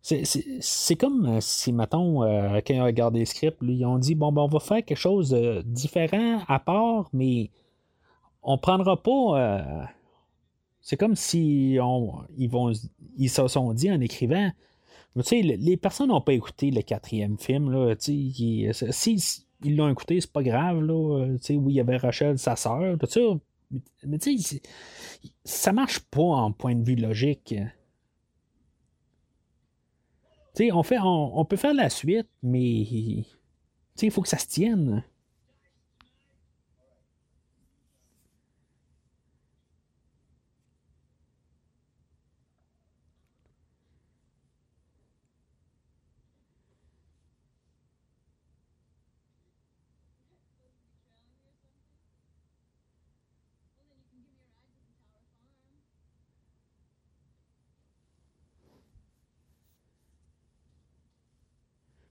C'est 0.09 0.95
comme 0.95 1.25
euh, 1.25 1.41
si, 1.41 1.71
mettons, 1.71 2.23
euh, 2.23 2.59
quand 2.65 2.73
ils 2.73 2.81
ont 2.81 2.85
regardé 2.85 3.19
le 3.19 3.25
script, 3.25 3.57
ils 3.61 3.85
ont 3.85 3.97
dit 3.99 4.15
bon, 4.15 4.31
ben, 4.31 4.41
on 4.41 4.47
va 4.47 4.59
faire 4.59 4.83
quelque 4.83 4.97
chose 4.97 5.29
de 5.29 5.61
différent 5.65 6.39
à 6.47 6.59
part, 6.59 7.09
mais 7.13 7.51
on 8.41 8.57
prendra 8.57 9.01
pas. 9.01 9.39
Euh, 9.39 9.83
c'est 10.81 10.97
comme 10.97 11.15
si 11.15 11.73
ils, 11.73 11.79
vont, 12.47 12.71
ils 13.17 13.29
se 13.29 13.47
sont 13.47 13.73
dit 13.73 13.91
en 13.91 14.01
écrivant 14.01 14.51
tu 15.17 15.23
sais, 15.23 15.41
les 15.41 15.75
personnes 15.75 16.09
n'ont 16.09 16.21
pas 16.21 16.33
écouté 16.33 16.71
le 16.71 16.81
quatrième 16.81 17.37
film. 17.37 17.71
Là, 17.71 17.95
si 17.97 18.63
ils 19.63 19.75
l'ont 19.75 19.89
écouté, 19.89 20.21
c'est 20.21 20.31
pas 20.31 20.43
grave. 20.43 20.81
Là, 20.81 21.25
oui, 21.49 21.73
il 21.73 21.75
y 21.75 21.79
avait 21.79 21.97
Rachel, 21.97 22.37
sa 22.37 22.55
sœur, 22.55 22.97
tout 22.97 23.07
ça. 23.09 23.19
Mais 24.05 24.17
tu 24.17 24.37
sais, 24.37 24.61
ça 25.43 25.73
marche 25.73 25.99
pas 25.99 26.21
en 26.21 26.53
point 26.53 26.75
de 26.75 26.83
vue 26.83 26.95
logique 26.95 27.53
on, 30.71 30.83
fait, 30.83 30.97
on, 31.01 31.45
peut 31.45 31.57
faire 31.57 31.73
la 31.73 31.89
suite, 31.89 32.27
mais 32.43 32.63
il 34.01 34.11
faut 34.11 34.21
que 34.21 34.27
ça 34.27 34.37
se 34.37 34.47
tienne. 34.47 35.03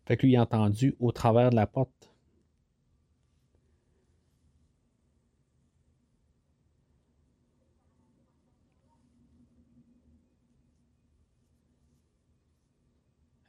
Fait 0.09 0.16
que 0.16 0.24
lui, 0.24 0.32
il 0.32 0.36
a 0.36 0.42
entendu 0.42 0.96
au 1.00 1.12
travers 1.12 1.50
de 1.50 1.56
la 1.56 1.66
porte. 1.66 2.11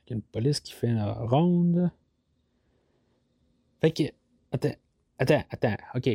Une 0.10 0.22
police 0.22 0.60
qui 0.60 0.74
fait 0.74 0.88
une 0.88 1.02
ronde. 1.02 1.92
Fait 3.80 3.92
que. 3.92 4.04
Attends, 4.52 4.76
attends, 5.18 5.44
attends, 5.52 5.78
ok. 5.96 6.10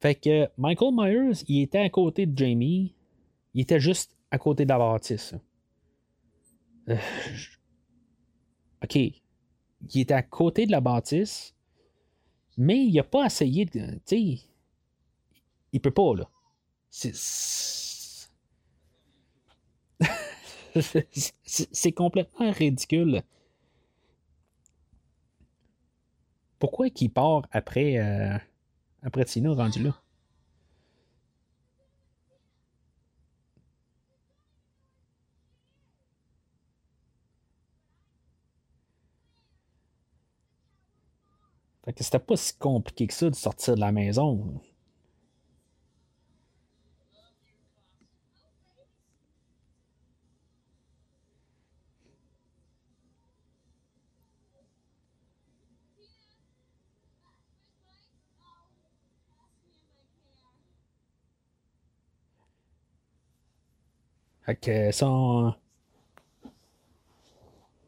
Fait 0.00 0.14
que 0.16 0.48
Michael 0.56 0.92
Myers, 0.92 1.44
il 1.46 1.62
était 1.62 1.78
à 1.78 1.88
côté 1.88 2.26
de 2.26 2.36
Jamie. 2.36 2.96
Il 3.52 3.60
était 3.60 3.78
juste 3.78 4.16
à 4.32 4.38
côté 4.38 4.64
de 4.64 4.70
la 4.70 4.78
bâtisse. 4.78 5.36
Euh, 6.88 6.96
OK. 8.84 8.96
Il 8.96 10.00
était 10.00 10.14
à 10.14 10.22
côté 10.22 10.66
de 10.66 10.70
la 10.70 10.80
bâtisse, 10.80 11.54
mais 12.56 12.84
il 12.84 12.94
n'a 12.94 13.02
pas 13.02 13.26
essayé 13.26 13.64
de. 13.66 13.94
Tu 14.06 14.38
sais, 14.38 14.38
il 15.72 15.80
peut 15.80 15.90
pas, 15.90 16.14
là. 16.14 16.28
C'est. 16.90 17.12
complètement 21.94 22.50
ridicule. 22.50 23.22
Pourquoi 26.58 26.90
qu'il 26.90 27.10
part 27.12 27.46
après, 27.50 27.98
euh, 27.98 28.38
après 29.02 29.24
Tina 29.24 29.52
rendu 29.52 29.82
là? 29.82 29.94
Que 41.96 42.04
c'était 42.04 42.18
pas 42.20 42.36
si 42.36 42.54
compliqué 42.56 43.06
que 43.08 43.14
ça 43.14 43.30
de 43.30 43.34
sortir 43.34 43.74
de 43.74 43.80
la 43.80 43.90
maison. 43.92 44.60
Fait 64.46 64.56
que. 64.56 65.63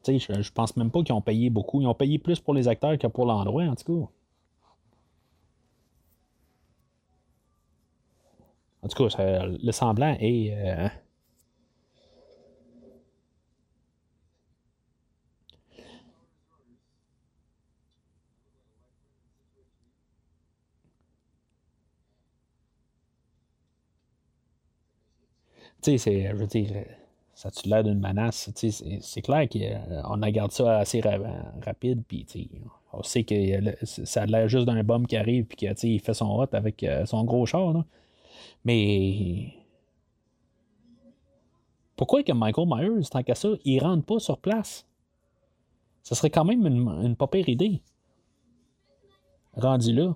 Je, 0.07 0.51
pense 0.51 0.75
même 0.77 0.91
pas 0.91 1.03
qu'ils 1.03 1.13
ont 1.13 1.21
payé 1.21 1.49
beaucoup. 1.49 1.81
Ils 1.81 1.87
ont 1.87 1.93
payé 1.93 2.17
plus 2.19 2.39
pour 2.39 2.53
les 2.53 2.67
acteurs 2.67 2.97
que 2.97 3.07
pour 3.07 3.25
l'endroit, 3.25 3.63
en 3.63 3.75
tout 3.75 4.05
cas. 4.05 4.09
En 8.83 8.87
tout 8.87 9.07
cas, 9.07 9.45
le 9.45 9.71
semblant 9.71 10.15
est. 10.19 10.53
Euh, 10.53 10.87
tu 25.81 25.97
sais, 25.97 26.29
je 26.31 26.35
veux 26.35 26.47
dire, 26.47 26.85
ça 27.37 27.49
a 27.49 27.67
l'air 27.67 27.83
d'une 27.83 27.99
menace? 27.99 28.49
C'est 28.55 29.21
clair 29.21 29.47
qu'on 29.47 30.19
regarde 30.19 30.51
ça 30.51 30.79
assez 30.79 31.01
rapide, 31.63 32.01
puis 32.07 32.25
on 32.91 33.03
sait 33.03 33.23
que 33.23 33.35
ça 33.85 34.23
a 34.23 34.25
l'air 34.25 34.47
juste 34.47 34.65
d'un 34.65 34.83
bombe 34.83 35.05
qui 35.05 35.15
arrive, 35.15 35.45
puis 35.45 35.55
qu'il 35.55 35.99
fait 35.99 36.15
son 36.15 36.35
hot 36.39 36.47
avec 36.53 36.81
euh, 36.81 37.05
son 37.05 37.23
gros 37.25 37.45
char. 37.45 37.83
Mais 38.65 39.53
pourquoi 41.95 42.23
que 42.23 42.31
Michael 42.31 42.67
Myers, 42.67 43.07
tant 43.11 43.21
qu'à 43.21 43.35
ça, 43.35 43.49
il 43.63 43.83
rentre 43.83 44.03
pas 44.03 44.17
sur 44.17 44.39
place? 44.39 44.87
Ça 46.01 46.15
serait 46.15 46.31
quand 46.31 46.45
même 46.45 46.65
une, 46.65 46.89
une 47.03 47.15
pas 47.15 47.27
pire 47.27 47.47
idée. 47.49 47.83
Rendu 49.53 49.93
là. 49.93 50.15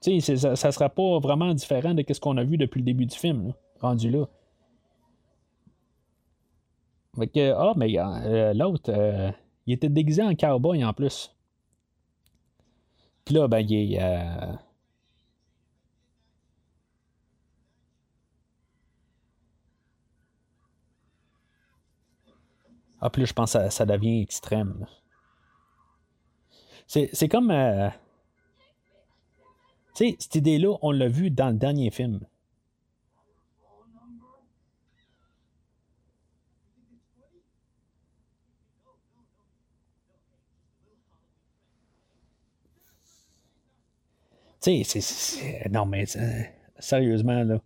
Ça, 0.00 0.56
ça 0.56 0.72
sera 0.72 0.88
pas 0.88 1.20
vraiment 1.20 1.54
différent 1.54 1.94
de 1.94 2.04
ce 2.12 2.18
qu'on 2.18 2.36
a 2.36 2.42
vu 2.42 2.56
depuis 2.56 2.80
le 2.80 2.84
début 2.84 3.06
du 3.06 3.16
film, 3.16 3.54
rendu 3.80 4.10
là 4.10 4.26
ah, 7.16 7.72
mais 7.76 7.98
euh, 7.98 8.54
l'autre, 8.54 8.92
euh, 8.92 9.30
il 9.66 9.74
était 9.74 9.88
déguisé 9.88 10.22
en 10.22 10.34
cowboy 10.34 10.84
en 10.84 10.92
plus. 10.92 11.34
Puis 13.24 13.34
là, 13.34 13.48
ben, 13.48 13.60
il 13.60 13.94
est. 13.94 14.02
Euh, 14.02 14.52
ah, 23.00 23.10
puis 23.10 23.22
là, 23.22 23.26
je 23.26 23.32
pense 23.32 23.52
que 23.52 23.70
ça, 23.70 23.86
devient 23.86 24.22
extrême. 24.22 24.86
C'est 26.86 27.28
comme. 27.28 27.48
Tu 29.94 30.10
sais, 30.10 30.16
cette 30.18 30.36
idée-là, 30.36 30.76
on 30.82 30.92
l'a 30.92 31.08
vu 31.08 31.30
dans 31.30 31.48
le 31.48 31.56
dernier 31.56 31.90
film. 31.90 32.20
Tu 44.60 44.84
sais, 44.84 45.00
c'est. 45.00 45.68
Non, 45.70 45.86
mais 45.86 46.04
sérieusement, 46.78 47.42
là. 47.44 47.60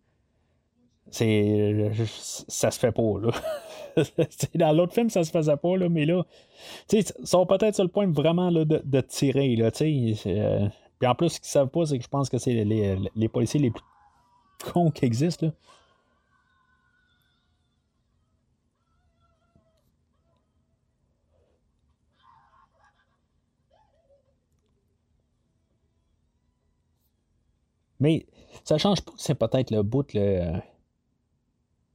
C'est. 1.11 1.93
Ça 2.07 2.71
se 2.71 2.79
fait 2.79 2.93
pas, 2.93 3.19
là. 3.21 3.31
dans 4.55 4.73
l'autre 4.73 4.95
film, 4.95 5.11
ça 5.11 5.25
se 5.25 5.31
faisait 5.31 5.57
pas, 5.57 5.77
là, 5.77 5.89
mais 5.89 6.05
là. 6.05 6.25
Ils 6.93 7.05
sont 7.25 7.47
peut-être 7.47 7.75
sur 7.75 7.85
le 7.85 7.91
point 7.91 8.07
vraiment 8.11 8.51
là, 8.51 8.65
de, 8.65 9.01
tirer, 9.01 9.57
là. 9.57 9.71
Euh, 9.81 10.69
puis 10.99 11.09
en 11.09 11.15
plus, 11.15 11.31
ce 11.31 11.41
qu'ils 11.41 11.49
savent 11.49 11.69
pas, 11.69 11.87
c'est 11.87 11.99
que 11.99 12.05
je 12.05 12.09
pense 12.09 12.29
que 12.29 12.39
c'est 12.39 12.65
les, 12.65 12.97
les 13.15 13.29
policiers 13.29 13.61
les 13.61 13.71
plus 13.71 13.85
cons 14.73 14.91
qui 14.91 15.05
existent, 15.05 15.47
là. 15.47 15.53
Mais 28.03 28.27
ça 28.65 28.77
change 28.79 29.01
pas 29.01 29.13
c'est 29.17 29.37
peut-être 29.37 29.71
le 29.71 29.83
bout 29.83 30.13
le. 30.13 30.55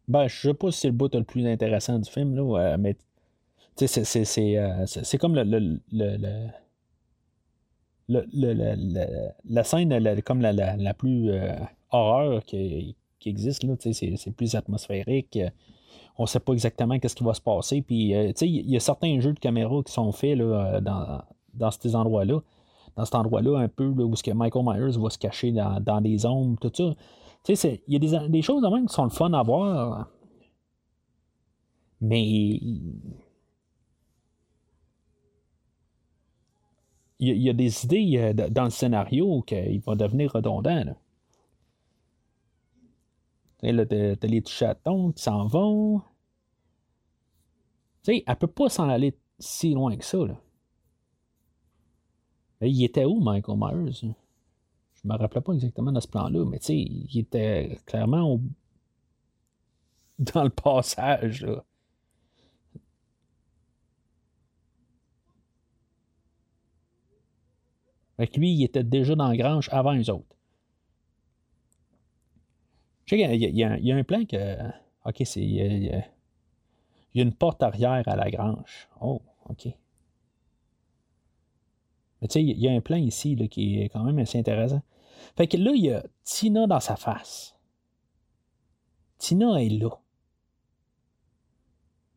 Ben, 0.08 0.28
je 0.30 0.48
sais 0.48 0.54
pas 0.54 0.72
si 0.72 0.80
c'est 0.80 0.88
le 0.88 0.94
bout 0.94 1.14
le 1.14 1.24
plus 1.24 1.46
intéressant 1.46 2.00
du 2.00 2.10
film, 2.10 2.34
là, 2.34 2.60
euh, 2.60 2.78
mais 2.80 2.96
euh, 3.82 4.86
c'est 4.86 5.18
comme 5.18 5.36
le, 5.36 5.44
le, 5.44 5.80
le 5.92 6.48
la 9.50 9.64
scène 9.66 10.22
comme 10.22 10.40
la, 10.40 10.94
plus 10.94 11.30
euh, 11.30 11.54
horreur 11.92 12.42
qui, 12.46 12.96
qui 13.20 13.30
existe, 13.30 13.64
là, 13.64 13.76
c'est 13.78 14.32
plus 14.32 14.56
atmosphérique. 14.56 15.38
On 16.18 16.24
ne 16.24 16.28
sait 16.28 16.40
pas 16.40 16.54
exactement 16.54 16.98
qu'est-ce 17.00 17.18
qui 17.18 17.26
va 17.26 17.34
se 17.34 17.42
passer. 17.42 17.84
Il 17.90 18.72
y 18.72 18.78
a 18.78 18.80
certains 18.80 19.20
jeux 19.20 19.34
de 19.34 19.40
caméra 19.40 19.84
qui 19.86 19.92
sont 19.92 20.14
faits 20.14 20.38
là, 20.38 20.80
dans, 20.80 21.22
dans 21.54 21.70
ces 21.70 21.98
endroits-là 21.98 22.40
dans 22.98 23.06
cet 23.06 23.16
endroit-là, 23.16 23.60
un 23.60 23.68
peu 23.68 23.86
où 23.86 24.16
ce 24.16 24.24
que 24.24 24.32
Michael 24.32 24.66
Myers 24.66 24.98
va 25.00 25.10
se 25.12 25.20
cacher 25.20 25.52
dans, 25.52 25.80
dans 25.80 26.02
des 26.02 26.26
ombres, 26.26 26.58
tout 26.60 26.72
ça. 26.74 26.96
Tu 27.44 27.56
sais, 27.56 27.84
il 27.88 27.94
y 27.94 28.16
a 28.16 28.28
des, 28.28 28.42
choses 28.42 28.64
même 28.64 28.88
qui 28.88 28.94
sont 28.94 29.04
le 29.04 29.12
fun 29.12 29.32
à 29.34 29.44
voir. 29.44 30.10
Mais. 32.02 32.60
Il 37.20 37.42
y, 37.42 37.50
a, 37.50 37.54
des 37.54 37.84
idées 37.84 38.18
euh, 38.18 38.50
dans 38.50 38.66
le 38.66 38.70
scénario 38.70 39.42
qu'il 39.42 39.80
va 39.82 39.96
devenir 39.96 40.34
redondant. 40.34 40.84
Là. 40.84 40.96
Là, 43.64 43.86
t'as 43.88 44.28
les 44.28 44.44
chatons 44.46 45.12
qui 45.14 45.24
s'en 45.24 45.48
vont. 45.48 46.02
Tu 48.04 48.14
sais, 48.18 48.24
elle 48.26 48.36
peut 48.36 48.46
pas 48.46 48.70
s'en 48.70 48.88
aller 48.88 49.18
si 49.40 49.74
loin 49.74 49.96
que 49.98 50.06
ça. 50.06 50.20
Là. 50.20 50.40
Il 52.62 52.84
était 52.84 53.06
où, 53.06 53.20
Michael 53.20 53.58
Myers? 53.58 53.92
Je 54.94 55.08
me 55.08 55.16
rappelais 55.16 55.42
pas 55.42 55.54
exactement 55.54 55.92
de 55.92 56.00
ce 56.00 56.08
plan-là, 56.08 56.44
mais 56.46 56.60
tu 56.60 56.66
sais, 56.66 56.78
il 56.78 57.20
était 57.20 57.78
clairement 57.86 58.40
dans 60.20 60.44
le 60.44 60.50
passage. 60.50 61.44
Là. 61.44 61.64
Fait 68.18 68.36
lui, 68.36 68.52
il 68.52 68.64
était 68.64 68.84
déjà 68.84 69.16
dans 69.16 69.28
la 69.28 69.38
grange 69.38 69.70
avant 69.72 69.92
les 69.92 70.10
autres. 70.10 70.36
Je 73.06 73.16
sais 73.16 73.40
qu'il 73.40 73.56
y, 73.56 73.64
a 73.64 73.96
un 73.96 74.04
plan 74.04 74.26
que. 74.26 74.58
Ok, 75.06 75.22
c'est. 75.24 75.42
Il 75.42 75.86
y, 75.86 75.92
a, 75.92 76.04
une 77.14 77.34
porte 77.34 77.64
arrière 77.64 78.04
à 78.08 78.16
la 78.16 78.30
grange. 78.30 78.90
Oh, 79.00 79.22
ok. 79.50 79.70
Mais 82.22 82.28
tu 82.28 82.34
sais, 82.34 82.44
il 82.44 82.60
y 82.60 82.68
a 82.68 82.72
un 82.72 82.82
plan 82.82 82.98
ici 82.98 83.36
là, 83.36 83.48
qui 83.48 83.82
est 83.82 83.90
quand 83.90 84.04
même 84.04 84.20
assez 84.20 84.40
intéressant. 84.40 84.82
Fait 85.36 85.48
que 85.48 85.58
là, 85.58 85.72
il 85.74 85.86
y 85.86 85.92
a 85.92 86.04
Tina 86.24 86.68
dans 86.68 86.80
sa 86.80 86.96
face. 86.96 87.56
Tina 89.18 89.62
est 89.62 89.70
là. 89.70 89.90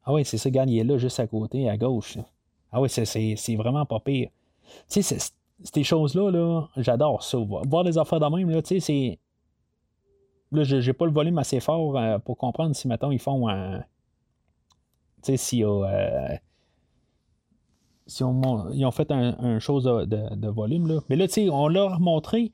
Ah 0.04 0.12
oui, 0.12 0.24
c'est 0.24 0.38
ça, 0.38 0.48
regarde, 0.48 0.70
il 0.70 0.78
est 0.78 0.84
là, 0.84 0.96
juste 0.98 1.20
à 1.20 1.26
côté, 1.26 1.68
à 1.68 1.76
gauche. 1.76 2.18
Ah 2.72 2.80
oui, 2.80 2.88
c'est 2.88 3.56
vraiment 3.56 3.84
pas 3.84 4.00
pire. 4.00 4.30
Tu 4.88 5.02
sais, 5.02 5.18
ces 5.62 5.84
choses-là, 5.84 6.30
là, 6.30 6.68
j'adore 6.76 7.22
ça. 7.22 7.38
Voir 7.38 7.84
des 7.84 7.98
affaires 7.98 8.20
de 8.20 8.26
même, 8.36 8.50
là, 8.50 8.62
tu 8.62 8.68
sais, 8.68 8.80
c'est. 8.80 9.18
Là, 10.52 10.64
j'ai 10.64 10.92
pas 10.92 11.06
le 11.06 11.12
volume 11.12 11.38
assez 11.38 11.60
fort 11.60 11.96
euh, 11.96 12.18
pour 12.18 12.36
comprendre 12.36 12.74
si, 12.74 12.88
maintenant 12.88 13.12
ils 13.12 13.20
font 13.20 13.48
un. 13.48 13.80
tu 13.80 13.84
sais, 15.22 15.36
s'il 15.36 15.58
y 15.60 15.64
a. 15.64 15.68
Euh, 15.68 16.36
si 18.10 18.22
ils 18.22 18.84
ont 18.84 18.90
fait 18.90 19.10
un, 19.10 19.58
chose 19.60 19.84
de, 19.84 20.48
volume. 20.48 20.88
Là. 20.88 21.00
Mais 21.08 21.16
là, 21.16 21.28
tu 21.28 21.34
sais, 21.34 21.50
on 21.50 21.68
leur 21.68 22.00
montré. 22.00 22.52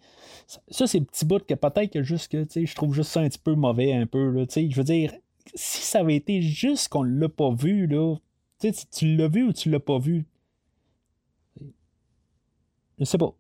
Ça, 0.69 0.87
c'est 0.87 1.01
petit 1.01 1.25
bout 1.25 1.45
que 1.45 1.55
peut-être 1.55 1.93
que 1.93 2.03
juste 2.03 2.31
que, 2.31 2.47
je 2.65 2.75
trouve 2.75 2.95
juste 2.95 3.11
ça 3.11 3.21
un 3.21 3.29
petit 3.29 3.39
peu 3.39 3.55
mauvais, 3.55 3.93
un 3.93 4.07
peu. 4.07 4.47
Je 4.55 4.77
veux 4.77 4.85
dire, 4.85 5.13
si 5.55 5.83
ça 5.83 6.01
avait 6.01 6.17
été 6.17 6.43
juste 6.43 6.89
qu'on 6.89 7.03
l'a 7.03 7.29
pas 7.29 7.51
vu, 7.53 7.87
là, 7.87 8.17
tu 8.61 8.73
tu 8.93 9.17
l'as 9.17 9.29
vu 9.29 9.45
ou 9.45 9.53
tu 9.53 9.71
l'as 9.71 9.81
pas 9.81 9.99
vu? 9.99 10.27
Je 12.99 13.05
sais 13.05 13.19
pas. 13.19 13.35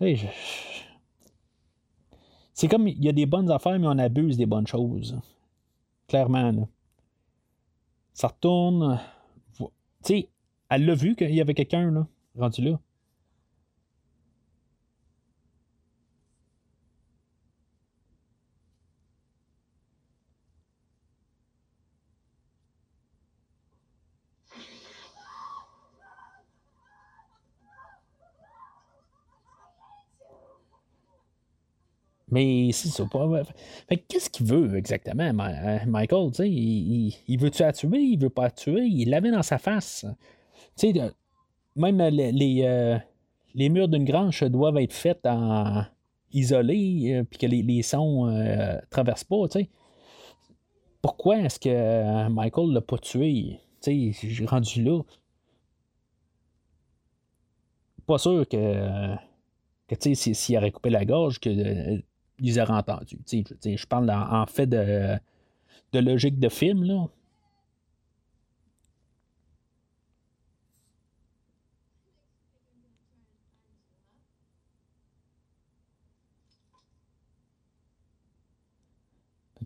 Hey. 0.00 0.30
C'est 2.56 2.68
comme 2.68 2.88
il 2.88 3.04
y 3.04 3.08
a 3.10 3.12
des 3.12 3.26
bonnes 3.26 3.50
affaires, 3.50 3.78
mais 3.78 3.86
on 3.86 3.98
abuse 3.98 4.38
des 4.38 4.46
bonnes 4.46 4.66
choses. 4.66 5.20
Clairement. 6.08 6.50
Là. 6.50 6.66
Ça 8.14 8.28
retourne. 8.28 8.98
Tu 9.58 9.66
sais, 10.02 10.28
elle 10.70 10.86
l'a 10.86 10.94
vu 10.94 11.14
qu'il 11.16 11.34
y 11.34 11.40
avait 11.42 11.52
quelqu'un 11.52 11.90
là, 11.90 12.06
rendu 12.34 12.62
là. 12.62 12.80
Mais 32.36 32.70
c'est 32.70 32.88
ça. 32.88 33.06
Fait 33.88 33.96
qu'est-ce 33.96 34.28
qu'il 34.28 34.44
veut 34.44 34.76
exactement, 34.76 35.32
euh, 35.40 35.78
Michael? 35.86 36.30
Il, 36.40 37.14
il, 37.26 37.38
veut-tu 37.38 37.62
la 37.62 37.72
tuer? 37.72 37.98
Il 37.98 38.18
veut 38.18 38.28
pas 38.28 38.42
la 38.42 38.50
tuer? 38.50 38.84
Il 38.84 39.08
l'avait 39.08 39.30
dans 39.30 39.42
sa 39.42 39.56
face. 39.56 40.04
même 41.76 42.02
les, 42.02 42.62
euh, 42.62 42.98
les, 43.54 43.68
murs 43.70 43.88
d'une 43.88 44.04
grange 44.04 44.42
doivent 44.42 44.76
être 44.76 44.92
faits 44.92 45.24
en 45.24 45.84
isolés, 46.30 47.14
euh, 47.14 47.24
puis 47.24 47.38
que 47.38 47.46
les, 47.46 47.62
les 47.62 47.80
sons 47.80 48.26
ne 48.26 48.84
traversent 48.90 49.24
pas. 49.24 49.46
Pourquoi 51.00 51.38
est-ce 51.38 51.58
que 51.58 52.28
Michael 52.28 52.74
l'a 52.74 52.82
pas 52.82 52.98
tué? 52.98 53.60
J'ai 53.82 54.44
rendu 54.44 54.82
là. 54.82 55.00
Pas 58.06 58.18
sûr 58.18 58.46
que, 58.46 59.14
que 59.88 60.14
s'il 60.14 60.58
aurait 60.58 60.70
coupé 60.70 60.90
la 60.90 61.06
gorge, 61.06 61.40
que 61.40 62.02
ils 62.38 62.60
auraient 62.60 62.74
entendu. 62.74 63.18
je 63.26 63.86
parle 63.86 64.10
en, 64.10 64.46
fait 64.46 64.66
de, 64.66 65.16
de, 65.92 65.98
logique 65.98 66.38
de 66.38 66.48
film. 66.48 66.84
Là. 66.84 67.08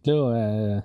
là, 0.06 0.12
euh, 0.12 0.80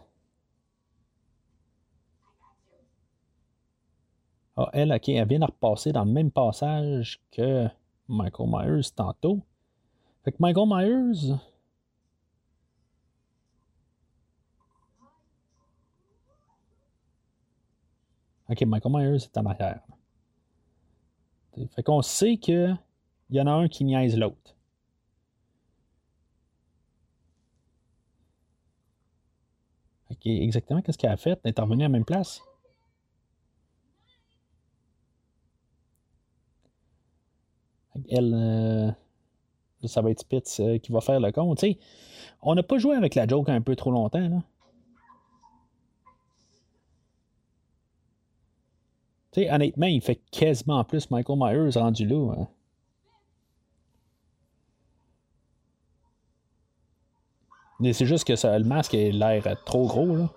ah, 4.57 4.69
elle, 4.73 4.91
ok, 4.93 5.09
elle 5.09 5.27
vient 5.27 5.39
de 5.39 5.45
repasser 5.45 5.91
dans 5.91 6.03
le 6.05 6.11
même 6.11 6.31
passage 6.31 7.19
que 7.31 7.67
Michael 8.07 8.49
Myers 8.49 8.91
tantôt. 8.95 9.41
Fait 10.23 10.31
que 10.31 10.37
Michael 10.39 10.67
Myers, 10.67 11.35
OK, 18.49 18.61
Michael 18.61 18.91
Myers 18.91 19.23
est 19.23 19.37
en 19.37 19.45
arrière? 19.45 19.81
Fait 21.75 21.83
qu'on 21.83 22.01
sait 22.01 22.37
qu'il 22.37 22.77
y 23.29 23.41
en 23.41 23.47
a 23.47 23.51
un 23.51 23.67
qui 23.67 23.85
niaise 23.85 24.17
l'autre. 24.17 24.55
OK, 30.11 30.25
exactement 30.27 30.81
qu'est-ce 30.81 30.97
qu'elle 30.97 31.11
a 31.11 31.17
fait? 31.17 31.39
Elle 31.43 31.49
est 31.51 31.59
revenue 31.59 31.83
à 31.83 31.85
la 31.85 31.89
même 31.89 32.05
place? 32.05 32.41
Elle, 38.09 38.33
euh, 38.33 38.91
ça 39.85 40.01
va 40.01 40.11
être 40.11 40.19
Spitz 40.19 40.59
euh, 40.59 40.77
qui 40.77 40.91
va 40.91 41.01
faire 41.01 41.19
le 41.19 41.31
compte. 41.31 41.63
on 42.41 42.55
n'a 42.55 42.63
pas 42.63 42.77
joué 42.77 42.95
avec 42.95 43.15
la 43.15 43.27
joke 43.27 43.49
un 43.49 43.61
peu 43.61 43.75
trop 43.75 43.91
longtemps. 43.91 44.19
Là. 44.19 44.43
Honnêtement, 49.37 49.87
il 49.87 50.01
fait 50.01 50.21
quasiment 50.31 50.83
plus 50.83 51.09
Michael 51.11 51.37
Myers 51.37 51.77
rendu 51.79 52.05
là. 52.05 52.33
Hein. 52.37 52.47
Mais 57.79 57.91
c'est 57.93 58.05
juste 58.05 58.25
que 58.25 58.33
le 58.33 58.63
masque 58.63 58.93
a 58.93 59.09
l'air 59.11 59.43
trop 59.65 59.87
gros, 59.87 60.15
là. 60.15 60.29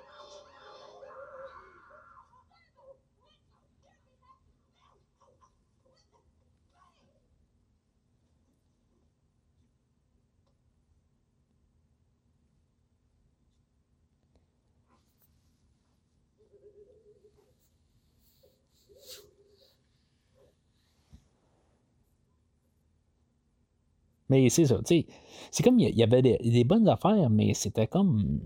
C'est 24.48 24.66
ça, 24.66 24.76
tu 24.78 24.82
sais. 24.86 25.06
C'est 25.50 25.62
comme 25.62 25.78
il 25.78 25.96
y 25.96 26.02
avait 26.02 26.22
des, 26.22 26.64
bonnes 26.64 26.88
affaires, 26.88 27.30
mais 27.30 27.54
c'était 27.54 27.86
comme. 27.86 28.40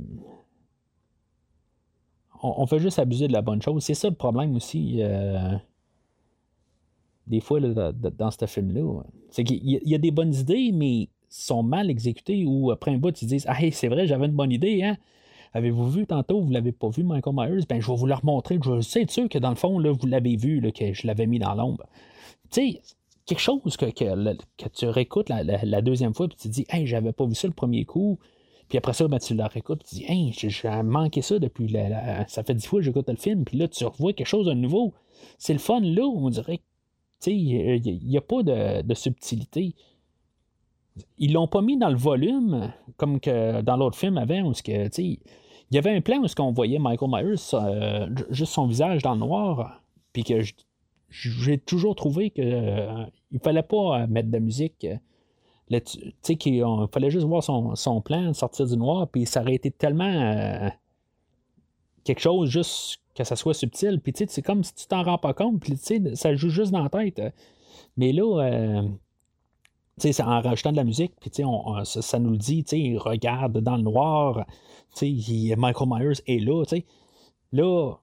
On, 2.42 2.66
fait 2.66 2.80
juste 2.80 2.98
abuser 2.98 3.28
de 3.28 3.32
la 3.32 3.42
bonne 3.42 3.62
chose. 3.62 3.84
C'est 3.84 3.94
ça 3.94 4.08
le 4.08 4.16
problème 4.16 4.56
aussi. 4.56 4.96
Euh, 5.00 5.56
des 7.26 7.40
fois, 7.40 7.60
dans 7.60 8.30
ce 8.30 8.46
film-là. 8.46 9.02
C'est 9.30 9.44
qu'il 9.44 9.64
y, 9.64 9.94
a 9.94 9.98
des 9.98 10.10
bonnes 10.10 10.34
idées, 10.34 10.72
mais 10.72 11.08
sont 11.28 11.62
mal 11.62 11.88
exécutées 11.88 12.44
ou 12.44 12.70
après 12.70 12.90
un 12.90 12.98
bout, 12.98 13.20
ils 13.22 13.28
disent 13.28 13.46
Ah, 13.48 13.58
c'est 13.70 13.88
vrai, 13.88 14.06
j'avais 14.06 14.26
une 14.26 14.32
bonne 14.32 14.52
idée, 14.52 14.82
hein. 14.82 14.96
Avez-vous 15.54 15.90
vu 15.90 16.06
tantôt, 16.06 16.40
vous 16.40 16.50
l'avez 16.50 16.72
pas 16.72 16.88
vu, 16.88 17.04
Michael 17.04 17.34
Myers? 17.36 17.64
Ben, 17.68 17.80
je 17.80 17.90
vais 17.90 17.96
vous 17.96 18.06
le 18.06 18.14
remontrer. 18.14 18.58
Je 18.64 18.80
sais 18.80 19.04
sûr 19.08 19.28
que 19.28 19.38
dans 19.38 19.50
le 19.50 19.56
fond, 19.56 19.78
là, 19.78 19.92
vous 19.92 20.06
l'avez 20.06 20.36
vu, 20.36 20.62
que 20.72 20.94
je 20.94 21.06
l'avais 21.06 21.26
mis 21.26 21.38
dans 21.38 21.54
l'ombre. 21.54 21.84
Tu 22.50 22.72
sais, 22.72 22.80
quelque 23.26 23.40
chose 23.40 23.76
que, 23.76 23.86
que, 23.86 24.68
tu 24.68 24.86
réécoutes 24.86 25.28
la, 25.28 25.82
deuxième 25.82 26.14
fois, 26.14 26.28
puis 26.28 26.36
tu 26.36 26.48
te 26.48 26.52
dis, 26.52 26.66
hey, 26.68 26.86
j'avais 26.86 27.12
pas 27.12 27.26
vu 27.26 27.34
ça 27.34 27.48
le 27.48 27.54
premier 27.54 27.84
coup. 27.84 28.18
Puis 28.68 28.78
après 28.78 28.94
ça, 28.94 29.06
ben, 29.06 29.18
tu 29.18 29.34
le 29.34 29.44
réécoutes, 29.44 29.84
tu 29.84 29.90
te 29.90 29.94
dis, 29.96 30.04
hey, 30.08 30.32
j'ai 30.32 30.82
manqué 30.82 31.20
ça 31.20 31.38
depuis. 31.38 31.68
La, 31.68 32.26
ça 32.28 32.42
fait 32.42 32.54
dix 32.54 32.66
fois 32.66 32.80
que 32.80 32.86
j'écoute 32.86 33.08
le 33.08 33.16
film, 33.16 33.44
puis 33.44 33.58
là, 33.58 33.68
tu 33.68 33.84
revois 33.84 34.12
quelque 34.12 34.26
chose 34.26 34.46
de 34.46 34.54
nouveau. 34.54 34.94
C'est 35.38 35.52
le 35.52 35.58
fun 35.58 35.80
là, 35.80 36.04
on 36.04 36.30
dirait 36.30 36.60
il 37.30 38.00
n'y 38.04 38.16
a, 38.16 38.20
pas 38.20 38.42
de, 38.42 38.94
subtilité. 38.94 39.74
Ils 41.18 41.32
l'ont 41.32 41.46
pas 41.46 41.62
mis 41.62 41.76
dans 41.78 41.88
le 41.88 41.96
volume, 41.96 42.72
comme 42.96 43.20
que 43.20 43.60
dans 43.62 43.76
l'autre 43.76 43.98
film 43.98 44.18
avant, 44.18 44.42
où 44.42 44.52
que, 44.52 45.00
il 45.00 45.18
y 45.70 45.78
avait 45.78 45.94
un 45.94 46.00
plan 46.00 46.18
où 46.18 46.26
on 46.40 46.52
voyait 46.52 46.78
Michael 46.78 47.10
Myers, 47.10 47.54
euh, 47.54 48.08
juste 48.30 48.52
son 48.52 48.66
visage 48.66 49.02
dans 49.02 49.14
le 49.14 49.20
noir, 49.20 49.80
puis 50.12 50.22
que 50.24 50.42
j'ai 51.12 51.58
toujours 51.58 51.94
trouvé 51.94 52.30
qu'il 52.30 52.44
euh, 52.44 53.04
ne 53.32 53.38
fallait 53.38 53.62
pas 53.62 54.00
euh, 54.00 54.06
mettre 54.06 54.30
de 54.30 54.38
musique. 54.38 54.86
Euh, 54.86 55.80
tu 55.80 56.12
sais, 56.22 56.36
qu'il 56.36 56.64
fallait 56.92 57.10
juste 57.10 57.26
voir 57.26 57.42
son, 57.42 58.00
plan, 58.00 58.32
sortir 58.34 58.66
du 58.66 58.76
noir, 58.76 59.08
puis 59.08 59.24
ça 59.24 59.40
aurait 59.40 59.54
été 59.54 59.70
tellement 59.70 60.70
quelque 62.04 62.20
chose 62.20 62.50
juste 62.50 63.00
que 63.14 63.24
ça 63.24 63.36
soit 63.36 63.54
subtil. 63.54 63.98
Puis 64.02 64.12
tu 64.12 64.18
sais, 64.18 64.26
c'est 64.28 64.42
comme 64.42 64.64
si 64.64 64.74
tu 64.74 64.86
t'en 64.86 65.02
rends 65.02 65.16
pas 65.16 65.32
compte, 65.32 65.60
puis 65.60 65.72
tu 65.72 65.78
sais, 65.78 66.14
ça 66.14 66.34
joue 66.34 66.50
juste 66.50 66.72
dans 66.72 66.82
la 66.82 66.90
tête. 66.90 67.22
Mais 67.96 68.12
là, 68.12 68.82
en 70.20 70.40
rajoutant 70.42 70.72
de 70.72 70.76
la 70.76 70.84
musique, 70.84 71.14
puis 71.18 71.30
ça, 71.32 72.18
nous 72.18 72.32
le 72.32 72.36
dit, 72.36 72.66
il 72.72 72.98
regarde 72.98 73.58
dans 73.58 73.76
le 73.76 73.82
noir, 73.82 74.44
Michael 75.00 75.88
Myers 75.88 76.22
est 76.26 76.38
là, 76.38 76.64
là, 77.52 77.94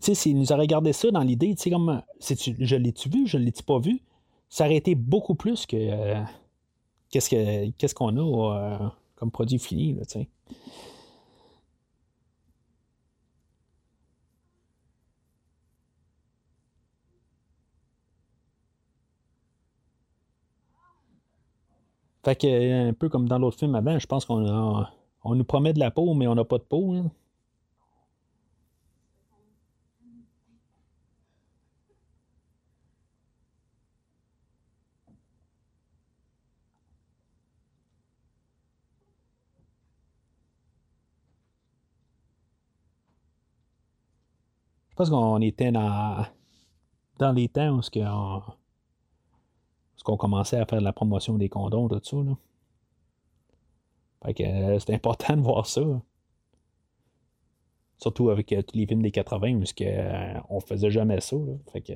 s'il 0.00 0.38
nous 0.38 0.52
aurait 0.52 0.66
gardé 0.66 0.92
ça 0.92 1.10
dans 1.10 1.22
l'idée, 1.22 1.54
comme, 1.70 2.02
je 2.20 2.76
l'ai-tu 2.76 3.08
vu, 3.08 3.26
je 3.26 3.38
l'ai-tu 3.38 3.62
pas 3.62 3.78
vu, 3.78 4.00
ça 4.48 4.64
aurait 4.66 4.76
été 4.76 4.94
beaucoup 4.94 5.34
plus 5.34 5.66
que 5.66 5.76
euh, 5.76 6.22
qu'est-ce 7.10 7.94
qu'on 7.94 8.16
a 8.16 8.56
euh, 8.56 8.88
comme 9.16 9.30
produit 9.30 9.58
fini, 9.58 9.94
là, 9.94 10.02
Fait 22.24 22.34
que, 22.34 22.88
un 22.88 22.92
peu 22.92 23.08
comme 23.08 23.28
dans 23.28 23.38
l'autre 23.38 23.56
film 23.56 23.76
avant, 23.76 24.00
je 24.00 24.06
pense 24.08 24.24
qu'on 24.24 24.84
on 25.22 25.34
nous 25.36 25.44
promet 25.44 25.72
de 25.72 25.78
la 25.78 25.92
peau, 25.92 26.12
mais 26.14 26.26
on 26.26 26.34
n'a 26.34 26.44
pas 26.44 26.58
de 26.58 26.64
peau. 26.64 26.92
Hein. 26.92 27.10
Pense 44.96 45.10
qu'on 45.10 45.40
était 45.42 45.70
dans, 45.70 46.26
les 47.34 47.48
temps 47.48 47.76
où 47.76 47.82
ce 47.82 47.90
qu'on 47.90 48.42
qu'on 50.04 50.16
commençait 50.16 50.58
à 50.58 50.64
faire 50.64 50.80
la 50.80 50.92
promotion 50.92 51.36
des 51.36 51.48
condoms, 51.48 51.88
tout 51.88 52.00
ça. 52.02 52.16
Fait 54.24 54.34
que 54.34 54.42
euh, 54.42 54.78
c'est 54.78 54.94
important 54.94 55.36
de 55.36 55.42
voir 55.42 55.66
ça. 55.66 55.82
Surtout 57.98 58.30
avec 58.30 58.52
euh, 58.52 58.62
tous 58.62 58.76
les 58.76 58.86
films 58.86 59.02
des 59.02 59.10
80, 59.10 59.58
parce 59.58 59.72
qu'on 59.72 59.84
euh, 59.84 60.40
on 60.48 60.60
faisait 60.60 60.90
jamais 60.90 61.20
ça. 61.20 61.36
Que. 61.74 61.92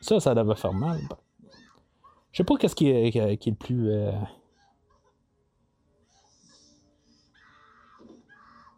Ça, 0.00 0.20
ça 0.20 0.34
devait 0.34 0.54
faire 0.54 0.72
mal. 0.72 1.00
Je 2.32 2.38
sais 2.38 2.44
pas 2.44 2.56
qu'est-ce 2.56 2.76
qui 2.76 2.88
est, 2.88 3.14
le 3.14 3.52
plus. 3.52 3.90
Euh... 3.90 4.12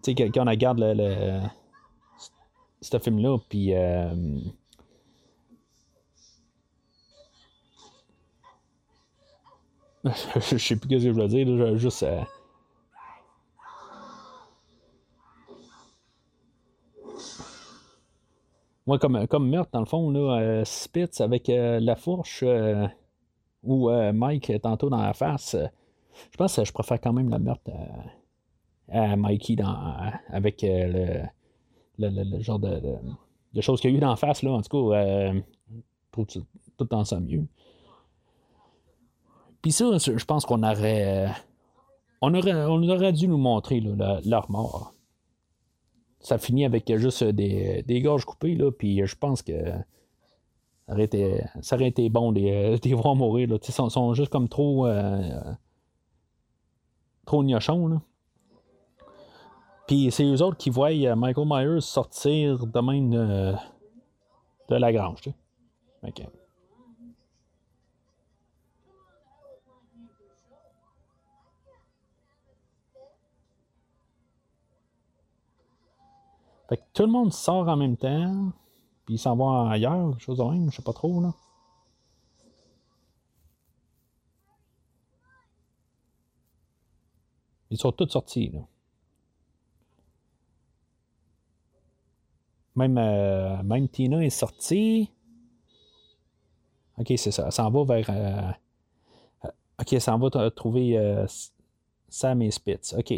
Tu 0.03 0.15
sais, 0.15 0.31
quand 0.31 0.47
on 0.47 0.51
regarde 0.51 0.79
le, 0.79 0.95
le... 0.95 1.41
ce 2.81 2.99
film-là, 2.99 3.39
puis. 3.49 3.75
Euh... 3.75 4.39
je 10.05 10.57
sais 10.57 10.77
plus 10.77 10.89
ce 10.89 10.95
que 10.95 10.99
je 10.99 11.11
veux 11.11 11.29
dire, 11.29 11.77
juste. 11.77 12.03
Euh... 12.05 12.23
Moi, 18.91 18.99
comme, 18.99 19.25
comme 19.29 19.49
meurtre, 19.49 19.71
dans 19.73 19.79
le 19.79 19.87
fond, 19.87 20.11
là, 20.11 20.41
euh, 20.41 20.65
Spitz 20.65 21.21
avec 21.21 21.49
euh, 21.49 21.79
la 21.79 21.95
fourche 21.95 22.43
euh, 22.45 22.89
ou 23.63 23.89
Mike 23.89 24.53
tantôt 24.61 24.91
dans 24.91 25.01
la 25.01 25.13
face, 25.13 25.55
je 26.33 26.37
pense 26.37 26.57
que 26.57 26.65
je 26.65 26.73
préfère 26.73 27.01
quand 27.01 27.13
même 27.13 27.29
la 27.29 27.39
meurtre 27.39 27.71
à, 28.89 29.15
Mikey 29.15 29.55
dans, 29.55 29.77
avec 30.31 30.63
le, 30.63 31.23
le, 31.99 32.43
genre 32.43 32.59
de, 32.59 32.83
de, 33.55 33.61
choses 33.61 33.81
qu'il 33.81 33.93
y 33.93 33.95
a 33.95 33.97
eu 33.97 34.01
dans 34.01 34.11
la 34.11 34.17
face. 34.17 34.43
Là, 34.43 34.51
en 34.51 34.61
tout 34.61 34.91
cas, 34.91 35.35
tout, 36.11 36.27
tout 36.77 36.85
temps 36.85 37.05
ça 37.05 37.21
mieux. 37.21 37.47
Puis 39.63 39.71
ça, 39.71 39.85
je 39.99 40.25
pense 40.25 40.45
qu'on 40.45 40.65
aurait, 40.65 41.29
on 42.23 42.35
aurait. 42.35 42.55
On 42.65 42.83
aurait 42.89 43.13
dû 43.13 43.29
nous 43.29 43.39
montrer 43.39 43.81
leur 44.25 44.51
mort 44.51 44.95
ça 46.21 46.39
finit 46.39 46.65
avec 46.65 46.95
juste 46.97 47.25
des, 47.25 47.83
des 47.83 48.01
gorges 48.01 48.25
coupées, 48.25 48.55
là, 48.55 48.71
puis 48.71 49.05
je 49.05 49.17
pense 49.17 49.43
que 49.43 49.55
ça 51.63 51.77
aurait 51.77 51.89
été, 51.89 52.09
bon 52.09 52.33
de 52.33 52.41
les 52.83 52.95
voir 52.95 53.15
mourir. 53.15 53.49
Là. 53.49 53.59
Ils 53.63 53.73
sont, 53.73 53.89
sont, 53.89 54.15
juste 54.15 54.31
comme 54.31 54.49
trop. 54.49 54.87
Euh, 54.87 55.41
trop 57.27 57.45
gnochons. 57.45 57.87
Là. 57.87 58.01
Puis 59.87 60.11
c'est 60.11 60.25
eux 60.25 60.43
autres 60.43 60.57
qui 60.57 60.71
voient 60.71 60.91
euh, 60.91 61.15
Michael 61.15 61.47
Myers 61.49 61.81
sortir 61.81 62.67
de 62.67 62.81
même 62.81 63.11
de, 63.11 64.75
la 64.75 64.93
grange. 64.93 65.21
Fait 76.71 76.77
que 76.77 76.83
tout 76.95 77.03
le 77.03 77.11
monde 77.11 77.33
sort 77.33 77.69
en 77.69 77.77
même 77.77 77.97
temps, 77.97 78.53
puis 79.05 79.17
ils 79.17 79.19
s'en 79.19 79.35
vont 79.35 79.69
ailleurs, 79.69 80.19
chose 80.21 80.39
de 80.39 80.45
même, 80.45 80.71
je 80.71 80.77
sais 80.77 80.83
pas 80.83 80.93
trop, 80.93 81.21
là. 81.21 81.35
Ils 87.71 87.77
sont 87.77 87.91
tous 87.91 88.09
sortis, 88.09 88.51
là. 88.51 88.61
Même, 92.77 92.99
euh, 92.99 93.63
même 93.65 93.89
Tina 93.89 94.25
est 94.25 94.31
sortie. 94.31 95.11
Ok, 96.99 97.13
c'est 97.17 97.33
ça. 97.33 97.47
Elle 97.47 97.53
s'en 97.53 97.69
va 97.71 97.83
vers. 97.83 98.11
Euh, 98.11 98.53
euh, 99.45 99.51
ok, 99.81 99.93
elle 99.93 100.01
s'en 100.01 100.19
va 100.19 100.51
trouver 100.53 101.27
Sam 102.09 102.43
et 102.43 102.53
Spitz. 102.53 102.95
Ok. 102.95 103.13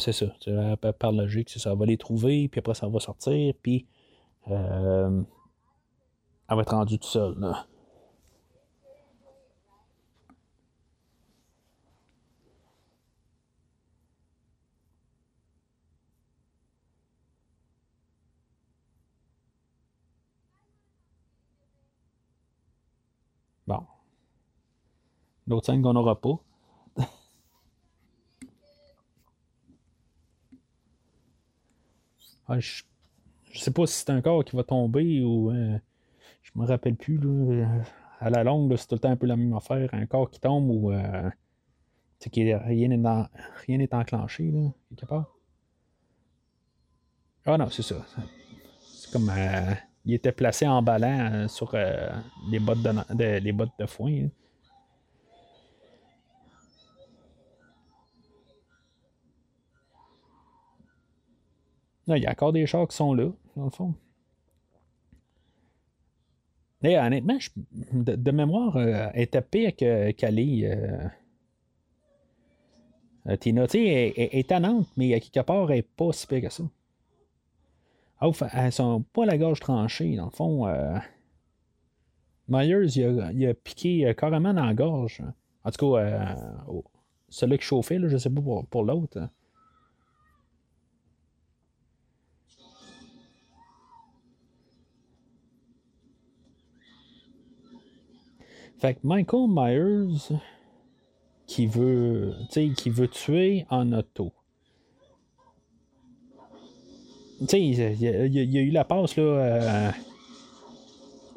C'est 0.00 0.12
ça. 0.12 0.26
Par 0.98 1.12
logique, 1.12 1.50
c'est 1.50 1.58
ça. 1.58 1.72
Elle 1.72 1.78
va 1.78 1.86
les 1.86 1.98
trouver, 1.98 2.48
puis 2.48 2.58
après, 2.60 2.74
ça 2.74 2.88
va 2.88 3.00
sortir, 3.00 3.54
puis 3.62 3.86
euh, 4.48 5.22
elle 6.48 6.56
va 6.56 6.62
être 6.62 6.74
rendue 6.74 6.98
tout 6.98 7.08
seule. 7.08 7.38
Là. 7.38 7.66
Bon. 23.66 23.86
L'autre 25.46 25.66
scène 25.66 25.82
qu'on 25.82 25.92
n'aura 25.92 26.20
pas. 26.20 26.38
Ah, 32.52 32.60
je, 32.60 32.82
sais 33.54 33.70
pas 33.70 33.86
si 33.86 33.94
c'est 33.94 34.10
un 34.10 34.20
corps 34.20 34.44
qui 34.44 34.54
va 34.54 34.62
tomber 34.62 35.22
ou. 35.22 35.50
Euh, 35.50 35.78
je 36.42 36.50
me 36.54 36.66
rappelle 36.66 36.96
plus. 36.96 37.18
à 38.20 38.28
la 38.28 38.44
longue, 38.44 38.76
c'est 38.76 38.86
tout 38.86 38.96
le 38.96 39.00
temps 39.00 39.10
un 39.10 39.16
peu 39.16 39.26
la 39.26 39.36
même 39.36 39.54
affaire. 39.54 39.88
Un 39.94 40.04
corps 40.04 40.30
qui 40.30 40.38
tombe 40.38 40.68
ou. 40.68 40.92
Euh, 40.92 41.30
rien 42.20 42.88
n'est 42.88 43.94
enclenché, 43.94 44.50
là, 44.50 44.70
quelque 44.90 45.06
part. 45.06 45.34
Ah 47.46 47.56
non, 47.56 47.70
c'est 47.70 47.82
ça. 47.82 48.04
C'est 48.84 49.10
comme. 49.10 49.30
Euh, 49.30 49.74
il 50.04 50.12
était 50.12 50.32
placé 50.32 50.66
en 50.66 50.82
ballant 50.82 51.48
sur 51.48 51.74
les, 52.50 52.58
bottes 52.58 52.82
de, 52.82 53.38
les 53.38 53.52
bottes 53.52 53.78
de 53.78 53.86
foin. 53.86 54.28
Il 62.08 62.22
y 62.22 62.26
a 62.26 62.30
encore 62.30 62.52
des 62.52 62.66
chars 62.66 62.88
qui 62.88 62.96
sont 62.96 63.14
là, 63.14 63.30
dans 63.56 63.64
le 63.64 63.70
fond. 63.70 63.94
Et 66.82 66.98
honnêtement, 66.98 67.38
de, 67.92 68.30
mémoire, 68.32 68.76
euh, 68.76 69.08
elle 69.14 69.22
était 69.22 69.40
pire 69.40 69.76
que 69.76 70.10
Kali. 70.10 70.66
Euh, 70.66 71.06
euh, 73.28 73.36
Tina, 73.36 73.68
tu 73.68 73.78
sais, 73.78 74.12
est 74.16 74.34
étonnante, 74.34 74.88
mais 74.96 75.14
à 75.14 75.20
quelque 75.20 75.44
part, 75.46 75.70
elle 75.70 75.76
n'est 75.76 75.82
pas 75.82 76.12
si 76.12 76.26
pire 76.26 76.42
que 76.42 76.48
ça. 76.48 76.64
Ah, 78.20 78.30
elles 78.54 78.72
sont 78.72 79.02
pas 79.12 79.26
la 79.26 79.38
gorge 79.38 79.60
tranchée, 79.60 80.16
dans 80.16 80.26
le 80.26 80.30
fond. 80.30 80.66
Myers, 82.48 82.86
il 82.96 83.46
a, 83.46 83.54
piqué 83.54 84.12
carrément 84.16 84.52
dans 84.52 84.64
la 84.64 84.74
gorge. 84.74 85.22
En 85.64 85.70
tout 85.70 85.92
cas, 85.92 86.36
celui 87.28 87.58
qui 87.58 87.64
chauffait, 87.64 87.98
là, 87.98 88.08
je 88.08 88.16
sais 88.16 88.30
pas 88.30 88.40
pour, 88.40 88.66
pour 88.66 88.84
l'autre. 88.84 89.28
Fait 98.82 98.94
que 98.94 98.98
Michael 99.04 99.46
Myers 99.48 100.40
qui 101.46 101.68
veut, 101.68 102.34
qui 102.50 102.90
veut 102.90 103.06
tuer 103.06 103.64
en 103.70 103.92
auto. 103.92 104.32
Tu 107.42 107.46
sais, 107.46 107.62
il, 107.62 107.94
y 107.94 108.58
a 108.58 108.60
eu 108.60 108.70
la 108.72 108.82
passe 108.82 109.16
là, 109.16 109.22
euh, 109.22 109.90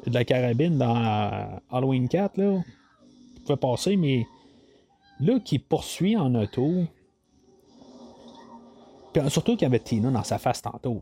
de 0.08 0.14
la 0.14 0.24
carabine 0.24 0.76
dans 0.76 1.60
Halloween 1.70 2.08
4, 2.08 2.36
là. 2.36 2.64
Il 3.36 3.42
pouvait 3.42 3.56
passer, 3.56 3.96
mais 3.96 4.26
là, 5.20 5.38
qui 5.38 5.60
poursuit 5.60 6.16
en 6.16 6.34
auto. 6.34 6.82
surtout 9.28 9.52
qu'il 9.52 9.62
y 9.62 9.66
avait 9.66 9.78
Tina 9.78 10.10
dans 10.10 10.24
sa 10.24 10.38
face 10.38 10.62
tantôt. 10.62 11.00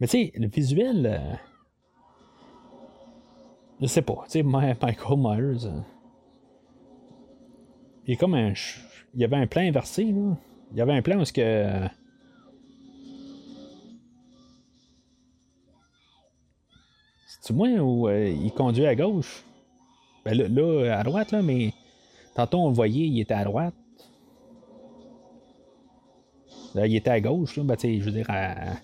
Mais 0.00 0.06
tu 0.06 0.18
sais, 0.18 0.32
le 0.34 0.48
visuel. 0.48 1.06
Euh, 1.06 1.34
je 3.80 3.86
sais 3.86 4.02
pas. 4.02 4.24
Tu 4.26 4.32
sais, 4.32 4.42
Michael 4.42 5.16
Myers. 5.16 5.66
Euh, 5.66 5.80
il 8.06 8.14
est 8.14 8.16
comme 8.16 8.34
un. 8.34 8.52
Il 9.14 9.20
y 9.20 9.24
avait 9.24 9.36
un 9.36 9.46
plan 9.46 9.62
inversé, 9.62 10.04
là. 10.04 10.36
Il 10.72 10.78
y 10.78 10.80
avait 10.80 10.92
un 10.92 11.02
plan 11.02 11.18
où 11.20 11.24
ce 11.24 11.32
que. 11.32 11.88
C'est-tu 17.26 17.52
moi 17.54 17.68
où 17.68 18.08
euh, 18.08 18.28
il 18.28 18.52
conduit 18.52 18.86
à 18.86 18.94
gauche? 18.94 19.44
Ben 20.24 20.36
là, 20.36 20.98
à 20.98 21.02
droite, 21.02 21.32
là, 21.32 21.42
mais. 21.42 21.72
Tantôt, 22.34 22.58
on 22.58 22.68
le 22.68 22.74
voyait, 22.74 23.06
il 23.06 23.18
était 23.18 23.32
à 23.32 23.44
droite. 23.44 23.74
Là, 26.74 26.86
il 26.86 26.94
était 26.94 27.10
à 27.10 27.20
gauche, 27.20 27.56
là. 27.56 27.64
Ben, 27.64 27.76
tu 27.76 27.88
sais, 27.88 27.98
je 27.98 28.04
veux 28.04 28.12
dire, 28.12 28.26
à 28.28 28.76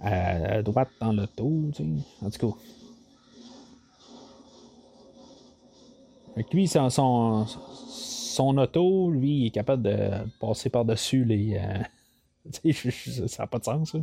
à, 0.00 0.62
droite 0.62 0.90
dans 1.00 1.12
l'auto, 1.12 1.70
tu 1.74 1.84
sais. 1.84 2.24
En 2.24 2.30
tout 2.30 2.50
cas. 2.50 2.56
Fait 6.34 6.54
lui, 6.54 6.68
son, 6.68 6.88
son, 6.90 7.46
son, 7.46 8.58
auto, 8.58 9.10
lui, 9.10 9.40
il 9.40 9.46
est 9.46 9.50
capable 9.50 9.82
de 9.82 10.10
passer 10.40 10.70
par-dessus 10.70 11.24
les. 11.24 11.58
Euh, 11.58 12.72
ça 13.26 13.42
n'a 13.42 13.46
pas 13.46 13.58
de 13.58 13.64
sens, 13.64 13.92
ça. 13.92 13.98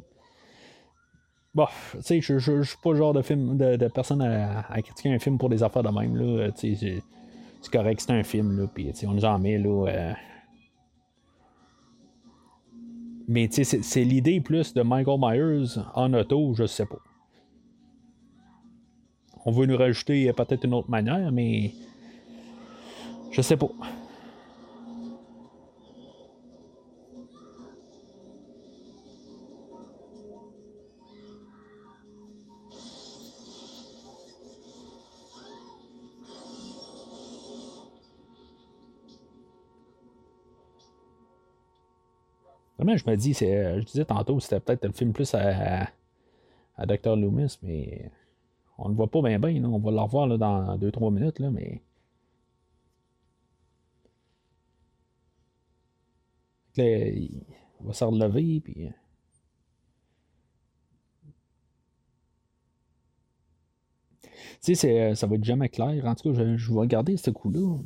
Bon, 1.56 1.66
tu 1.94 2.02
sais, 2.02 2.22
je, 2.22 2.38
je, 2.38 2.62
suis 2.62 2.78
pas 2.84 2.92
le 2.92 2.98
genre 2.98 3.14
de 3.14 3.22
film 3.22 3.58
de, 3.58 3.78
de 3.78 3.88
personne 3.88 4.22
à, 4.22 4.82
critiquer 4.84 5.12
un 5.12 5.18
film 5.18 5.40
pour 5.40 5.50
des 5.50 5.64
affaires 5.64 5.84
de 5.84 5.90
même, 5.90 6.16
là. 6.16 6.52
Tu 6.52 6.76
sais, 6.76 7.02
c'est 7.62 7.72
correct, 7.72 8.02
c'est 8.02 8.12
un 8.12 8.24
film, 8.24 8.60
là, 8.60 8.68
puis 8.72 8.94
on 9.08 9.14
nous 9.14 9.26
en 9.26 9.40
met, 9.40 9.58
là. 9.58 9.88
Euh, 9.88 10.14
mais 13.28 13.50
c'est 13.52 14.04
l'idée 14.04 14.40
plus 14.40 14.74
de 14.74 14.82
Michael 14.82 15.20
Myers 15.20 15.82
en 15.94 16.14
auto, 16.14 16.54
je 16.54 16.66
sais 16.66 16.86
pas. 16.86 17.00
On 19.46 19.52
veut 19.52 19.66
nous 19.66 19.78
rajouter 19.78 20.32
peut-être 20.34 20.64
une 20.64 20.74
autre 20.74 20.90
manière, 20.90 21.32
mais 21.32 21.74
je 23.32 23.42
sais 23.42 23.58
pas. 23.58 23.70
Je 42.96 43.10
me 43.10 43.16
dis, 43.16 43.34
je 43.34 43.84
disais 43.84 44.06
tantôt, 44.06 44.40
c'était 44.40 44.60
peut-être 44.60 44.86
le 44.86 44.94
film 44.94 45.14
plus 45.14 45.34
à, 45.34 45.90
à, 46.78 46.86
Dr. 46.86 47.16
Loomis, 47.16 47.58
mais 47.64 48.12
on 48.78 48.90
ne 48.90 48.96
voit 48.96 49.10
pas 49.10 49.22
bien 49.22 49.40
bien. 49.40 49.64
On 49.66 49.80
va 49.80 49.92
le 49.92 50.00
revoir 50.00 50.28
là, 50.28 50.38
dans 50.38 50.78
2-3 50.78 51.14
minutes, 51.14 51.40
là, 51.40 51.50
mais. 51.52 51.82
Là, 56.78 57.08
il 57.10 57.42
va 57.82 57.94
se 57.94 58.04
relever, 58.04 58.62
puis. 58.62 58.90
Tu 64.62 64.76
sais, 64.76 65.16
ça 65.16 65.28
va 65.28 65.36
être 65.36 65.44
jamais 65.44 65.70
clair. 65.70 66.06
En 66.06 66.16
tout 66.16 66.32
cas, 66.34 66.56
je, 66.56 66.72
vais 66.72 66.80
regarder 66.80 67.18
ce 67.18 67.32
coup-là. 67.32 67.78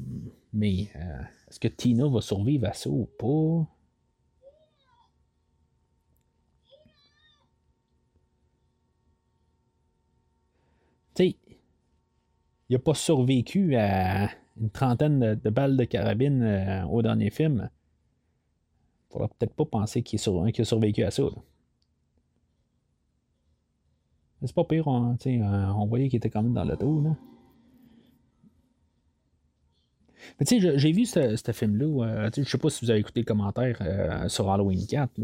Mais 0.53 0.89
euh, 0.95 1.21
est-ce 1.49 1.59
que 1.59 1.67
Tina 1.67 2.07
va 2.07 2.21
survivre 2.21 2.67
à 2.67 2.73
ça 2.73 2.89
ou 2.89 3.07
pas? 3.17 3.67
Il 11.25 12.73
n'a 12.75 12.79
pas 12.79 12.93
survécu 12.93 13.75
à 13.75 14.29
une 14.59 14.69
trentaine 14.69 15.35
de, 15.35 15.49
balles 15.49 15.77
de 15.77 15.83
carabine 15.83 16.43
euh, 16.43 16.85
au 16.85 17.01
dernier 17.01 17.29
film. 17.29 17.69
Il 19.09 19.13
faudra 19.13 19.27
peut-être 19.27 19.53
pas 19.53 19.65
penser 19.65 20.03
qu'il 20.03 20.19
a 20.19 20.63
survécu 20.63 21.03
à 21.03 21.11
ça. 21.11 21.23
C'est 24.43 24.55
pas 24.55 24.63
pire, 24.63 24.87
on, 24.87 25.17
euh, 25.25 25.65
on 25.75 25.85
voyait 25.85 26.09
qu'il 26.09 26.17
était 26.17 26.29
quand 26.29 26.41
même 26.41 26.53
dans 26.53 26.63
l'auto. 26.63 27.03
Mais 30.39 30.45
tu 30.45 30.61
sais, 30.61 30.77
j'ai 30.77 30.91
vu 30.91 31.05
ce, 31.05 31.51
film-là. 31.51 32.05
Euh, 32.05 32.29
je 32.35 32.43
sais 32.43 32.57
pas 32.57 32.69
si 32.69 32.85
vous 32.85 32.91
avez 32.91 32.99
écouté 32.99 33.19
le 33.19 33.25
commentaire 33.25 34.29
sur 34.29 34.49
Halloween 34.49 34.85
4. 34.87 35.11
il, 35.17 35.23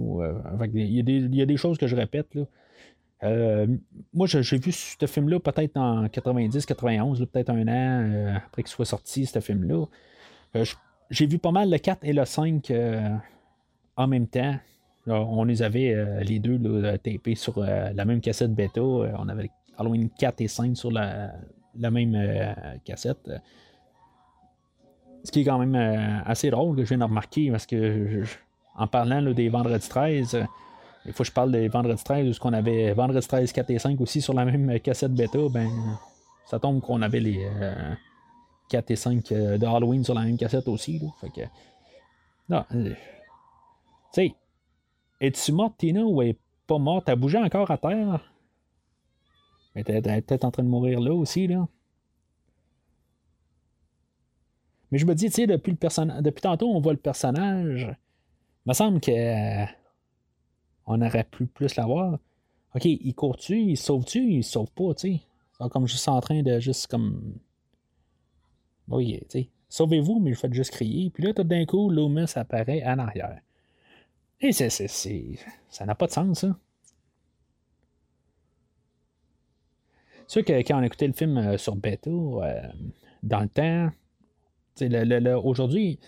y 0.75 0.99
il, 0.99 1.35
y 1.35 1.41
a 1.41 1.45
des, 1.45 1.57
choses 1.57 1.77
que 1.77 1.87
je 1.87 1.95
répète. 1.95 2.35
Là. 2.35 2.43
Euh, 3.23 3.67
moi, 4.13 4.27
j'ai 4.27 4.57
vu 4.57 4.71
ce 4.71 5.05
film-là 5.05 5.39
peut-être 5.39 5.77
en 5.77 6.05
90-91, 6.05 7.25
peut-être 7.25 7.49
un 7.49 7.67
an 7.67 8.03
euh, 8.03 8.35
après 8.35 8.63
qu'il 8.63 8.71
soit 8.71 8.85
sorti, 8.85 9.25
ce 9.25 9.39
film-là. 9.39 9.85
Euh, 10.55 10.65
j'ai 11.09 11.25
vu 11.25 11.39
pas 11.39 11.51
mal 11.51 11.69
le 11.69 11.77
4 11.77 11.99
et 12.03 12.13
le 12.13 12.25
5 12.25 12.71
en 13.95 14.07
même 14.07 14.27
temps. 14.27 14.55
on 15.07 15.43
les 15.45 15.61
avait 15.61 16.23
les 16.23 16.39
deux 16.39 16.59
tapés 16.97 17.35
sur 17.35 17.61
la 17.61 18.05
même 18.05 18.19
cassette 18.19 18.53
bêta. 18.53 18.81
on 18.81 19.29
avait 19.29 19.49
Halloween 19.77 20.09
4 20.09 20.41
et 20.41 20.47
5 20.47 20.75
sur 20.75 20.91
la, 20.91 21.31
même 21.75 22.53
cassette. 22.83 23.31
Ce 25.23 25.31
qui 25.31 25.41
est 25.41 25.45
quand 25.45 25.59
même 25.59 25.75
assez 26.25 26.49
drôle 26.49 26.75
que 26.75 26.83
je 26.83 26.89
viens 26.89 26.97
de 26.97 27.03
remarquer 27.03 27.51
parce 27.51 27.65
que 27.65 28.23
en 28.75 28.87
parlant 28.87 29.21
des 29.31 29.47
vendredis 29.47 29.87
13, 29.87 30.45
il 31.07 31.13
faut 31.13 31.23
que 31.23 31.29
je 31.29 31.31
parle 31.31 31.51
des 31.51 31.69
Vendredi 31.69 32.03
13, 32.03 32.27
où 32.27 32.33
ce 32.33 32.39
qu'on 32.39 32.53
avait 32.53 32.93
Vendredi 32.93 33.25
13, 33.25 33.51
4 33.53 33.69
et 33.71 33.79
5 33.79 34.01
aussi 34.01 34.21
sur 34.21 34.33
la 34.33 34.43
même 34.43 34.79
cassette 34.81 35.13
bêta, 35.13 35.39
ben 35.49 35.69
ça 36.45 36.59
tombe 36.59 36.81
qu'on 36.81 37.01
avait 37.01 37.21
les 37.21 37.49
4 38.69 38.91
euh, 38.91 38.93
et 38.93 38.95
5 38.95 39.31
euh, 39.31 39.57
de 39.57 39.65
Halloween 39.65 40.03
sur 40.03 40.13
la 40.13 40.21
même 40.23 40.37
cassette 40.37 40.67
aussi. 40.67 41.01
Fait 41.21 41.29
que. 41.29 41.41
Non. 42.49 42.65
Euh, 42.73 42.89
tu 42.89 42.95
sais, 44.11 44.35
es-tu 45.21 45.51
morte, 45.53 45.77
Tina, 45.77 46.03
ou 46.03 46.21
est 46.21 46.37
pas 46.67 46.77
morte? 46.77 47.05
T'as 47.05 47.15
bougé 47.15 47.37
encore 47.37 47.71
à 47.71 47.77
terre? 47.77 48.33
Mais 49.75 49.83
t'es 49.83 50.01
peut-être 50.01 50.43
en 50.43 50.51
train 50.51 50.63
de 50.63 50.69
mourir 50.69 50.99
là 50.99 51.13
aussi, 51.13 51.47
là. 51.47 51.67
Mais 54.91 54.97
je 54.97 55.05
me 55.05 55.13
dis, 55.15 55.25
tu 55.25 55.33
sais, 55.33 55.47
depuis, 55.47 55.73
depuis 55.73 56.41
tantôt, 56.41 56.69
on 56.69 56.79
voit 56.79 56.93
le 56.93 56.99
personnage. 56.99 57.93
Il 58.65 58.69
me 58.69 58.73
semble 58.73 59.01
que 59.01 59.65
on 60.87 61.01
aurait 61.01 61.25
pu 61.25 61.45
plus 61.45 61.75
l'avoir. 61.75 62.17
OK, 62.75 62.85
il 62.85 63.13
court-tu, 63.13 63.59
il 63.59 63.77
sauve-tu, 63.77 64.19
il 64.19 64.43
sauve 64.43 64.71
pas, 64.71 64.93
tu 64.95 65.13
sais. 65.13 65.21
Comme 65.69 65.87
juste 65.87 66.07
en 66.07 66.19
train 66.21 66.41
de 66.41 66.59
juste 66.59 66.87
comme. 66.87 67.35
Oui, 68.87 69.19
tu 69.29 69.41
sais. 69.41 69.49
Sauvez-vous, 69.69 70.19
mais 70.19 70.33
je 70.33 70.39
fais 70.39 70.51
juste 70.51 70.71
crier. 70.71 71.09
Puis 71.09 71.23
là, 71.23 71.33
tout 71.33 71.43
d'un 71.43 71.65
coup, 71.65 71.89
Loomis 71.89 72.31
apparaît 72.35 72.83
en 72.85 72.99
arrière. 72.99 73.41
Et 74.39 74.51
c'est, 74.51 74.69
ça 75.69 75.85
n'a 75.85 75.95
pas 75.95 76.07
de 76.07 76.11
sens, 76.11 76.39
ça. 76.39 76.57
C'est 80.27 80.43
sûr 80.43 80.45
que 80.45 80.53
quand 80.61 80.79
on 80.79 80.83
écoutait 80.83 81.07
le 81.07 81.13
film 81.13 81.37
euh, 81.37 81.57
sur 81.57 81.75
Beta, 81.75 82.09
euh, 82.09 82.61
dans 83.23 83.39
le 83.41 83.49
temps, 83.49 83.89
aujourd'hui, 85.43 85.99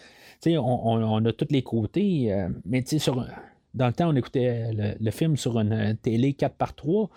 on, 0.46 0.60
on, 0.60 1.04
on, 1.04 1.26
a 1.26 1.34
tous 1.34 1.48
les 1.50 1.64
côtés, 1.64 2.32
euh, 2.32 2.50
mais 2.66 2.86
sur, 2.86 3.26
dans 3.74 3.88
le 3.88 3.94
temps, 3.94 4.10
on 4.10 4.16
écoutait 4.16 4.72
le, 5.00 5.12
film 5.12 5.38
sur 5.38 5.60
une 5.60 5.98
télé 6.02 6.34
4 6.34 6.56
par 6.56 6.76
3 6.76 7.10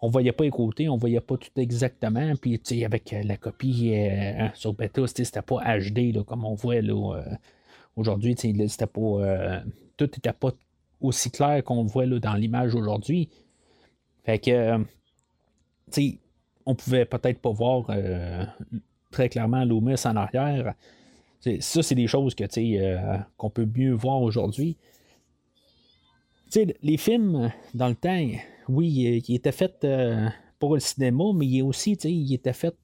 on 0.00 0.08
voyait 0.08 0.32
pas 0.32 0.44
écouter, 0.44 0.88
on 0.88 0.96
voyait 0.96 1.20
pas 1.20 1.36
tout 1.36 1.50
exactement. 1.56 2.32
Puis, 2.40 2.60
avec 2.84 3.14
la 3.24 3.36
copie 3.36 3.92
euh, 3.92 4.44
hein, 4.44 4.50
sur 4.54 4.74
bêta, 4.74 5.06
c'était 5.06 5.42
pas 5.42 5.78
HD 5.78 6.24
comme 6.24 6.44
on 6.44 6.54
voit 6.54 6.76
euh, 6.76 7.22
aujourd'hui. 7.96 8.36
C'était 8.36 8.86
pas. 8.86 9.00
Euh, 9.00 9.60
tout 9.96 10.04
n'était 10.04 10.32
pas 10.32 10.52
aussi 11.00 11.30
clair 11.30 11.62
qu'on 11.64 11.84
voit 11.84 12.06
dans 12.06 12.34
l'image 12.34 12.74
aujourd'hui. 12.74 13.28
Fait 14.24 14.38
que, 14.38 14.78
tu 15.90 16.20
on 16.66 16.74
pouvait 16.74 17.06
peut-être 17.06 17.40
pas 17.40 17.50
voir 17.50 17.86
très 19.10 19.30
clairement 19.30 19.64
Loomis 19.64 20.06
en 20.06 20.16
arrière. 20.16 20.74
ça, 21.40 21.82
c'est 21.82 21.94
des 21.94 22.06
choses 22.06 22.34
que, 22.34 22.44
qu'on 23.38 23.48
peut 23.48 23.66
mieux 23.74 23.94
voir 23.94 24.20
aujourd'hui. 24.20 24.76
Sais, 26.50 26.76
les 26.82 26.96
films, 26.96 27.52
dans 27.74 27.88
le 27.88 27.94
temps, 27.94 28.26
oui, 28.68 29.22
ils 29.26 29.34
étaient 29.34 29.52
faits 29.52 29.86
pour 30.58 30.74
le 30.74 30.80
cinéma, 30.80 31.24
mais 31.34 31.46
il 31.46 31.62
aussi, 31.62 31.96
tu 31.96 32.02
sais, 32.02 32.12
il 32.12 32.34
était 32.34 32.52
fait 32.52 32.74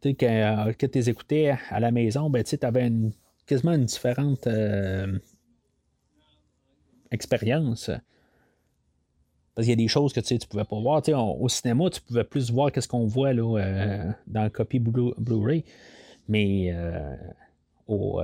tu 0.00 0.14
que, 0.14 0.72
que 0.72 0.86
tu 0.86 0.98
les 0.98 1.10
écoutais 1.10 1.56
à 1.70 1.80
la 1.80 1.90
maison, 1.90 2.30
ben, 2.30 2.44
tu 2.44 2.56
avais 2.62 2.90
quasiment 3.46 3.72
une 3.72 3.84
différente 3.84 4.46
expérience. 7.10 7.90
Parce 9.54 9.66
qu'il 9.66 9.70
y 9.70 9.82
a 9.82 9.84
des 9.84 9.88
choses 9.88 10.12
que 10.12 10.20
tu 10.20 10.34
ne 10.34 10.38
pouvais 10.38 10.64
pas 10.64 10.78
voir. 10.78 11.02
au 11.40 11.48
cinéma, 11.48 11.90
tu 11.90 12.00
pouvais 12.00 12.24
plus 12.24 12.52
voir 12.52 12.70
qu'est-ce 12.70 12.86
qu'on 12.86 13.06
voit 13.06 13.32
là, 13.32 13.58
euh, 13.58 14.12
dans 14.28 14.42
la 14.42 14.50
copie 14.50 14.78
Blu-ray. 14.78 15.64
mais 16.28 16.70
euh, 16.72 17.16
au, 17.88 18.20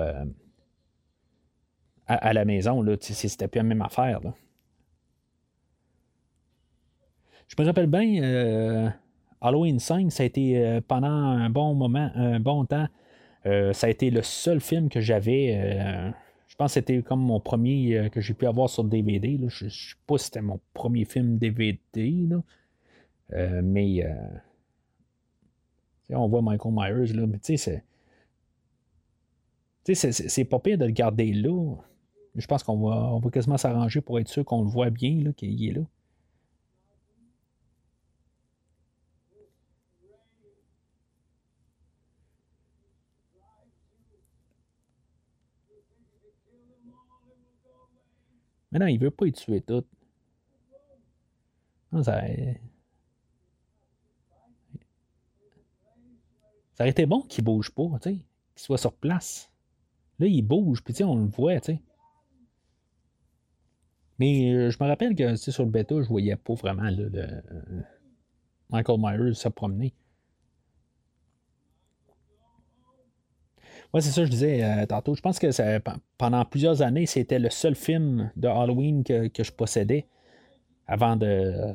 euh, 2.10 2.16
à, 2.20 2.32
la 2.32 2.44
maison, 2.44 2.82
là, 2.82 2.96
c'était 3.00 3.48
plus 3.48 3.58
la 3.58 3.64
même 3.64 3.82
affaire. 3.82 4.20
Je 7.48 7.54
me 7.58 7.66
rappelle 7.66 7.86
bien, 7.86 8.92
Halloween 9.40 9.78
5, 9.78 10.10
ça 10.10 10.22
a 10.22 10.26
été 10.26 10.80
pendant 10.88 11.08
un 11.08 11.50
bon 11.50 11.74
moment, 11.74 12.10
un 12.14 12.40
bon 12.40 12.64
temps. 12.64 12.88
ça 13.44 13.86
a 13.86 13.90
été 13.90 14.10
le 14.10 14.22
seul 14.22 14.60
film 14.60 14.88
que 14.88 15.00
j'avais 15.00 16.14
je 16.54 16.56
pense 16.56 16.70
que 16.70 16.74
c'était 16.74 17.02
comme 17.02 17.20
mon 17.20 17.40
premier 17.40 17.98
euh, 17.98 18.08
que 18.08 18.20
j'ai 18.20 18.32
pu 18.32 18.46
avoir 18.46 18.70
sur 18.70 18.84
DVD. 18.84 19.40
Je 19.48 19.64
ne 19.64 19.70
sais 19.70 19.96
pas 20.06 20.18
si 20.18 20.26
c'était 20.26 20.40
mon 20.40 20.60
premier 20.72 21.04
film 21.04 21.36
DVD. 21.36 21.80
Euh, 23.32 23.60
mais 23.60 24.04
euh, 24.04 24.14
on 26.10 26.28
voit 26.28 26.42
Michael 26.42 26.72
Myers, 26.72 27.12
là, 27.12 27.26
mais 27.26 27.40
tu 27.40 27.56
sais, 27.56 27.82
c'est. 29.84 30.28
C'est 30.28 30.44
pas 30.44 30.60
pire 30.60 30.78
de 30.78 30.84
le 30.84 30.92
garder 30.92 31.32
là. 31.32 31.74
Je 32.36 32.46
pense 32.46 32.62
qu'on 32.64 32.76
va, 32.78 32.96
on 33.14 33.18
va 33.20 33.30
quasiment 33.30 33.56
s'arranger 33.56 34.00
pour 34.00 34.18
être 34.18 34.28
sûr 34.28 34.44
qu'on 34.44 34.62
le 34.62 34.68
voit 34.68 34.90
bien, 34.90 35.32
qu'il 35.32 35.68
est 35.68 35.72
là. 35.72 35.82
Mais 48.72 48.80
non, 48.80 48.86
il 48.88 48.98
veut 48.98 49.12
pas 49.12 49.26
y 49.26 49.32
tuer 49.32 49.60
tout. 49.60 49.84
ça... 52.02 52.22
ça 56.74 56.82
aurait 56.82 56.90
été 56.90 57.06
bon 57.06 57.22
qu'il 57.22 57.44
bouge 57.44 57.70
pas, 57.70 57.84
tu 58.02 58.10
sais, 58.10 58.14
qu'il 58.16 58.64
soit 58.64 58.78
sur 58.78 58.92
place. 58.92 59.50
Là, 60.18 60.26
il 60.26 60.42
bouge, 60.42 60.82
puis 60.82 61.04
on 61.04 61.16
le 61.16 61.26
voit, 61.26 61.60
tu 61.60 61.74
sais. 61.74 61.82
Mais 64.18 64.52
euh, 64.52 64.70
je 64.70 64.82
me 64.82 64.88
rappelle 64.88 65.14
que 65.14 65.36
sur 65.36 65.64
le 65.64 65.70
bêta, 65.70 66.00
je 66.00 66.08
voyais 66.08 66.36
pas 66.36 66.54
vraiment 66.54 66.88
le, 66.90 67.10
Michael 68.70 68.98
Myers 69.00 69.34
se 69.34 69.48
promener. 69.48 69.94
Oui, 73.94 74.02
c'est 74.02 74.10
ça 74.10 74.22
que 74.22 74.26
je 74.26 74.30
disais 74.32 74.64
euh, 74.64 74.86
tantôt. 74.86 75.14
Je 75.14 75.20
pense 75.20 75.38
que 75.38 75.46
pendant 76.18 76.44
plusieurs 76.44 76.82
années, 76.82 77.06
c'était 77.06 77.38
le 77.38 77.48
seul 77.48 77.76
film 77.76 78.32
de 78.34 78.48
Halloween 78.48 79.04
que, 79.04 79.30
je 79.38 79.52
possédais 79.52 80.06
avant 80.88 81.14
de. 81.14 81.74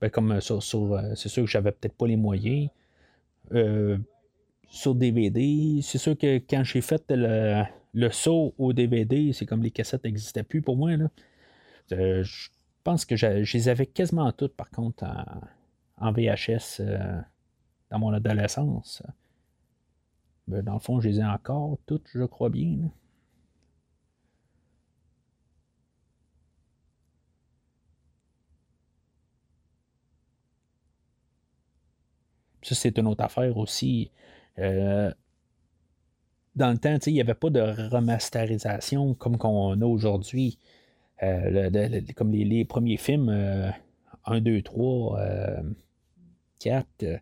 Ben, 0.00 0.10
comme 0.10 0.40
sur. 0.40 0.94
Euh, 0.94 1.14
c'est 1.14 1.28
sûr 1.28 1.44
que 1.44 1.50
j'avais 1.50 1.70
peut-être 1.70 1.94
pas 1.94 2.08
les 2.08 2.16
moyens. 2.16 2.68
Euh, 3.52 3.98
sur 4.68 4.96
DVD, 4.96 5.80
c'est 5.82 5.98
sûr 5.98 6.18
que 6.18 6.38
quand 6.38 6.64
j'ai 6.64 6.80
fait 6.80 7.04
le, 7.10 7.62
le, 7.94 8.10
saut 8.10 8.54
au 8.58 8.72
DVD, 8.72 9.32
c'est 9.32 9.46
comme 9.46 9.62
les 9.62 9.70
cassettes 9.70 10.02
n'existaient 10.02 10.42
plus 10.42 10.60
pour 10.60 10.76
moi. 10.76 10.96
Là. 10.96 11.08
Je 11.90 12.48
pense 12.84 13.04
que 13.04 13.16
je 13.16 13.52
les 13.52 13.68
avais 13.68 13.86
quasiment 13.86 14.32
toutes, 14.32 14.54
par 14.56 14.70
contre, 14.70 15.04
en, 15.98 16.12
VHS 16.12 16.82
dans 17.90 17.98
mon 17.98 18.12
adolescence. 18.12 19.02
Ben, 20.48 20.62
dans 20.62 20.74
le 20.74 20.80
fond, 20.80 21.00
je 21.00 21.08
les 21.08 21.20
ai 21.20 21.24
encore 21.24 21.78
toutes, 21.86 22.08
je 22.14 22.24
crois 22.24 22.50
bien. 22.50 22.90
Ça, 32.62 32.74
c'est 32.74 32.96
une 32.98 33.06
autre 33.08 33.24
affaire 33.24 33.56
aussi. 33.56 34.10
Euh, 34.58 35.12
dans 36.54 36.70
le 36.70 36.78
temps, 36.78 36.96
il 37.06 37.12
n'y 37.14 37.20
avait 37.20 37.34
pas 37.34 37.50
de 37.50 37.60
remasterisation 37.60 39.14
comme 39.14 39.38
qu'on 39.38 39.80
a 39.80 39.84
aujourd'hui. 39.84 40.58
Euh, 41.22 42.00
comme 42.16 42.32
les, 42.32 42.64
premiers 42.64 42.96
films, 42.96 43.28
1, 44.24 44.40
2, 44.40 44.62
3, 44.62 45.20
4, 46.58 47.20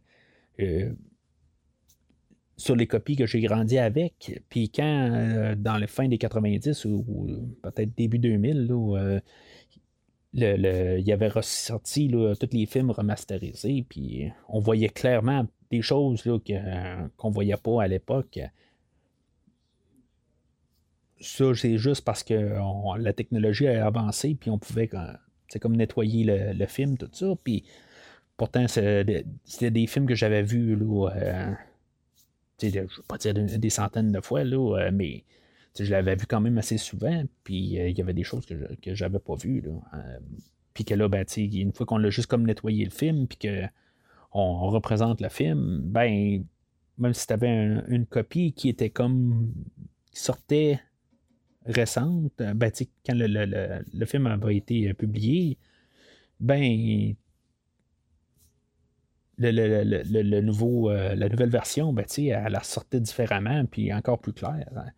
sur 2.60 2.76
les 2.76 2.86
copies 2.86 3.16
que 3.16 3.26
j'ai 3.26 3.40
grandi 3.40 3.78
avec. 3.78 4.42
Puis 4.50 4.68
quand, 4.68 5.10
euh, 5.12 5.54
dans 5.56 5.78
les 5.78 5.86
fins 5.86 6.08
des 6.08 6.18
90 6.18 6.84
ou, 6.84 7.04
peut-être 7.62 7.96
début 7.96 8.18
2000, 8.18 8.68
euh, 8.70 9.20
le, 10.34 10.98
il 10.98 11.06
y 11.06 11.12
avait 11.12 11.28
ressorti 11.28 12.10
tous 12.38 12.48
les 12.52 12.66
films 12.66 12.90
remasterisés, 12.90 13.84
puis 13.88 14.30
on 14.48 14.60
voyait 14.60 14.90
clairement 14.90 15.46
des 15.70 15.82
choses 15.82 16.22
qu'on 16.22 17.28
ne 17.28 17.34
voyait 17.34 17.56
pas 17.56 17.82
à 17.82 17.88
l'époque. 17.88 18.38
Ça, 21.20 21.54
c'est 21.54 21.76
juste 21.76 22.04
parce 22.04 22.22
que 22.22 22.54
la 22.98 23.12
technologie 23.12 23.66
a 23.66 23.86
avancé, 23.86 24.34
puis 24.34 24.50
on 24.50 24.58
pouvait 24.58 24.88
comme 24.88 25.76
nettoyer 25.76 26.24
le, 26.54 26.66
film, 26.66 26.96
tout 26.96 27.10
ça. 27.12 27.26
Puis 27.44 27.64
pourtant, 28.36 28.66
c'était 28.68 29.70
des 29.70 29.86
films 29.86 30.06
que 30.06 30.14
j'avais 30.14 30.42
vus 30.42 30.76
là, 30.76 31.10
euh, 31.14 31.52
je 32.62 32.78
ne 32.78 32.82
vais 32.82 32.88
pas 33.08 33.18
dire 33.18 33.34
des 33.34 33.70
centaines 33.70 34.12
de 34.12 34.20
fois, 34.20 34.44
là, 34.44 34.78
euh, 34.78 34.90
mais 34.92 35.24
je 35.78 35.90
l'avais 35.90 36.16
vu 36.16 36.26
quand 36.26 36.40
même 36.40 36.58
assez 36.58 36.78
souvent, 36.78 37.22
puis 37.44 37.78
euh, 37.78 37.88
il 37.88 37.96
y 37.96 38.02
avait 38.02 38.12
des 38.12 38.24
choses 38.24 38.44
que 38.46 38.94
je 38.94 39.04
n'avais 39.04 39.18
pas 39.18 39.34
vues. 39.36 39.64
Euh, 39.66 39.98
puis 40.74 40.84
que 40.84 40.94
là, 40.94 41.08
ben, 41.08 41.24
une 41.36 41.72
fois 41.72 41.86
qu'on 41.86 41.98
l'a 41.98 42.10
juste 42.10 42.28
comme 42.28 42.46
nettoyé 42.46 42.84
le 42.84 42.90
film, 42.90 43.26
puis 43.26 43.38
qu'on 43.38 43.68
on 44.32 44.70
représente 44.70 45.20
le 45.20 45.28
film, 45.28 45.80
ben, 45.84 46.44
même 46.98 47.14
si 47.14 47.26
tu 47.26 47.32
avais 47.32 47.48
une 47.88 48.06
copie 48.06 48.52
qui 48.52 48.68
était 48.68 48.90
comme. 48.90 49.52
qui 50.12 50.20
sortait 50.20 50.80
récente, 51.66 52.32
ben, 52.38 52.70
quand 53.06 53.14
le, 53.14 53.26
le, 53.26 53.84
le, 53.92 54.06
film 54.06 54.26
avait 54.26 54.56
été 54.56 54.94
publié, 54.94 55.58
ben, 56.40 57.14
le, 59.40 60.40
nouveau, 60.40 60.90
euh, 60.90 61.14
la 61.14 61.28
nouvelle 61.28 61.50
version, 61.50 61.92
ben, 61.92 62.04
elle 62.16 62.52
la 62.52 62.62
sortait 62.62 63.00
différemment, 63.00 63.64
puis 63.66 63.92
encore 63.92 64.18
plus 64.18 64.32
claire. 64.32 64.68
Hein. 64.76 64.90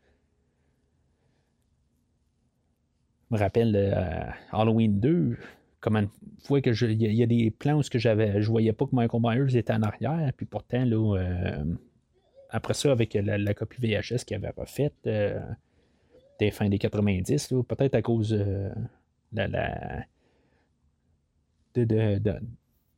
Je 3.31 3.37
me 3.37 3.41
rappelle 3.41 3.75
euh, 3.75 4.31
Halloween 4.51 5.01
2, 5.01 5.39
comme 5.81 5.97
une 5.97 6.09
fois 6.45 6.61
que 6.61 6.71
il 6.85 7.01
y, 7.01 7.23
a 7.23 7.27
des 7.27 7.51
plans 7.51 7.79
où 7.79 7.83
j'avais, 7.95 8.43
je 8.43 8.49
voyais 8.51 8.73
pas 8.73 8.87
que 8.87 8.95
Michael 8.95 9.21
Myers 9.23 9.57
était 9.57 9.73
en 9.73 9.83
arrière, 9.83 10.33
puis 10.37 10.47
pourtant, 10.47 10.85
là, 10.85 11.17
euh, 11.17 11.65
après 12.51 12.75
ça, 12.75 12.93
avec 12.93 13.15
la, 13.15 13.55
copie 13.55 13.81
VHS 13.81 14.25
qu'il 14.27 14.37
avait 14.37 14.53
refaite 14.55 15.09
des 16.39 16.51
fins 16.51 16.69
des 16.69 16.79
90, 16.79 17.55
peut-être 17.69 17.95
à 17.95 18.03
cause 18.03 18.31
de 18.31 18.71
la, 19.33 20.05
de, 21.75 22.19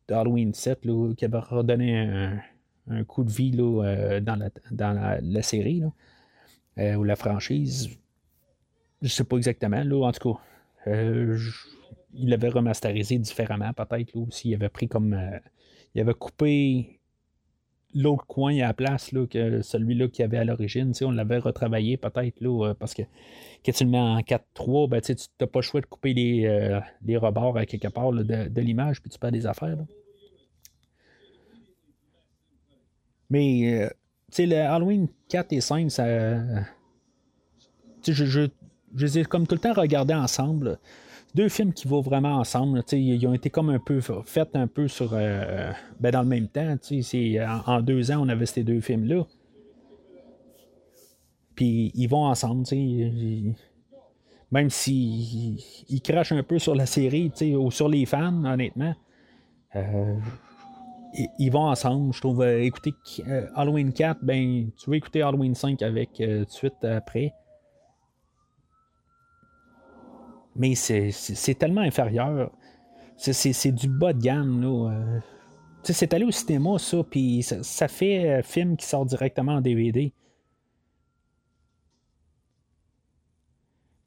d'Halloween 0.08 0.52
7 0.52 0.80
qui 1.16 1.24
avait 1.24 1.38
redonné 1.38 2.40
un, 2.88 3.04
coup 3.04 3.24
de 3.24 3.30
vie 3.30 3.54
euh, 3.58 4.20
dans, 4.20 4.36
la, 4.36 4.50
dans 4.70 5.20
la, 5.22 5.42
série 5.42 5.82
euh, 6.78 6.94
ou 6.94 7.04
la 7.04 7.16
franchise. 7.16 7.90
Je 9.02 9.08
sais 9.08 9.24
pas 9.24 9.36
exactement. 9.36 9.82
Là, 9.82 10.06
en 10.06 10.12
tout 10.12 10.34
cas, 10.34 10.40
euh, 10.90 11.38
il 12.12 12.28
l'avait 12.28 12.48
remasterisé 12.48 13.18
différemment, 13.18 13.72
peut-être. 13.72 14.16
Aussi, 14.16 14.50
il 14.50 14.54
avait 14.54 14.68
pris 14.68 14.88
comme. 14.88 15.18
il 15.94 16.00
avait 16.00 16.14
coupé 16.14 17.00
l'autre 17.94 18.26
coin 18.26 18.54
à 18.56 18.68
la 18.68 18.74
place 18.74 19.12
là, 19.12 19.26
que 19.26 19.62
celui-là 19.62 20.08
qu'il 20.08 20.22
y 20.22 20.24
avait 20.24 20.38
à 20.38 20.44
l'origine. 20.44 20.92
On 21.02 21.10
l'avait 21.10 21.38
retravaillé 21.38 21.96
peut-être 21.96 22.40
là, 22.40 22.74
parce 22.78 22.94
que 22.94 23.02
quand 23.64 23.72
tu 23.72 23.84
le 23.84 23.90
mets 23.90 23.98
en 23.98 24.18
4-3, 24.20 24.88
ben, 24.88 25.00
tu 25.00 25.14
n'as 25.40 25.46
pas 25.46 25.58
le 25.60 25.62
choix 25.62 25.80
de 25.80 25.86
couper 25.86 26.12
les, 26.12 26.46
euh, 26.46 26.80
les 27.04 27.16
rebords 27.16 27.58
quelque 27.66 27.88
part 27.88 28.12
de, 28.12 28.60
l'image, 28.60 29.00
puis 29.00 29.10
tu 29.10 29.18
perds 29.18 29.32
des 29.32 29.46
affaires. 29.46 29.76
Mais 33.30 33.82
euh, 33.82 33.88
le 34.38 34.56
Halloween 34.56 35.08
4 35.28 35.52
et 35.52 35.60
5, 35.60 35.90
ça. 35.90 36.06
Je, 38.06 38.12
je, 38.12 38.24
je, 38.26 38.48
les 38.94 39.18
ai 39.20 39.24
comme 39.24 39.46
tout 39.46 39.54
le 39.54 39.60
temps 39.60 39.72
regardés 39.72 40.14
ensemble 40.14 40.78
deux 41.34 41.48
films 41.48 41.72
qui 41.72 41.88
vont 41.88 42.00
vraiment 42.00 42.36
ensemble. 42.36 42.82
ils 42.92 43.26
ont 43.26 43.34
été 43.34 43.50
comme 43.50 43.70
un 43.70 43.78
peu 43.78 44.00
faits 44.00 44.54
un 44.54 44.66
peu 44.66 44.88
sur 44.88 45.10
euh, 45.12 45.72
ben 46.00 46.10
dans 46.10 46.22
le 46.22 46.28
même 46.28 46.48
temps. 46.48 46.76
En, 46.76 47.72
en, 47.72 47.80
deux 47.80 48.10
ans, 48.10 48.18
on 48.20 48.28
avait 48.28 48.46
ces 48.46 48.62
deux 48.62 48.80
films-là. 48.80 49.24
Puis 51.54 51.92
ils 51.94 52.06
vont 52.06 52.24
ensemble. 52.26 52.64
Même 54.50 54.70
s'il 54.70 55.58
il 55.88 56.00
crache 56.02 56.32
un 56.32 56.42
peu 56.42 56.58
sur 56.58 56.74
la 56.74 56.86
série 56.86 57.32
ou 57.56 57.70
sur 57.70 57.88
les 57.88 58.06
fans, 58.06 58.44
honnêtement. 58.44 58.94
Euh, 59.76 60.16
ils 61.38 61.50
vont 61.50 61.66
ensemble. 61.66 62.12
Je 62.12 62.20
trouve, 62.20 62.42
euh, 62.42 62.62
écouter 62.62 62.94
euh, 63.28 63.46
Halloween 63.54 63.92
4, 63.92 64.20
ben, 64.22 64.70
tu 64.76 64.90
veux 64.90 64.96
écouter 64.96 65.22
Halloween 65.22 65.54
5 65.54 65.82
avec 65.82 66.10
tout 66.14 66.24
de 66.24 66.46
suite 66.48 66.84
après. 66.84 67.32
Mais 70.56 70.74
c'est 70.74 71.54
tellement 71.58 71.80
inférieur. 71.80 72.52
C'est 73.16 73.72
du 73.72 73.88
bas 73.88 74.12
de 74.12 74.20
gamme, 74.20 74.60
là. 74.62 75.20
c'est 75.82 76.12
allé 76.14 76.24
au 76.24 76.30
cinéma, 76.30 76.78
ça, 76.78 77.02
puis 77.04 77.42
ça, 77.42 77.88
fait 77.88 78.42
film 78.42 78.76
qui 78.76 78.86
sort 78.86 79.06
directement 79.06 79.54
en 79.54 79.60
DVD. 79.60 80.12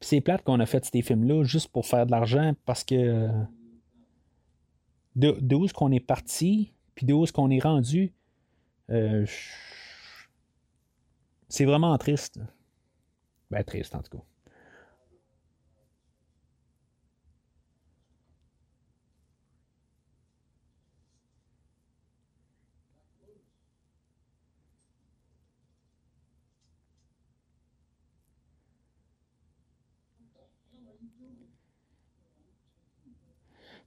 c'est 0.00 0.20
plate 0.20 0.42
qu'on 0.42 0.60
a 0.60 0.66
fait 0.66 0.84
ces 0.84 1.02
films-là 1.02 1.44
juste 1.44 1.68
pour 1.68 1.86
faire 1.86 2.06
de 2.06 2.10
l'argent 2.10 2.54
parce 2.64 2.84
que 2.84 3.28
de, 5.16 5.54
où 5.54 5.64
est-ce 5.64 5.74
qu'on 5.74 5.90
est 5.90 6.00
parti, 6.00 6.72
puis 6.94 7.04
de 7.04 7.12
où 7.12 7.24
est-ce 7.24 7.32
qu'on 7.32 7.50
est 7.50 7.58
rendu, 7.58 8.14
euh, 8.90 9.26
c'est 11.48 11.64
vraiment 11.64 11.96
triste. 11.98 12.40
Ben, 13.50 13.64
triste 13.64 13.94
en 13.94 14.02
tout 14.02 14.18
cas. 14.18 14.24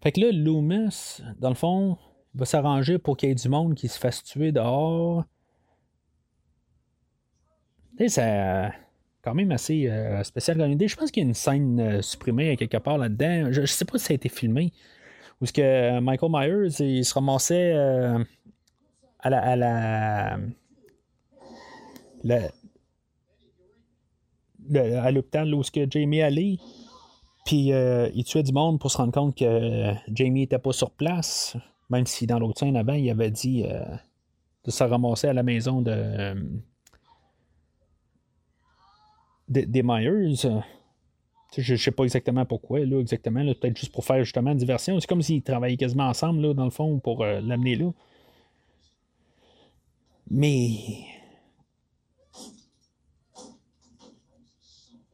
Fait 0.02 0.12
que 0.12 0.20
là, 0.20 0.32
Loomis, 0.32 1.22
dans 1.40 1.50
le 1.50 1.56
fond, 1.56 1.98
va 2.34 2.46
s'arranger 2.46 2.98
pour 2.98 3.18
qu'il 3.18 3.30
y 3.30 3.32
ait 3.32 3.36
du 3.36 3.50
monde 3.50 3.76
qui 3.76 3.88
se 3.88 4.00
fasse 4.00 4.24
tuer 4.24 4.52
dehors. 4.52 5.26
C'est 8.08 8.72
quand 9.22 9.36
même 9.36 9.52
assez 9.52 9.88
euh, 9.88 10.24
spécial 10.24 10.58
comme 10.58 10.72
idée. 10.72 10.88
Je 10.88 10.96
pense 10.96 11.12
qu'il 11.12 11.22
y 11.22 11.26
a 11.26 11.30
une 11.30 11.36
scène 11.36 11.80
euh, 11.80 12.02
supprimée 12.02 12.58
quelque 12.58 12.78
part 12.78 12.98
là-dedans. 12.98 13.52
Je, 13.52 13.62
ne 13.62 13.66
sais 13.68 13.86
pas 13.86 14.00
si 14.00 14.06
ça 14.06 14.14
a 14.14 14.16
été 14.16 14.30
filmé. 14.30 14.74
Ou 15.40 15.46
ce 15.46 15.54
que 15.54 15.62
euh, 15.62 16.02
Michael 16.02 16.32
Myers, 16.32 16.80
il 16.80 17.06
se 17.06 17.14
ramassait 17.14 17.74
à 17.74 19.30
la. 19.30 19.40
à 19.40 19.56
la, 19.56 20.40
à 25.04 25.12
l'hôpital 25.12 25.54
où 25.54 25.62
que 25.62 25.86
Jamie 25.90 26.22
allait. 26.22 26.58
Puis 27.46 27.74
euh, 27.74 28.10
il 28.14 28.24
tuait 28.24 28.44
du 28.44 28.52
monde 28.52 28.80
pour 28.80 28.92
se 28.92 28.98
rendre 28.98 29.14
compte 29.14 29.36
que 29.36 29.94
Jamie 30.12 30.42
n'était 30.42 30.60
pas 30.60 30.74
sur 30.74 30.92
place, 30.92 31.58
même 31.90 32.06
si 32.06 32.28
dans 32.28 32.40
l'autre 32.40 32.60
scène 32.60 32.76
avant, 32.76 32.94
il 32.94 33.10
avait 33.10 33.32
dit 33.32 33.64
euh, 33.66 33.84
de 34.66 34.72
se 34.72 34.84
ramasser 34.84 35.28
à 35.28 35.34
la 35.34 35.44
maison 35.44 35.82
de, 35.82 35.92
euh, 35.92 36.36
des 39.48 39.84
Myers. 39.84 40.36
Je 41.58 41.74
ne 41.74 41.78
sais 41.78 41.92
pas 41.92 42.04
exactement 42.04 42.46
pourquoi, 42.46 42.80
là, 42.86 43.00
exactement. 43.00 43.44
peut-être 43.44 43.78
juste 43.78 43.92
pour 43.92 44.06
faire 44.06 44.24
justement 44.24 44.56
diversion. 44.56 45.00
C'est 45.00 45.08
comme 45.08 45.22
s'ils 45.22 45.42
travaillaient 45.42 45.78
quasiment 45.78 46.08
ensemble, 46.08 46.42
là, 46.42 46.54
dans 46.54 46.64
le 46.64 46.72
fond, 46.72 47.00
pour 47.00 47.26
l'amener 47.26 47.76
là. 47.76 47.92
Mais. 50.30 50.78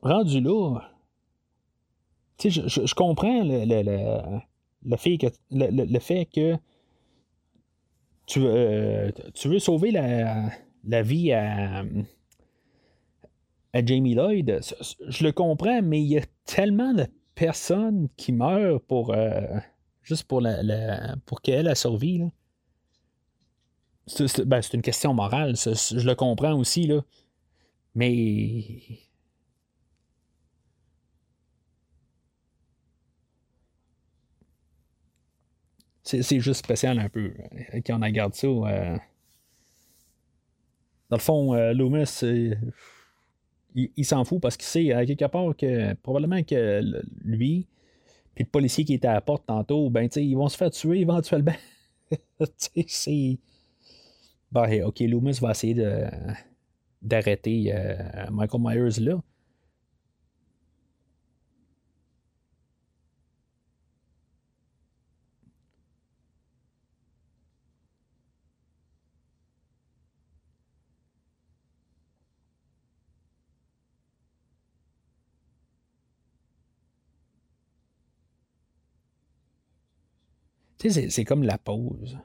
Rendu 0.04 0.40
là, 0.40 0.80
je, 2.39 2.49
je, 2.68 2.93
comprends 2.93 3.43
le, 3.43 3.65
le, 3.65 4.41
le, 4.85 4.97
fait 4.97 5.18
que, 5.18 5.27
le, 5.51 5.99
fait 5.99 6.26
que 6.26 6.55
tu, 8.26 8.41
euh, 8.43 9.11
tu 9.34 9.47
veux 9.47 9.59
sauver 9.59 9.91
la, 9.91 10.49
la 10.84 11.01
vie 11.01 11.31
à, 11.34 11.84
à, 13.73 13.85
Jamie 13.85 14.15
Lloyd. 14.15 14.61
Je 15.07 15.23
le 15.23 15.31
comprends, 15.31 15.81
mais 15.81 16.01
il 16.01 16.07
y 16.07 16.18
a 16.18 16.23
tellement 16.45 16.93
de 16.93 17.07
personnes 17.35 18.07
qui 18.18 18.31
meurent 18.34 18.81
pour 18.81 19.14
euh, 19.14 19.41
juste 20.03 20.26
pour 20.26 20.41
la, 20.41 21.15
pour 21.26 21.41
qu'elle 21.41 21.68
a 21.68 21.76
survécu. 21.76 22.26
Ben, 24.45 24.61
c'est 24.61 24.73
une 24.73 24.81
question 24.81 25.14
morale, 25.14 25.55
je 25.57 26.07
le 26.07 26.15
comprends 26.15 26.53
aussi, 26.57 26.88
là. 26.88 27.01
Mais 27.93 28.64
c'est 36.08 36.40
juste 36.40 36.66
spécial 36.66 37.00
un 37.00 37.10
peu 37.10 37.34
euh, 37.74 37.82
quand 37.86 38.00
on 38.00 38.06
regarde 38.06 38.34
ça. 38.34 38.48
Euh. 38.48 38.98
Dans 41.10 41.18
le 41.18 41.22
fond, 41.22 41.54
euh, 41.54 41.74
Loomis, 41.74 42.22
il, 43.76 44.06
s'en 44.06 44.24
fout 44.26 44.42
parce 44.42 44.58
qu'il 44.58 44.66
sait 44.66 44.92
à 44.92 45.06
quelque 45.06 45.26
part 45.26 45.56
que 45.56 45.94
probablement 45.96 46.44
que 46.44 46.82
lui, 47.24 47.68
puis 48.36 48.44
le 48.44 48.50
policier 48.50 48.84
qui 48.84 48.94
était 48.94 49.08
à 49.08 49.14
la 49.14 49.22
porte 49.22 49.46
tantôt, 49.46 49.90
ben 49.90 50.10
ils 50.16 50.36
vont 50.36 50.50
se 50.50 50.58
faire 50.58 50.72
tuer 50.72 51.00
éventuellement. 51.00 51.56
Ben, 54.50 54.84
ok, 54.86 55.02
Loomis 55.02 55.40
va 55.42 55.52
essayer 55.52 55.76
d'arrêter 57.02 57.74
Michael 58.32 58.62
Myers 58.62 59.02
là. 59.02 59.22
C'est 80.89 81.26
comme 81.26 81.43
la 81.43 81.57
pause. 81.57 82.18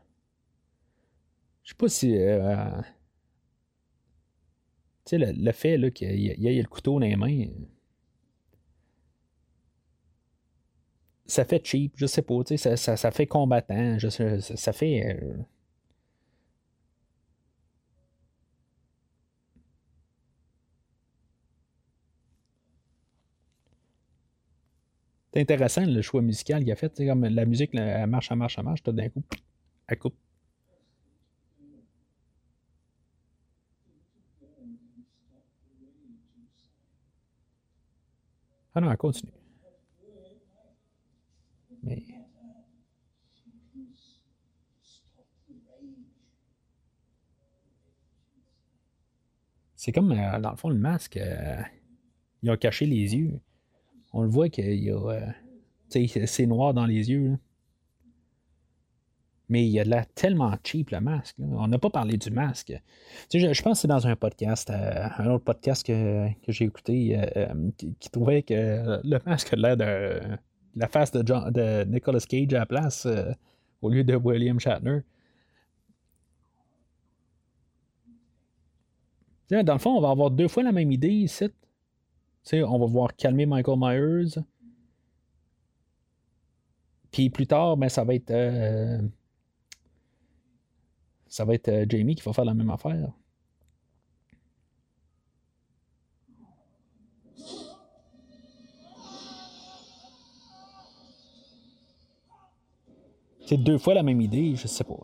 Je 1.63 1.71
sais 1.71 1.77
pas 1.77 1.89
si. 1.89 2.17
Euh, 2.17 2.81
tu 5.05 5.19
sais, 5.19 5.19
le, 5.19 5.53
fait 5.53 5.93
qu'il 5.93 6.19
y, 6.19 6.47
ait 6.47 6.63
le 6.63 6.69
couteau 6.69 7.01
dans 7.01 7.07
les 7.07 7.17
mains. 7.17 7.47
Ça 11.27 11.45
fait 11.45 11.65
cheap, 11.65 11.95
je 11.97 12.07
sais 12.07 12.23
pas, 12.23 12.45
tu 12.45 12.59
sais, 12.59 12.77
ça, 12.77 12.97
ça, 12.97 13.11
fait 13.11 13.27
combattant, 13.27 13.99
je 13.99 14.09
sais, 14.09 14.41
ça, 14.41 14.73
fait. 14.73 15.17
Euh, 15.23 15.35
C'est 25.33 25.41
intéressant 25.41 25.87
le 25.87 26.03
choix 26.03 26.21
musical 26.23 26.63
qu'il 26.63 26.73
a 26.73 26.77
fait. 26.77 26.95
Comme 26.97 27.25
la 27.25 27.45
musique, 27.47 27.71
elle 27.75 28.07
marche, 28.07 28.31
elle 28.31 28.37
marche, 28.39 28.59
elle 28.59 28.65
marche, 28.65 28.83
tout 28.83 28.93
d'un 28.93 29.09
coup, 29.09 29.23
elle 29.89 29.99
coupe. 29.99 30.15
Ah 38.75 38.81
non, 38.81 38.91
elle 38.91 38.97
continue. 38.97 39.33
Mais. 41.83 42.03
C'est 49.77 49.93
comme, 49.93 50.13
euh, 50.13 50.39
dans 50.39 50.51
le 50.53 50.57
fond, 50.57 50.69
le 50.69 50.79
masque, 50.79 51.17
euh, 51.17 51.61
il 52.43 52.51
a 52.51 52.57
caché 52.57 52.87
les 52.87 53.15
yeux 53.17 53.41
on 54.13 54.23
le 54.23 54.29
voit 54.29 54.49
qu'il 54.49 54.75
y 54.75 54.91
a. 54.91 54.97
Euh, 54.97 55.27
c'est 55.89 56.47
noir 56.47 56.75
dans 56.75 56.87
les 56.87 57.11
yeux. 57.11 57.39
Mais 59.49 59.67
il 59.67 59.71
y 59.71 59.81
a 59.81 59.85
de 59.85 59.91
l'air 59.91 60.07
tellement 60.15 60.57
cheap, 60.65 60.91
le 60.91 61.01
masque. 61.01 61.37
On 61.39 61.69
n'a 61.69 61.79
pas 61.79 61.91
parlé 61.91 62.17
du 62.17 62.31
masque. 62.31 62.73
Je, 63.33 63.63
pense 63.63 63.79
que 63.79 63.83
c'est 63.83 63.89
dans 63.89 64.07
un 64.07 64.17
podcast, 64.17 64.71
euh, 64.71 65.09
un 65.19 65.27
autre 65.27 65.45
podcast 65.45 65.85
que, 65.85 66.29
j'ai 66.49 66.65
écouté, 66.65 67.21
euh, 67.37 67.71
qui, 67.77 68.11
trouvait 68.11 68.43
que 68.43 69.01
le 69.05 69.19
masque 69.27 69.53
a 69.53 69.57
l'air 69.57 69.77
de 69.77 70.21
la 70.75 70.89
face 70.89 71.13
de, 71.13 71.21
de 71.21 71.85
Nicolas 71.85 72.21
Cage 72.21 72.55
à 72.55 72.61
la 72.61 72.67
place 72.67 73.07
au 73.83 73.91
lieu 73.91 74.05
de 74.05 74.17
William 74.17 74.59
Shatner. 74.59 75.01
Dans 79.51 79.75
le 79.75 79.79
fond, 79.79 79.91
on 79.91 80.01
va 80.01 80.09
avoir 80.09 80.31
deux 80.31 80.49
fois 80.49 80.63
la 80.63 80.73
même 80.73 80.93
idée 80.93 81.11
ici 81.11 81.51
sais, 82.43 82.63
on 82.63 82.79
va 82.79 82.87
voir 82.87 83.15
calmer 83.17 83.47
Michael 83.47 83.79
Myers. 83.79 84.43
Puis 87.11 87.31
plus 87.31 87.47
tard, 87.47 87.77
ben, 87.77 87.89
ça 87.89 88.05
va 88.05 88.15
être. 88.15 88.31
Euh, 88.31 89.01
ça 91.29 91.45
va 91.45 91.55
être 91.55 91.69
euh, 91.69 91.87
Jamie 91.89 92.15
qui 92.15 92.23
va 92.23 92.33
faire 92.33 92.45
la 92.45 92.55
même 92.55 92.71
affaire. 92.71 93.13
C'est 103.47 103.57
deux 103.59 103.79
fois 103.79 103.95
la 103.95 104.03
même 104.03 104.21
idée, 104.21 104.57
je 104.57 104.67
sais 104.67 104.85
pas. 104.85 104.97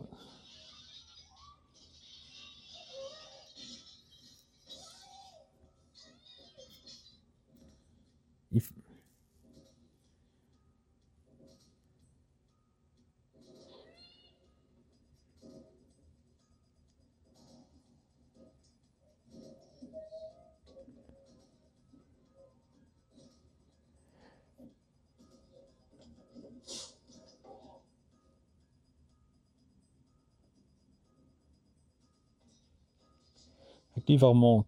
Il 34.09 34.17
va 34.17 34.27
remonter. 34.27 34.67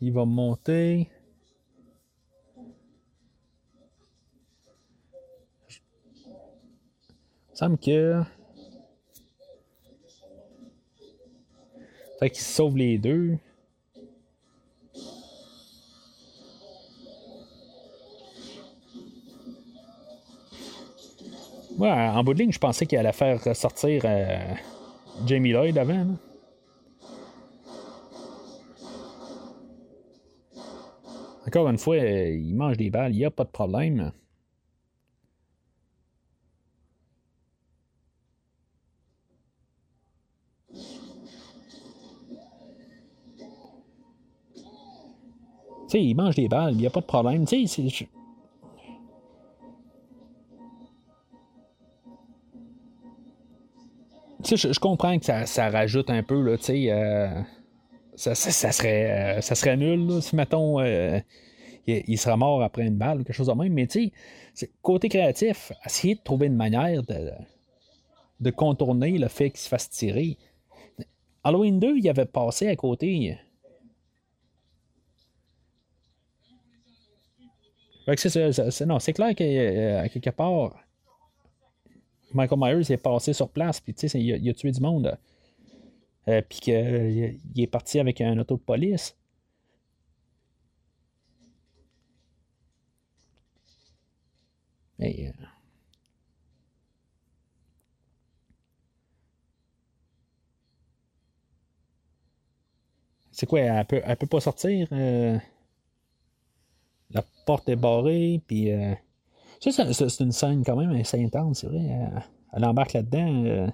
Il 0.00 0.12
va 0.12 0.24
monter. 0.24 1.08
Il 7.52 7.56
semble 7.56 7.78
que. 7.78 8.20
Fait 12.18 12.30
qu'il 12.30 12.42
sauve 12.42 12.76
les 12.76 12.98
deux. 12.98 13.38
Ouais, 21.78 21.88
en 21.88 22.22
bout 22.24 22.34
de 22.34 22.40
ligne, 22.40 22.52
je 22.52 22.58
pensais 22.58 22.84
qu'il 22.84 22.98
allait 22.98 23.12
faire 23.12 23.56
sortir 23.56 24.02
euh, 24.04 24.54
Jamie 25.26 25.52
Lloyd 25.52 25.78
avant. 25.78 26.16
Encore 31.50 31.68
une 31.68 31.78
fois, 31.78 31.96
il 31.96 32.54
mange 32.54 32.76
des 32.76 32.90
balles, 32.90 33.10
il 33.12 33.18
n'y 33.18 33.24
a 33.24 33.30
pas 33.32 33.42
de 33.42 33.48
problème. 33.48 34.12
Tu 40.72 40.78
sais, 45.88 46.04
il 46.04 46.14
mange 46.14 46.36
des 46.36 46.46
balles, 46.46 46.74
il 46.74 46.76
n'y 46.76 46.86
a 46.86 46.90
pas 46.90 47.00
de 47.00 47.06
problème. 47.06 47.44
Tu 47.46 47.66
sais, 47.66 47.88
je... 47.88 48.04
Comprends 54.78 55.18
que 55.18 55.24
ça, 55.24 55.46
ça, 55.46 55.68
rajoute 55.68 56.10
un 56.10 56.22
peu, 56.22 56.40
là, 56.42 56.56
tu 56.58 56.62
sais. 56.62 56.92
Euh 56.92 57.42
ça, 58.20 58.72
serait, 58.72 59.38
euh, 59.38 59.40
ça 59.40 59.54
serait 59.54 59.76
nul 59.76 60.22
si, 60.22 60.36
mettons, 60.36 60.80
euh, 60.80 61.18
il, 61.86 62.18
serait 62.18 62.36
mort 62.36 62.62
après 62.62 62.86
une 62.86 62.96
balle 62.96 63.20
ou 63.20 63.24
quelque 63.24 63.36
chose 63.36 63.46
de 63.46 63.52
même. 63.52 63.72
Mais 63.72 63.86
tu 63.86 64.12
sais, 64.54 64.70
côté 64.82 65.08
créatif, 65.08 65.72
essayer 65.84 66.14
de 66.14 66.20
trouver 66.20 66.46
une 66.46 66.56
manière 66.56 67.02
de, 67.02 67.30
de 68.40 68.50
contourner 68.50 69.18
le 69.18 69.28
fait 69.28 69.50
qu'il 69.50 69.60
se 69.60 69.68
fasse 69.68 69.88
tirer. 69.88 70.36
Halloween 71.44 71.80
2, 71.80 71.98
il 71.98 72.08
avait 72.08 72.26
passé 72.26 72.68
à 72.68 72.76
côté. 72.76 73.38
c'est, 78.16 78.86
non, 78.86 78.98
c'est 78.98 79.12
clair 79.12 79.34
qu'à 79.34 79.44
euh, 79.44 80.08
quelque 80.08 80.30
part, 80.30 80.74
Michael 82.32 82.58
Myers 82.58 82.92
est 82.92 83.02
passé 83.02 83.32
sur 83.32 83.48
place, 83.48 83.80
puis 83.80 83.94
tu 83.94 84.08
sais, 84.08 84.20
il, 84.20 84.48
a 84.48 84.52
tué 84.52 84.70
du 84.72 84.80
monde. 84.80 85.16
Euh, 86.28 86.42
puis 86.48 86.60
qu'il 86.60 86.74
euh, 86.74 87.32
est 87.56 87.66
parti 87.66 87.98
avec 87.98 88.20
un 88.20 88.38
auto 88.38 88.56
de 88.56 88.60
police. 88.62 89.16
Euh, 95.00 95.32
c'est 103.32 103.46
quoi, 103.46 103.60
elle 103.60 103.86
peut, 103.86 104.00
elle 104.04 104.16
peut 104.16 104.26
pas 104.26 104.40
sortir. 104.40 104.88
La 107.10 107.22
porte 107.46 107.68
est 107.68 107.76
barrée, 107.76 108.40
puis. 108.46 108.70
c'est 109.60 110.20
une 110.20 110.32
scène 110.32 110.64
quand 110.64 110.76
même 110.76 110.92
assez 110.92 111.22
intense, 111.22 111.60
c'est 111.60 111.66
vrai. 111.66 111.86
Elle, 112.52 112.64
embarque 112.64 112.92
là-dedans. 112.92 113.72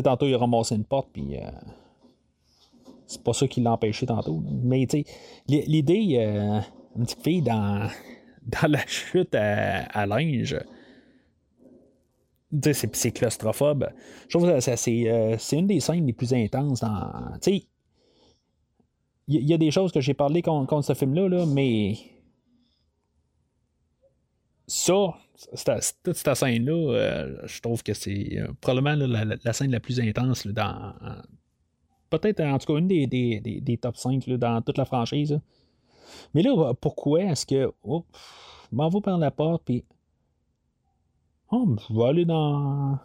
Tantôt, 0.00 0.26
il 0.26 0.34
a 0.34 0.38
ramassé 0.38 0.74
une 0.74 0.84
porte, 0.84 1.08
puis 1.12 1.36
euh, 1.36 1.50
c'est 3.06 3.22
pas 3.22 3.34
ça 3.34 3.46
qui 3.46 3.60
l'a 3.60 3.72
empêché 3.72 4.06
tantôt. 4.06 4.42
Mais 4.62 4.86
tu 4.86 5.02
sais, 5.02 5.04
l'idée, 5.46 6.16
euh, 6.18 6.60
une 6.96 7.04
petite 7.04 7.22
fille 7.22 7.42
dans, 7.42 7.88
dans 8.42 8.70
la 8.70 8.86
chute 8.86 9.34
à, 9.34 10.06
linge, 10.06 10.58
c'est 12.72 13.12
claustrophobe. 13.12 13.90
Je 14.28 14.38
trouve 14.38 14.48
que 14.48 14.56
euh, 14.56 15.36
c'est 15.38 15.56
une 15.58 15.66
des 15.66 15.80
scènes 15.80 16.06
les 16.06 16.12
plus 16.12 16.32
intenses 16.32 16.80
dans. 16.80 17.10
Tu 17.42 17.58
sais, 17.58 17.66
il 19.28 19.48
y, 19.48 19.54
a 19.54 19.58
des 19.58 19.70
choses 19.70 19.92
que 19.92 20.00
j'ai 20.00 20.14
parlé 20.14 20.42
contre, 20.42 20.68
contre 20.68 20.86
ce 20.86 20.94
film-là, 20.94 21.28
là, 21.28 21.46
mais 21.46 21.94
ça, 24.66 25.14
toute 26.02 26.16
cette 26.16 26.34
scène-là, 26.34 26.72
euh, 26.72 27.46
je 27.46 27.60
trouve 27.60 27.82
que 27.82 27.94
c'est 27.94 28.38
euh, 28.38 28.52
probablement 28.60 29.06
la, 29.06 29.52
scène 29.52 29.70
la 29.70 29.80
plus 29.80 30.00
intense 30.00 30.46
dans. 30.46 30.94
Peut-être 32.10 32.40
en 32.40 32.58
tout 32.58 32.72
cas 32.72 32.78
une 32.78 32.88
des, 32.88 33.06
des, 33.06 33.78
top 33.78 33.96
5 33.96 34.28
dans 34.30 34.60
toute 34.62 34.78
la 34.78 34.84
franchise. 34.84 35.40
Mais 36.34 36.42
là, 36.42 36.74
pourquoi 36.74 37.22
est-ce 37.22 37.46
que. 37.46 37.72
Oh, 37.82 38.04
m'en 38.70 38.88
va 38.88 39.00
par 39.00 39.18
la 39.18 39.30
porte, 39.30 39.62
puis. 39.64 39.84
Oh, 41.50 41.76
je 41.88 41.94
vais 41.94 42.04
aller 42.04 42.24
dans. 42.24 42.98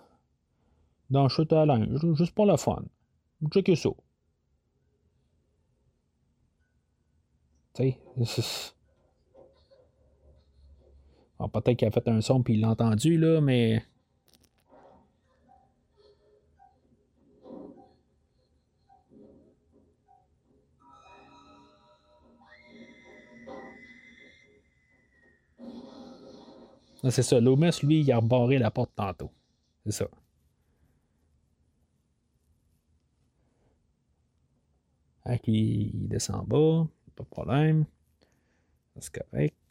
Dans 1.09 1.29
chute 1.29 1.53
à 1.53 1.65
linge, 1.65 1.99
juste 2.15 2.33
pour 2.35 2.45
la 2.45 2.57
fun. 2.57 2.83
Checker 3.53 3.75
ça. 3.75 3.89
Tu 7.75 7.93
sais, 8.25 8.73
peut-être 11.37 11.77
qu'il 11.77 11.87
a 11.87 11.91
fait 11.91 12.07
un 12.07 12.21
son 12.21 12.41
puis 12.41 12.55
il 12.55 12.61
l'a 12.61 12.69
entendu, 12.69 13.17
là, 13.17 13.41
mais. 13.41 13.83
C'est 27.09 27.23
ça. 27.23 27.39
Loomis, 27.39 27.69
lui, 27.83 28.01
il 28.01 28.11
a 28.11 28.21
barré 28.21 28.57
la 28.57 28.71
porte 28.71 28.91
tantôt. 28.95 29.31
C'est 29.85 29.91
ça. 29.91 30.07
Avec 35.23 35.45
lui, 35.47 35.91
il 35.93 36.07
descend 36.07 36.37
en 36.37 36.43
bas. 36.43 36.87
Pas 37.15 37.23
de 37.23 37.29
problème. 37.29 37.85
C'est 38.99 39.13
correct. 39.13 39.66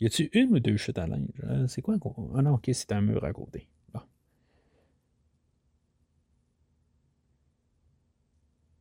Y 0.00 0.06
a-tu 0.06 0.28
une 0.32 0.54
ou 0.54 0.60
deux 0.60 0.76
chutes 0.76 0.98
à 0.98 1.06
linge? 1.06 1.28
Euh, 1.44 1.66
c'est 1.68 1.80
quoi? 1.82 1.96
Ah 2.34 2.42
non, 2.42 2.54
ok, 2.54 2.70
c'est 2.72 2.92
un 2.92 3.00
mur 3.00 3.24
à 3.24 3.32
côté. 3.32 3.66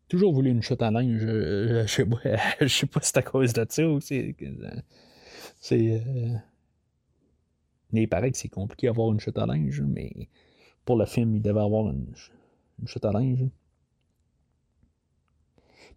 Toujours 0.08 0.34
voulu 0.34 0.52
une 0.52 0.62
chute 0.62 0.82
à 0.82 0.92
linge. 0.92 1.20
Je, 1.20 1.86
sais 1.88 2.06
pas, 2.06 2.20
je 2.62 2.68
sais 2.68 2.86
pas 2.86 3.02
si 3.02 3.08
c'est 3.08 3.18
à 3.18 3.22
cause 3.24 3.54
de 3.54 3.66
ça 3.68 3.88
ou 3.88 4.00
c'est. 4.00 4.36
C'est. 5.60 6.04
Euh, 6.06 6.36
il 7.92 8.08
paraît 8.10 8.32
que 8.32 8.38
c'est 8.38 8.50
compliqué 8.50 8.88
d'avoir 8.88 9.12
une 9.12 9.20
chute 9.20 9.38
à 9.38 9.46
linge, 9.46 9.82
mais 9.82 10.30
pour 10.84 10.98
le 10.98 11.06
film, 11.06 11.36
il 11.36 11.42
devait 11.42 11.62
avoir 11.62 11.90
une, 11.90 12.14
chute 12.86 13.06
à 13.06 13.12
linge. 13.12 13.46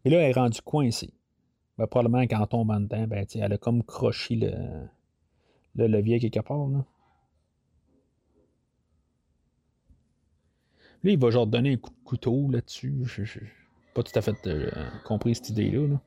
Mais 0.05 0.11
là, 0.11 0.19
elle 0.19 0.31
est 0.31 0.32
rendue 0.32 0.62
coincée. 0.62 1.12
Ben, 1.77 1.86
probablement 1.86 2.27
qu'en 2.27 2.47
tombant 2.47 2.81
dedans, 2.81 3.07
ben, 3.07 3.27
elle 3.35 3.53
a 3.53 3.59
comme 3.59 3.82
croché 3.82 4.36
le, 4.36 4.53
le 5.79 5.87
levier 5.87 6.19
quelque 6.19 6.41
part. 6.41 6.69
Là. 6.69 6.85
Là, 11.05 11.11
il 11.13 11.19
va 11.19 11.31
genre 11.31 11.47
donner 11.47 11.73
un 11.73 11.77
coup 11.77 11.91
de 11.91 12.05
couteau 12.05 12.51
là-dessus. 12.51 12.95
Je 13.05 13.41
pas 13.95 14.03
tout 14.03 14.17
à 14.17 14.23
fait 14.23 14.47
euh, 14.47 14.71
compris 15.05 15.35
cette 15.35 15.51
idée-là. 15.51 15.87
Là. 15.87 16.01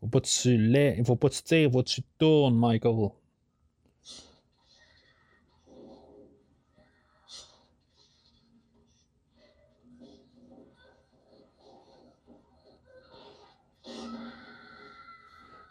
Faut 0.00 0.08
pas 0.08 0.20
que 0.20 0.26
tu 0.26 1.04
faut 1.04 1.16
pas 1.16 1.28
que 1.28 1.34
tu 1.34 1.42
tires, 1.42 1.70
faut 1.72 1.82
que 1.82 1.88
tu 1.88 2.02
tournes, 2.18 2.58
Michael. 2.58 3.10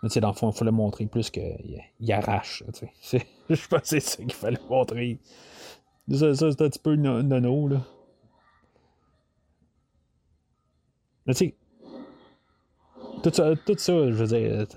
Tu 0.05 0.11
sais, 0.11 0.19
dans 0.19 0.29
le 0.29 0.35
fond, 0.35 0.51
il 0.51 0.57
faut 0.57 0.65
le 0.65 0.71
montrer 0.71 1.07
plus 1.07 1.29
qu'il 1.29 1.81
arrache. 2.09 2.63
Je 3.49 3.67
pense 3.67 3.81
que 3.81 3.87
c'est 3.87 3.99
ça 3.99 4.17
qu'il 4.17 4.33
fallait 4.33 4.59
montrer. 4.69 5.19
Ça, 6.11 6.33
ça 6.35 6.51
c'est 6.51 6.61
un 6.61 6.69
petit 6.69 6.79
peu 6.79 6.95
nono, 6.95 7.67
là. 7.67 7.81
Mais 11.25 11.33
tu 11.33 11.47
sais, 11.47 11.55
tout 13.23 13.31
ça, 13.33 13.53
tout 13.65 13.77
ça, 13.77 14.11
je 14.11 14.23
veux 14.23 14.27
dire, 14.27 14.67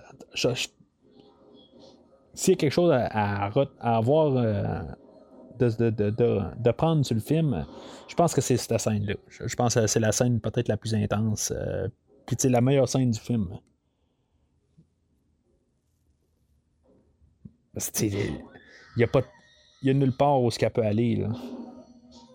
s'il 2.32 2.52
y 2.52 2.54
a 2.54 2.56
quelque 2.56 2.72
chose 2.72 2.90
à, 2.90 3.06
à, 3.06 3.96
avoir 3.96 4.36
euh, 4.36 4.80
de, 5.58 5.90
de, 5.90 6.10
de, 6.10 6.40
de, 6.56 6.70
prendre 6.70 7.04
sur 7.04 7.14
le 7.14 7.20
film, 7.20 7.66
je 8.08 8.14
pense 8.14 8.32
que 8.32 8.40
c'est 8.40 8.56
cette 8.56 8.80
scène-là. 8.80 9.14
Je, 9.28 9.54
pense 9.56 9.74
que 9.74 9.86
c'est 9.86 10.00
la 10.00 10.12
scène 10.12 10.40
peut-être 10.40 10.68
la 10.68 10.78
plus 10.78 10.94
intense, 10.94 11.52
euh, 11.54 11.88
puis 12.24 12.36
c'est 12.38 12.48
la 12.48 12.62
meilleure 12.62 12.88
scène 12.88 13.10
du 13.10 13.20
film. 13.20 13.48
Il 17.74 18.38
n'y 18.96 19.04
a 19.04 19.06
pas. 19.06 19.22
Il 19.82 19.88
y 19.88 19.90
a 19.90 19.94
nulle 19.94 20.16
part 20.16 20.42
où 20.42 20.50
ce 20.50 20.58
qu'elle 20.58 20.70
peut 20.70 20.82
aller. 20.82 21.16
Là. 21.16 21.28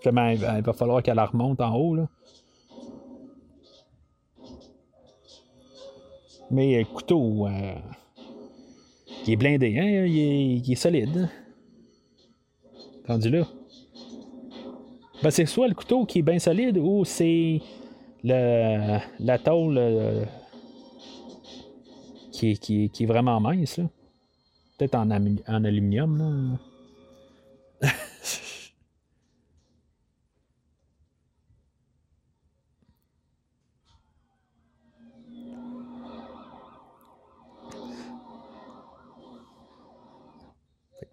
il 0.05 0.63
va 0.63 0.73
falloir 0.73 1.03
qu'elle 1.03 1.15
la 1.15 1.25
remonte 1.25 1.59
en 1.61 1.75
haut. 1.75 1.95
Là. 1.95 2.07
Mais 6.51 6.79
euh, 6.79 6.83
couteau, 6.85 7.47
euh, 7.47 7.73
il 9.25 9.33
est 9.33 9.35
blindé, 9.35 9.77
hein? 9.79 10.05
il, 10.05 10.19
est, 10.19 10.67
il 10.67 10.77
solide. 10.77 11.29
Rendu 13.07 13.29
là. 13.29 13.47
Ben, 15.23 15.31
c'est 15.31 15.45
soit 15.45 15.67
le 15.67 15.73
couteau 15.73 16.05
qui 16.05 16.19
est 16.19 16.21
bien 16.21 16.37
solide 16.37 16.77
ou 16.77 17.05
c'est 17.05 17.59
le, 18.23 18.99
la 19.19 19.39
tôle 19.39 19.77
euh, 19.77 20.25
qui, 22.31 22.57
qui, 22.59 22.89
qui, 22.89 23.03
est 23.03 23.07
vraiment 23.07 23.39
mince. 23.39 23.79
En, 24.93 25.09
aluminium. 25.65 26.17
Là. 26.17 27.89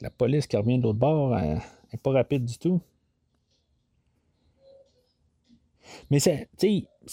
la 0.00 0.10
police 0.10 0.46
qui 0.46 0.56
revient 0.56 0.78
de 0.78 0.84
l'autre 0.84 0.98
bord 0.98 1.36
n'est 1.38 1.98
pas 2.02 2.10
rapide 2.12 2.44
du 2.44 2.58
tout. 2.58 2.80
Mais 6.10 6.18
c'est, 6.20 6.48
ce 6.58 6.66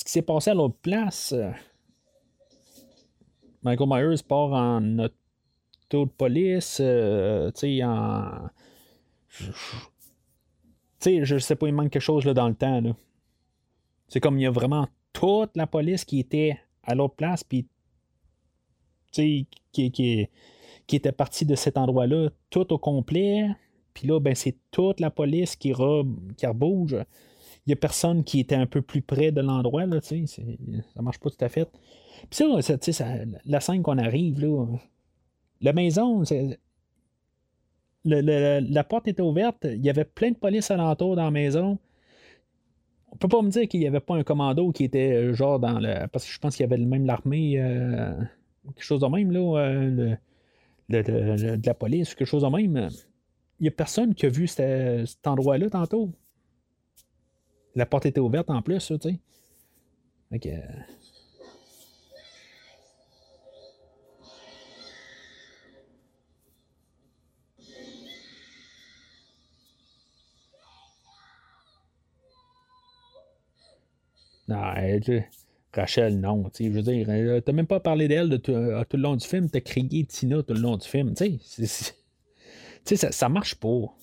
qui 0.03 0.11
s'est 0.11 0.21
passé 0.21 0.51
à 0.51 0.53
l'autre 0.53 0.77
place, 0.81 1.33
euh, 1.33 1.51
Michael 3.63 3.87
Myers 3.89 4.23
part 4.27 4.53
en 4.53 4.99
auto 4.99 5.15
de 5.91 6.05
police, 6.05 6.79
euh, 6.81 7.51
tu 7.51 7.59
sais, 7.59 7.83
en. 7.83 8.49
Tu 9.29 9.53
sais, 10.99 11.25
je 11.25 11.37
sais 11.37 11.55
pas, 11.55 11.67
il 11.67 11.73
manque 11.73 11.91
quelque 11.91 12.01
chose 12.01 12.25
là, 12.25 12.33
dans 12.33 12.47
le 12.47 12.55
temps. 12.55 12.81
C'est 14.07 14.19
comme 14.19 14.39
il 14.39 14.43
y 14.43 14.47
a 14.47 14.51
vraiment 14.51 14.87
toute 15.13 15.55
la 15.55 15.67
police 15.67 16.05
qui 16.05 16.19
était 16.19 16.59
à 16.83 16.95
l'autre 16.95 17.15
place, 17.15 17.43
puis, 17.43 17.63
tu 19.11 19.21
sais, 19.21 19.45
qui, 19.71 19.91
qui, 19.91 20.27
qui 20.87 20.95
était 20.95 21.11
parti 21.11 21.45
de 21.45 21.55
cet 21.55 21.77
endroit-là, 21.77 22.29
tout 22.49 22.73
au 22.73 22.77
complet. 22.77 23.49
Puis 23.93 24.07
là, 24.07 24.19
ben, 24.19 24.35
c'est 24.35 24.55
toute 24.71 24.99
la 24.99 25.11
police 25.11 25.55
qui, 25.55 25.73
qui 26.37 26.45
rebouge. 26.45 26.95
Il 27.65 27.71
n'y 27.71 27.73
a 27.73 27.75
personne 27.75 28.23
qui 28.23 28.39
était 28.39 28.55
un 28.55 28.65
peu 28.65 28.81
plus 28.81 29.01
près 29.01 29.31
de 29.31 29.41
l'endroit, 29.41 29.85
là, 29.85 29.99
tu 29.99 30.25
sais. 30.25 30.57
Ça 30.93 31.01
marche 31.01 31.19
pas 31.19 31.29
tout 31.29 31.43
à 31.43 31.49
fait. 31.49 31.69
Puis 32.29 32.45
ça, 32.61 32.77
ça, 32.79 33.05
la 33.45 33.59
scène 33.59 33.83
qu'on 33.83 33.97
arrive, 33.97 34.39
là, 34.39 34.65
la 35.61 35.73
maison, 35.73 36.23
la 38.05 38.83
porte 38.83 39.07
était 39.07 39.21
ouverte, 39.21 39.65
il 39.65 39.83
y 39.83 39.89
avait 39.89 40.05
plein 40.05 40.31
de 40.31 40.37
police 40.37 40.71
alentour 40.71 41.15
dans 41.15 41.25
la 41.25 41.31
maison. 41.31 41.77
On 43.11 43.17
peut 43.17 43.27
pas 43.27 43.41
me 43.41 43.49
dire 43.49 43.67
qu'il 43.67 43.79
n'y 43.79 43.87
avait 43.87 43.99
pas 43.99 44.15
un 44.15 44.23
commando 44.23 44.71
qui 44.71 44.83
était 44.83 45.13
euh, 45.13 45.33
genre 45.33 45.59
dans 45.59 45.79
le. 45.79 46.07
Parce 46.07 46.25
que 46.25 46.31
je 46.31 46.39
pense 46.39 46.55
qu'il 46.55 46.69
y 46.69 46.71
avait 46.71 46.77
même 46.77 47.05
l'armée, 47.05 47.53
euh, 47.57 48.13
quelque 48.75 48.83
chose 48.83 49.01
de 49.01 49.07
même, 49.07 49.31
là. 49.31 49.57
Euh, 49.57 50.15
de, 50.89 51.65
la 51.65 51.73
police 51.73 52.15
quelque 52.15 52.27
chose 52.27 52.43
de 52.43 52.47
même. 52.47 52.89
Il 53.59 53.63
n'y 53.63 53.67
a 53.67 53.71
personne 53.71 54.13
qui 54.13 54.25
a 54.25 54.29
vu 54.29 54.47
cet, 54.47 55.25
endroit-là 55.25 55.69
tantôt. 55.69 56.11
La 57.75 57.85
porte 57.85 58.05
était 58.05 58.19
ouverte 58.19 58.49
en 58.49 58.61
plus, 58.61 58.85
tu 58.87 58.95
sais. 59.01 59.19
Ok. 60.31 60.47
Non, 74.47 74.61
Rachel, 75.73 76.19
non. 76.19 76.49
Je 76.59 76.69
veux 76.69 76.81
dire, 76.81 77.07
euh, 77.09 77.41
t'as 77.41 77.51
même 77.51 77.67
pas 77.67 77.79
parlé 77.79 78.07
d'elle 78.07 78.29
de 78.29 78.37
tout, 78.37 78.51
euh, 78.51 78.83
tout, 78.89 78.97
le 78.97 79.03
long 79.03 79.15
du 79.15 79.27
film, 79.27 79.49
t'as 79.49 79.61
crié 79.61 80.05
Tina 80.05 80.41
tout 80.43 80.53
le 80.53 80.59
long 80.61 80.77
du 80.77 80.87
film. 80.87 81.13
Tu 81.13 81.39
sais, 81.39 81.95
ça, 82.95 83.11
ça 83.11 83.29
marche 83.29 83.55
pas. 83.55 83.93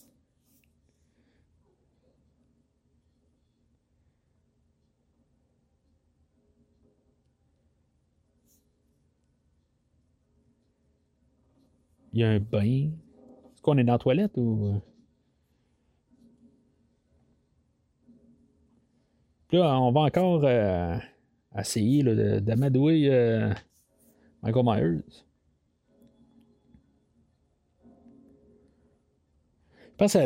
Il 12.14 12.20
y 12.20 12.24
a 12.24 12.28
un 12.30 12.38
bain. 12.38 12.60
Est-ce 12.62 13.62
qu'on 13.62 13.76
est 13.76 13.84
dans 13.84 13.94
la 13.94 13.98
toilette 13.98 14.32
ou. 14.36 14.80
Là, 19.58 19.80
on 19.80 19.92
va 19.92 20.00
encore 20.02 20.44
essayer 21.58 22.02
d'amadouer 22.40 23.08
euh, 23.10 23.52
Michael 24.42 24.64
Myers. 24.64 25.24
Je 29.94 29.98
pense 29.98 30.14
que 30.14 30.18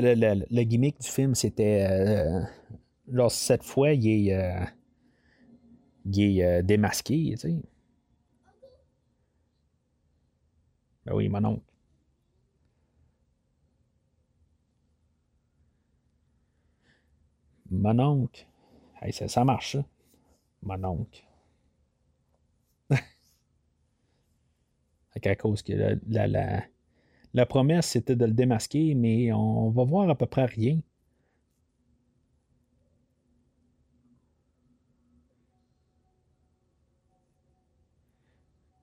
le, 0.50 0.62
gimmick 0.62 0.98
du 0.98 1.08
film, 1.08 1.34
c'était. 1.34 1.86
Euh, 1.90 3.28
cette 3.28 3.62
fois, 3.62 3.92
il 3.92 4.28
est, 4.28 4.34
euh, 4.34 4.64
il 6.06 6.20
est 6.38 6.42
euh, 6.42 6.62
démasqué, 6.62 7.32
tu 7.32 7.36
sais. 7.36 7.56
Ben 11.04 11.14
oui, 11.14 11.28
mon 11.28 11.44
oncle. 11.44 11.62
Mon 17.70 17.98
oncle. 17.98 18.47
Ça, 19.12 19.44
marche, 19.44 19.72
ça 19.72 19.84
mon 20.62 20.84
oncle. 20.84 21.24
à 25.24 25.36
cause 25.36 25.62
que 25.62 25.72
la, 25.72 26.26
la, 26.26 26.62
la, 27.34 27.46
promesse, 27.46 27.86
c'était 27.86 28.16
de 28.16 28.24
le 28.24 28.32
démasquer, 28.32 28.94
mais 28.94 29.32
on 29.32 29.70
va 29.70 29.84
voir 29.84 30.08
à 30.10 30.14
peu 30.16 30.26
près 30.26 30.46
rien. 30.46 30.80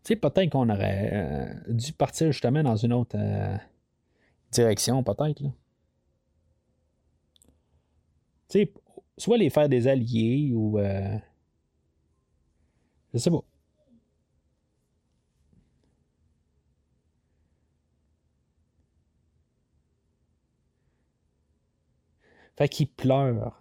Tu 0.04 0.14
sais, 0.14 0.16
peut-être 0.18 0.52
qu'on 0.52 0.70
aurait 0.70 1.10
euh, 1.14 1.74
dû 1.74 1.92
partir 1.92 2.32
justement 2.32 2.62
dans 2.62 2.76
une 2.76 2.94
autre 2.94 3.18
euh, 3.18 3.58
direction, 4.52 5.04
peut-être. 5.04 5.42
Tu 5.42 5.52
sais, 8.50 8.72
soit 9.18 9.38
les 9.38 9.50
faire 9.50 9.70
des 9.70 9.88
alliés 9.88 10.52
ou. 10.54 10.80
Euh, 10.80 11.18
je 13.14 13.20
sais 13.20 13.32
pas. 13.32 13.44
Fait 22.58 22.70
qu'il 22.70 22.88
pleure. 22.88 23.60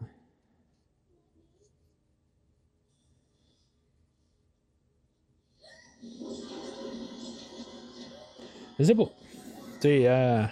Je 8.78 8.85
sais 8.85 8.94
pas. 8.94 9.05
Tu 9.05 9.89
sais, 9.89 10.09
euh, 10.09 10.44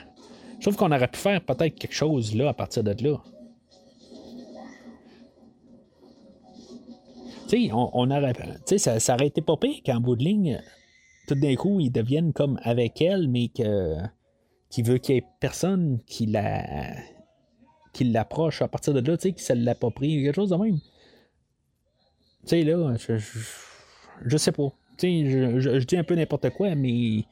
je 0.57 0.61
trouve 0.63 0.77
qu'on 0.77 0.93
aurait 0.93 1.09
pu 1.09 1.19
faire 1.19 1.45
peut-être 1.45 1.77
quelque 1.77 1.93
chose 1.95 2.35
là 2.35 2.51
à 2.51 2.55
partir 2.55 2.85
de 2.85 2.95
là. 3.03 3.19
On, 7.73 7.91
on 7.93 8.11
aurait, 8.11 8.33
ça, 8.77 9.01
ça 9.01 9.15
aurait 9.15 9.29
été 9.29 9.43
pas 9.43 9.57
qu'en 9.85 10.01
bout 10.01 10.17
de 10.17 10.25
ligne, 10.25 10.61
tout 11.29 11.35
d'un 11.35 11.55
coup, 11.55 11.81
ils 11.81 11.91
deviennent 11.91 12.33
comme 12.33 12.59
avec 12.63 13.01
elle, 13.01 13.29
mais 13.29 13.49
que 13.49 13.97
qui 14.71 14.83
veut 14.83 14.99
qu'il 14.99 15.17
y 15.17 15.19
ait 15.19 15.25
personne 15.41 16.01
qui 16.07 16.27
la 16.27 16.95
qui 17.93 18.05
l'approche 18.05 18.63
à 18.63 18.69
partir 18.69 18.95
de 18.95 19.01
là, 19.01 19.17
tu 19.17 19.29
sais, 19.29 19.33
qui 19.33 19.63
l'a 19.63 19.75
pas 19.75 19.91
pris 19.91 20.23
quelque 20.23 20.35
chose 20.35 20.51
de 20.51 20.57
même. 20.57 20.79
Tu 22.45 22.49
sais, 22.49 22.63
là, 22.63 22.95
je, 22.97 23.19
je, 24.25 24.37
sais 24.37 24.51
pas. 24.51 24.73
je, 24.99 25.61
je, 25.61 25.85
dis 25.85 25.97
un 25.97 26.05
peu 26.05 26.15
n'importe 26.15 26.51
quoi, 26.51 26.75
mais 26.75 27.25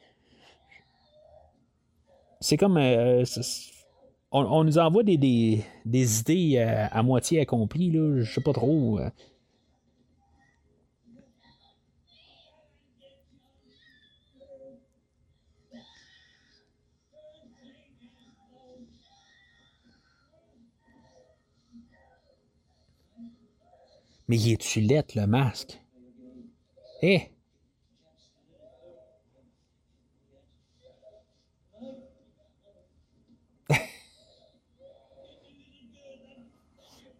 c'est 2.39 2.57
comme. 2.57 2.77
Euh, 2.77 3.23
on, 4.31 4.63
nous 4.63 4.77
envoie 4.77 5.03
des, 5.03 5.17
des, 5.17 6.19
idées 6.19 6.57
euh, 6.57 6.87
à, 6.89 7.03
moitié 7.03 7.41
accomplies, 7.41 7.91
là, 7.91 8.21
je 8.21 8.31
sais 8.31 8.41
pas 8.41 8.53
trop. 8.53 8.99
Euh. 8.99 9.09
Mais 24.31 24.39
il 24.39 24.53
est-tu 24.53 24.79
lettre, 24.79 25.19
le 25.19 25.27
masque? 25.27 25.77
Eh! 27.01 27.23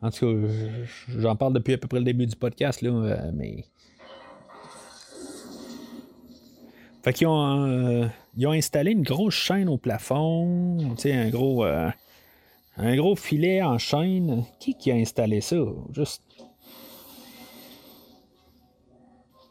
En 0.02 0.10
tout 0.10 0.26
cas, 0.26 0.32
j'en 1.10 1.36
parle 1.36 1.52
depuis 1.52 1.74
à 1.74 1.78
peu 1.78 1.90
près 1.90 2.00
le 2.00 2.06
début 2.06 2.28
du 2.28 2.38
podcast, 2.38 2.82
là, 2.82 2.92
euh, 2.92 3.32
mais. 3.34 3.66
Fait 7.04 7.12
qu'ils 7.12 7.28
ont, 7.28 7.66
euh, 7.68 8.08
ils 8.38 8.48
ont 8.48 8.52
installé 8.52 8.92
une 8.92 9.04
grosse 9.04 9.34
chaîne 9.34 9.68
au 9.68 9.78
plafond, 9.78 10.78
tu 10.96 11.02
sais, 11.02 11.12
un 11.12 11.30
gros. 11.30 11.66
Euh, 11.66 11.92
un 12.78 12.96
gros 12.96 13.18
filet 13.18 13.62
en 13.62 13.78
chaîne. 13.78 14.46
Qui 14.62 14.76
qui 14.76 14.92
a 14.92 14.96
installé 14.96 15.42
ça? 15.42 15.58
Juste. 15.94 16.24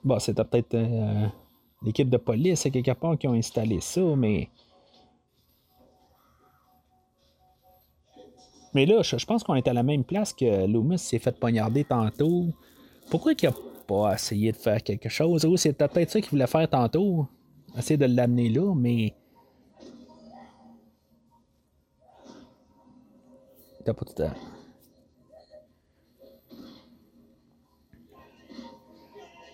Bon, 0.03 0.19
c'était 0.19 0.45
peut-être 0.45 0.77
l'équipe 1.83 2.09
de 2.09 2.17
police 2.17 2.63
quelque 2.63 2.93
part 2.93 3.19
qui 3.19 3.27
ont 3.29 3.35
installé 3.35 3.81
ça, 3.81 4.01
mais. 4.17 4.49
Mais 8.73 8.87
là, 8.87 9.03
je, 9.03 9.27
pense 9.27 9.43
qu'on 9.43 9.57
est 9.57 9.67
à 9.67 9.73
la 9.73 9.83
même 9.83 10.05
place 10.05 10.33
que 10.33 10.67
Loomis 10.67 10.99
s'est 10.99 11.19
fait 11.19 11.37
poignarder 11.37 11.83
tantôt. 11.83 12.47
Pourquoi 13.11 13.33
il 13.33 13.45
n'a 13.45 13.53
pas 13.87 14.15
essayé 14.15 14.53
de 14.53 14.57
faire 14.57 14.81
quelque 14.81 15.09
chose? 15.09 15.45
Ou 15.45 15.57
c'est 15.57 15.73
peut-être 15.73 16.11
ça 16.11 16.21
qu'il 16.21 16.31
voulait 16.31 16.47
faire 16.47 16.69
tantôt. 16.71 17.27
Essayer 17.77 17.97
de 17.97 18.07
l'amener 18.07 18.49
là, 18.49 18.73
mais. 18.75 19.13
T'as 23.85 23.93
pas 23.93 24.05
tout 24.05 24.23
à. 24.23 24.60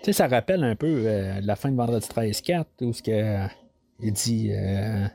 Sais, 0.07 0.13
ça 0.13 0.29
rappelle 0.29 0.65
un 0.65 0.77
peu 0.77 0.87
euh, 1.07 1.41
la 1.43 1.57
fin 1.57 1.71
de 1.71 1.77
Vendredi 1.77 2.07
13-4, 2.07 2.65
où 2.83 2.93
ce 2.93 3.03
que, 3.03 3.47
il 4.01 4.13
dit. 4.13 4.51
Euh, 4.53 5.07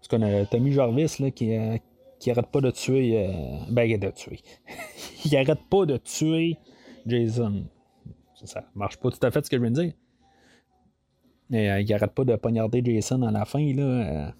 ce 0.00 0.08
qu'on 0.08 0.22
a 0.22 0.46
Tommy 0.46 0.72
Jarvis 0.72 1.16
là, 1.18 1.30
qui, 1.30 1.54
euh, 1.56 1.76
qui 2.18 2.30
arrête 2.30 2.46
pas 2.46 2.60
de 2.60 2.70
tuer. 2.70 3.26
Euh, 3.26 3.58
ben, 3.70 3.98
de 3.98 4.10
tuer. 4.10 4.40
il 5.24 5.36
arrête 5.36 5.62
pas 5.70 5.86
de 5.86 5.96
tuer 5.96 6.56
Jason. 7.06 7.64
Ça, 8.44 8.64
marche 8.74 8.98
pas 8.98 9.10
tout 9.10 9.18
à 9.26 9.30
fait 9.30 9.44
ce 9.44 9.50
que 9.50 9.56
je 9.56 9.62
viens 9.62 9.70
de 9.70 9.82
dire. 9.82 9.92
Mais 11.50 11.70
euh, 11.70 11.80
il 11.80 11.92
arrête 11.92 12.12
pas 12.12 12.24
de 12.24 12.36
poignarder 12.36 12.82
Jason 12.84 13.22
à 13.22 13.30
la 13.30 13.44
fin, 13.44 13.72
là. 13.74 14.32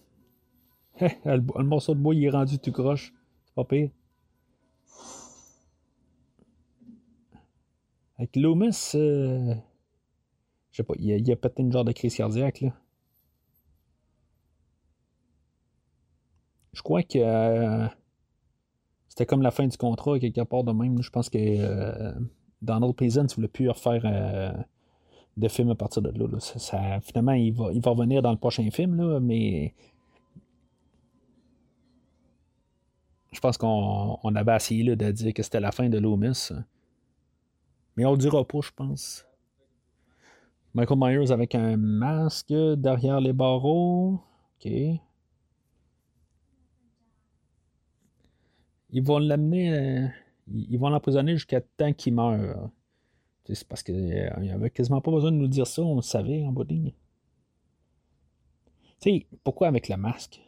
Euh. 1.03 1.09
le, 1.25 1.65
morceau 1.65 1.95
de 1.95 2.01
bois, 2.01 2.15
il 2.15 2.25
est 2.25 2.31
rendu 2.31 2.59
tout 2.59 2.73
croche. 2.73 3.13
C'est 3.47 3.55
pas 3.55 3.65
pire. 3.65 3.91
Avec 8.19 8.35
Loomis, 8.37 8.91
je 8.95 9.57
sais 10.73 10.83
pas, 10.83 10.95
il 10.99 11.13
a, 11.13 11.33
a 11.33 11.37
pété 11.37 11.63
une 11.63 11.73
genre 11.73 11.85
de 11.85 11.93
crise 11.93 12.17
cardiaque. 12.17 12.65
Je 16.73 16.83
crois 16.83 17.03
que 17.03 17.19
euh, 17.19 17.87
c'était 19.09 19.27
comme 19.27 19.43
la 19.43 19.51
fin 19.51 19.67
du 19.67 19.77
contrat, 19.77 20.19
quelque 20.19 20.43
part 20.43 20.65
de 20.65 20.73
même. 20.73 21.03
Je 21.03 21.11
pense 21.11 21.29
que 21.29 21.39
euh, 21.39 22.13
Donald 22.63 22.95
Pleasant 22.95 23.25
ne 23.25 23.29
voulait 23.29 23.49
plus 23.49 23.69
refaire 23.69 24.03
euh, 24.05 24.53
de 25.37 25.49
film 25.49 25.71
à 25.71 25.75
partir 25.75 26.03
de 26.03 26.11
là. 26.11 26.41
Ça, 26.41 27.01
finalement, 27.01 27.33
il 27.33 27.53
va, 27.53 27.73
il 27.73 27.81
va 27.81 27.91
revenir 27.91 28.23
dans 28.23 28.33
le 28.33 28.39
prochain 28.39 28.69
film, 28.71 28.97
là, 28.97 29.21
mais 29.21 29.75
je 33.33 33.41
pense 33.41 33.59
qu'on 33.59 34.35
avait 34.35 34.57
essayé 34.57 34.83
là, 34.85 34.97
de 34.97 35.11
dire 35.11 35.35
que 35.35 35.43
c'était 35.43 35.61
la 35.61 35.73
fin 35.73 35.89
de 35.89 35.99
Loomis. 35.99 36.51
Mais 37.99 38.07
on 38.07 38.13
le 38.13 38.19
dira 38.19 38.47
pas, 38.47 38.61
je 38.63 38.71
pense. 38.71 39.27
Michael 40.73 40.99
Myers 40.99 41.31
avec 41.33 41.55
un 41.55 41.77
masque 41.77 42.55
derrière 42.77 43.21
les 43.21 43.35
barreaux. 43.35 44.21
OK. 44.65 44.71
ils 48.91 49.03
vont 49.03 49.19
l'amener, 49.19 49.73
euh, 49.73 50.07
ils 50.49 50.79
vont 50.79 50.89
l'emprisonner 50.89 51.33
jusqu'à 51.35 51.61
temps 51.61 51.93
qu'il 51.93 52.15
meure. 52.15 52.71
C'est 53.45 53.67
parce 53.67 53.83
qu'il 53.83 53.95
euh, 53.95 54.41
n'y 54.41 54.51
avait 54.51 54.71
quasiment 54.71 55.01
pas 55.01 55.11
besoin 55.11 55.33
de 55.33 55.37
nous 55.37 55.49
dire 55.49 55.67
ça, 55.67 55.83
on 55.83 55.97
le 55.97 56.03
savait 56.03 56.45
en 56.45 56.53
bout 56.53 56.65
de 56.65 56.75
ligne. 56.75 56.93
Tu 59.01 59.11
sais, 59.11 59.27
pourquoi 59.45 59.69
avec 59.69 59.89
le 59.89 59.97
masque? 59.97 60.41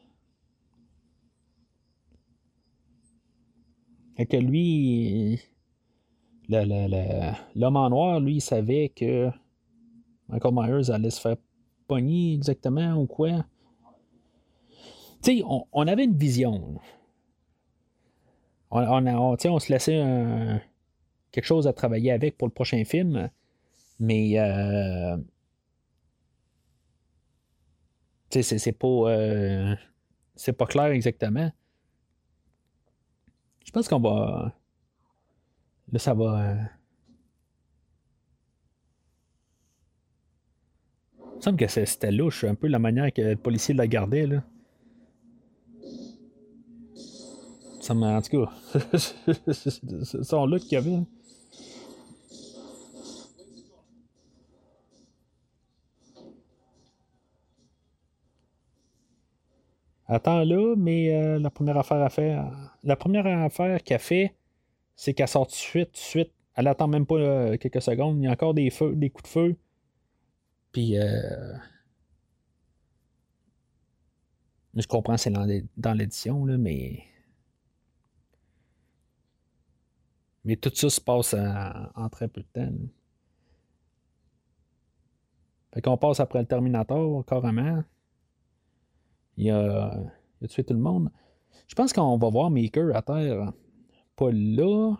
Et 4.16 4.26
que 4.26 4.36
lui, 4.36 5.40
l'homme 6.50 7.76
en 7.76 7.90
noir, 7.90 8.20
lui, 8.20 8.36
il 8.36 8.40
savait 8.40 8.90
que 8.90 9.30
Michael 10.28 10.54
Myers 10.54 10.90
allait 10.90 11.10
se 11.10 11.20
faire 11.20 11.36
pogner 11.86 12.34
exactement 12.34 12.94
ou 12.94 13.06
quoi. 13.06 13.44
Tu 15.22 15.38
sais, 15.38 15.44
on, 15.44 15.86
avait 15.86 16.04
une 16.04 16.16
vision 16.16 16.80
on, 18.70 19.06
on, 19.06 19.58
se 19.58 19.72
laissait 19.72 20.00
quelque 21.32 21.44
chose 21.44 21.66
à 21.66 21.72
travailler 21.72 22.12
avec 22.12 22.38
pour 22.38 22.48
le 22.48 22.52
prochain 22.52 22.84
film, 22.84 23.28
mais 23.98 24.38
euh, 24.38 25.16
c'est 28.30 28.72
pas 28.72 28.86
euh, 28.86 29.74
c'est 30.36 30.52
pas 30.52 30.66
clair 30.66 30.86
exactement. 30.86 31.50
Je 33.66 33.72
pense 33.72 33.88
qu'on 33.88 34.00
va 34.00 34.54
là 35.92 35.98
ça 35.98 36.14
va 36.14 36.40
euh, 36.40 36.54
il 41.18 41.36
me 41.36 41.40
semble 41.40 41.58
que 41.58 41.66
c'était 41.68 42.12
louche 42.12 42.44
un 42.44 42.54
peu 42.54 42.66
la 42.68 42.78
manière 42.78 43.12
que 43.12 43.22
le 43.22 43.36
policier 43.36 43.74
l'a 43.74 43.86
gardé 43.86 44.26
là. 44.26 44.42
Ça 47.80 47.94
m'a. 47.94 48.18
En 48.18 48.22
tout 48.22 48.44
cas, 48.44 48.52
son 50.22 50.46
look 50.46 50.60
qu'il 50.60 50.76
avait. 50.76 50.98
Attends 60.06 60.44
là, 60.44 60.74
mais 60.76 61.14
euh, 61.14 61.38
la 61.38 61.50
première 61.50 61.78
affaire 61.78 62.02
à 62.02 62.10
faire. 62.10 62.52
La 62.84 62.96
première 62.96 63.26
affaire 63.26 63.82
qu'elle 63.82 63.98
fait, 64.00 64.34
c'est 65.00 65.14
qu'elle 65.14 65.28
sort 65.28 65.46
tout 65.46 65.52
de 65.52 65.56
suite, 65.56 65.92
tout 65.92 65.92
de 65.92 65.96
suite. 65.96 66.32
Elle 66.54 66.68
attend 66.68 66.86
même 66.86 67.06
pas 67.06 67.14
euh, 67.14 67.56
quelques 67.56 67.80
secondes. 67.80 68.18
Il 68.18 68.24
y 68.24 68.26
a 68.26 68.32
encore 68.32 68.52
des 68.52 68.68
feux, 68.68 68.94
des 68.94 69.08
coups 69.08 69.24
de 69.24 69.28
feu. 69.28 69.56
Puis 70.72 70.98
euh... 70.98 71.54
Je 74.74 74.86
comprends, 74.86 75.16
c'est 75.16 75.30
dans 75.30 75.94
l'édition, 75.94 76.44
mais 76.44 77.02
Mais 80.44 80.56
tout 80.56 80.70
ça 80.74 80.90
se 80.90 81.00
passe 81.00 81.34
en, 81.34 82.08
très 82.10 82.28
peu 82.28 82.42
de 82.42 82.46
temps. 82.52 82.72
Fait 85.72 85.80
qu'on 85.80 85.96
passe 85.96 86.20
après 86.20 86.40
le 86.40 86.46
Terminator, 86.46 87.24
carrément. 87.24 87.82
Il 89.38 89.50
a, 89.50 89.98
il 90.40 90.44
a 90.44 90.48
tué 90.48 90.62
tout 90.62 90.74
le 90.74 90.80
monde. 90.80 91.10
Je 91.68 91.74
pense 91.74 91.94
qu'on 91.94 92.18
va 92.18 92.28
voir 92.28 92.50
Maker 92.50 92.94
à 92.94 93.00
terre. 93.00 93.54
Pas 94.20 94.32
là. 94.32 94.96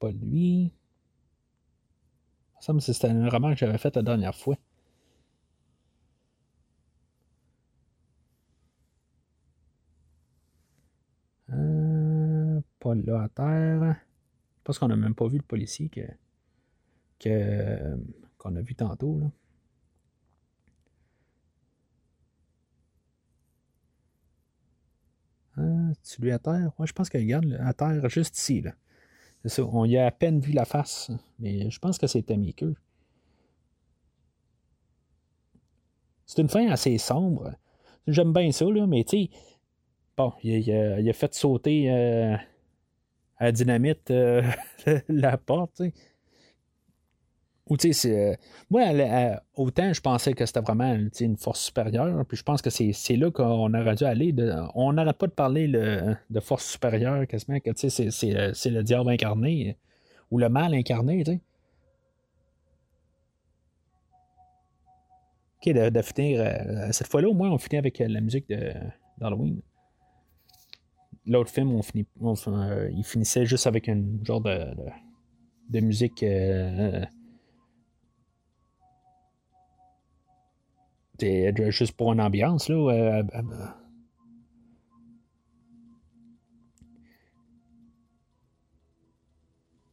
Pas 0.00 0.10
lui. 0.10 0.72
Ça 2.60 2.72
me 2.72 2.80
c'était 2.80 3.08
un 3.08 3.28
roman 3.28 3.50
que 3.52 3.56
j'avais 3.56 3.78
fait 3.78 3.94
la 3.96 4.02
dernière 4.02 4.34
fois. 4.34 4.56
pas 12.80 12.94
là 12.94 13.22
à 13.22 13.28
terre. 13.28 13.96
Parce 14.64 14.78
qu'on 14.78 14.88
n'a 14.88 14.96
même 14.96 15.14
pas 15.14 15.28
vu 15.28 15.38
le 15.38 15.44
policier 15.44 15.88
que, 17.20 17.96
qu'on 18.38 18.56
a 18.56 18.60
vu 18.60 18.74
tantôt. 18.74 19.20
Là. 19.20 19.30
Hein? 25.58 25.92
Tu 26.02 26.22
lui 26.22 26.32
à 26.32 26.38
terre? 26.38 26.72
Ouais, 26.78 26.86
je 26.86 26.92
pense 26.92 27.08
qu'elle 27.08 27.26
garde 27.26 27.58
à 27.60 27.72
terre 27.72 28.08
juste 28.08 28.38
ici. 28.38 28.62
Là. 28.62 28.72
On 29.58 29.84
y 29.84 29.96
a 29.96 30.06
à 30.06 30.10
peine 30.10 30.40
vu 30.40 30.52
la 30.52 30.64
face, 30.64 31.10
mais 31.38 31.70
je 31.70 31.78
pense 31.78 31.98
que 31.98 32.06
c'était 32.06 32.36
miqueux. 32.36 32.74
C'est 36.26 36.42
une 36.42 36.48
fin 36.48 36.68
assez 36.68 36.98
sombre. 36.98 37.54
J'aime 38.06 38.32
bien 38.32 38.52
ça, 38.52 38.66
là, 38.66 38.86
mais 38.86 39.04
tu 39.04 39.24
sais, 39.24 39.30
bon, 40.16 40.32
il, 40.42 40.70
a 40.72 41.12
fait 41.12 41.34
sauter 41.34 41.90
euh, 41.90 42.36
à 43.38 43.52
dynamite 43.52 44.10
euh, 44.10 44.42
la 45.08 45.38
porte. 45.38 45.82
Ou 47.68 47.76
tu 47.76 47.92
sais, 47.92 48.10
euh, 48.10 48.34
moi, 48.70 48.82
autant 49.54 49.92
je 49.92 50.00
pensais 50.00 50.32
que 50.32 50.46
c'était 50.46 50.60
vraiment 50.60 50.96
une 51.20 51.36
force 51.36 51.60
supérieure, 51.60 52.24
puis 52.26 52.36
je 52.36 52.42
pense 52.42 52.62
que 52.62 52.70
c'est 52.70 53.16
là 53.16 53.30
qu'on 53.30 53.74
aurait 53.74 53.94
dû 53.94 54.04
aller. 54.04 54.34
on 54.74 54.92
n'arrête 54.92 55.18
pas 55.18 55.26
de 55.26 55.32
parler 55.32 55.68
de 55.68 56.40
force 56.40 56.66
supérieure, 56.66 57.26
quasiment, 57.26 57.60
que 57.60 57.70
sais, 57.76 57.90
c'est 57.90 58.70
le 58.70 58.82
diable 58.82 59.10
incarné, 59.10 59.76
ou 60.30 60.38
le 60.38 60.48
mal 60.48 60.74
incarné, 60.74 61.24
tu 61.24 61.32
sais. 61.32 61.40
OK, 65.60 65.74
de, 65.74 66.02
finir. 66.02 66.40
Euh, 66.40 66.92
cette 66.92 67.08
fois-là, 67.08 67.28
au 67.28 67.34
moins, 67.34 67.50
on 67.50 67.58
finit 67.58 67.78
avec 67.78 68.00
euh, 68.00 68.06
la 68.08 68.20
musique 68.20 68.52
d'Halloween. 69.18 69.60
L'autre 71.26 71.50
film, 71.50 71.72
on 71.72 71.82
finit, 71.82 72.06
euh, 72.22 72.90
il 72.96 73.04
finissait 73.04 73.44
juste 73.44 73.66
avec 73.66 73.88
un 73.88 74.02
genre 74.22 74.40
de, 74.40 74.66
de, 75.68 75.80
musique. 75.80 76.24
Juste 81.20 81.92
pour 81.92 82.12
une 82.12 82.20
ambiance, 82.20 82.68
là. 82.68 83.22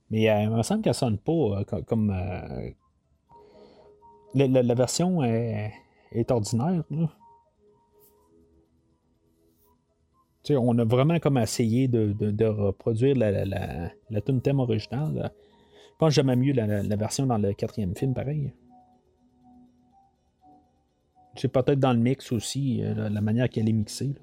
mais 0.10 0.24
il 0.44 0.50
me 0.50 0.62
semble 0.64 0.82
qu'elle 0.82 0.94
sonne 0.94 1.18
pas 1.18 1.64
comme 1.88 2.16
la, 4.34 4.76
version 4.76 5.24
est, 5.24 5.74
ordinaire. 6.30 6.84
On 10.52 10.78
a 10.78 10.86
vraiment 10.86 11.20
comme 11.20 11.38
essayé 11.38 11.88
de, 11.88 12.46
reproduire 12.46 13.16
la, 13.18 13.46
la, 13.46 13.92
la 14.10 14.22
thème 14.22 14.60
originale. 14.60 15.32
Je 15.34 15.98
pense 15.98 16.10
que 16.10 16.16
j'aime 16.16 16.36
mieux 16.36 16.54
la, 16.54 16.96
version 16.96 17.26
dans 17.26 17.38
le 17.38 17.54
quatrième 17.54 17.96
film, 17.96 18.14
pareil. 18.14 18.54
C'est 21.36 21.50
peut-être 21.50 21.80
dans 21.80 21.94
le 21.94 22.00
mix 22.00 22.32
aussi, 22.32 22.82
euh, 22.82 23.10
la 23.10 23.22
manière 23.22 23.50
qu'elle 23.50 23.68
est 23.68 23.74
mixée. 23.74 24.14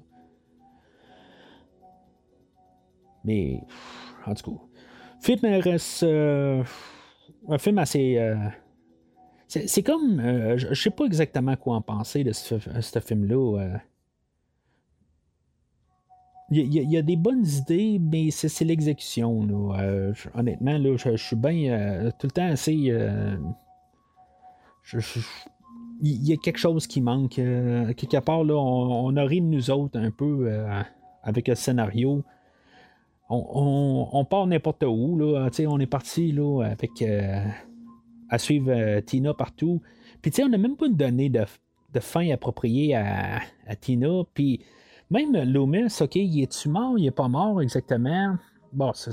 Mais, 3.23 3.61
en 4.25 4.33
tout 4.33 4.51
cas, 4.51 4.57
film 5.21 5.61
reste 5.61 6.03
euh, 6.03 6.63
un 7.47 7.57
film 7.57 7.77
assez, 7.77 8.17
euh, 8.17 8.35
c'est 9.47 9.83
comme. 9.83 10.21
Je 10.57 10.73
sais 10.73 10.89
pas 10.89 11.05
exactement 11.05 11.55
quoi 11.55 11.75
en 11.75 11.81
penser 11.81 12.23
de 12.23 12.31
ce, 12.31 12.57
film-là. 12.99 13.79
Il 16.49 16.73
y, 16.73 16.97
a 16.97 17.01
des 17.01 17.15
bonnes 17.15 17.45
idées, 17.45 17.99
mais 17.99 18.29
c'est 18.31 18.65
l'exécution. 18.65 19.47
Honnêtement, 20.33 20.77
là, 20.77 20.97
je, 20.97 21.15
suis 21.15 21.35
bien 21.35 22.11
tout 22.19 22.27
le 22.27 22.31
temps 22.31 22.47
assez. 22.47 22.91
Il 26.09 26.27
y 26.27 26.33
a 26.33 26.37
quelque 26.37 26.59
chose 26.59 26.87
qui 26.87 27.01
manque. 27.01 27.35
quelque 27.35 28.19
part, 28.19 28.43
là, 28.43 28.55
on, 28.55 29.11
de 29.11 29.39
nous 29.39 29.71
autres 29.71 29.99
un 29.99 30.11
peu 30.11 30.51
avec 31.23 31.47
le 31.47 31.55
scénario. 31.55 32.23
On, 33.29 34.25
part 34.29 34.47
n'importe 34.47 34.83
où. 34.83 35.17
Là, 35.17 35.49
on 35.67 35.79
est 35.79 35.85
parti 35.87 36.31
là, 36.31 36.61
avec 36.63 37.01
à 38.33 38.39
suivre 38.39 38.71
euh, 38.71 38.99
Tina 39.01 39.33
partout. 39.33 39.79
Puis, 40.21 40.31
on 40.43 40.49
n'a 40.49 40.57
même 40.57 40.75
pas 40.75 40.89
donné 40.89 41.29
de, 41.29 41.45
de 41.93 41.99
fin 41.99 42.29
appropriée 42.31 42.95
à, 42.95 43.41
Tina. 43.79 44.23
Puis, 44.33 44.61
même 45.11 45.37
Loomis, 45.43 46.01
OK, 46.01 46.15
il 46.15 46.41
est-tu 46.41 46.69
mort, 46.69 46.97
il 46.97 47.05
est 47.05 47.11
pas 47.11 47.27
mort 47.27 47.61
exactement? 47.61 48.35
Bon, 48.73 48.91
c'est, 48.93 49.11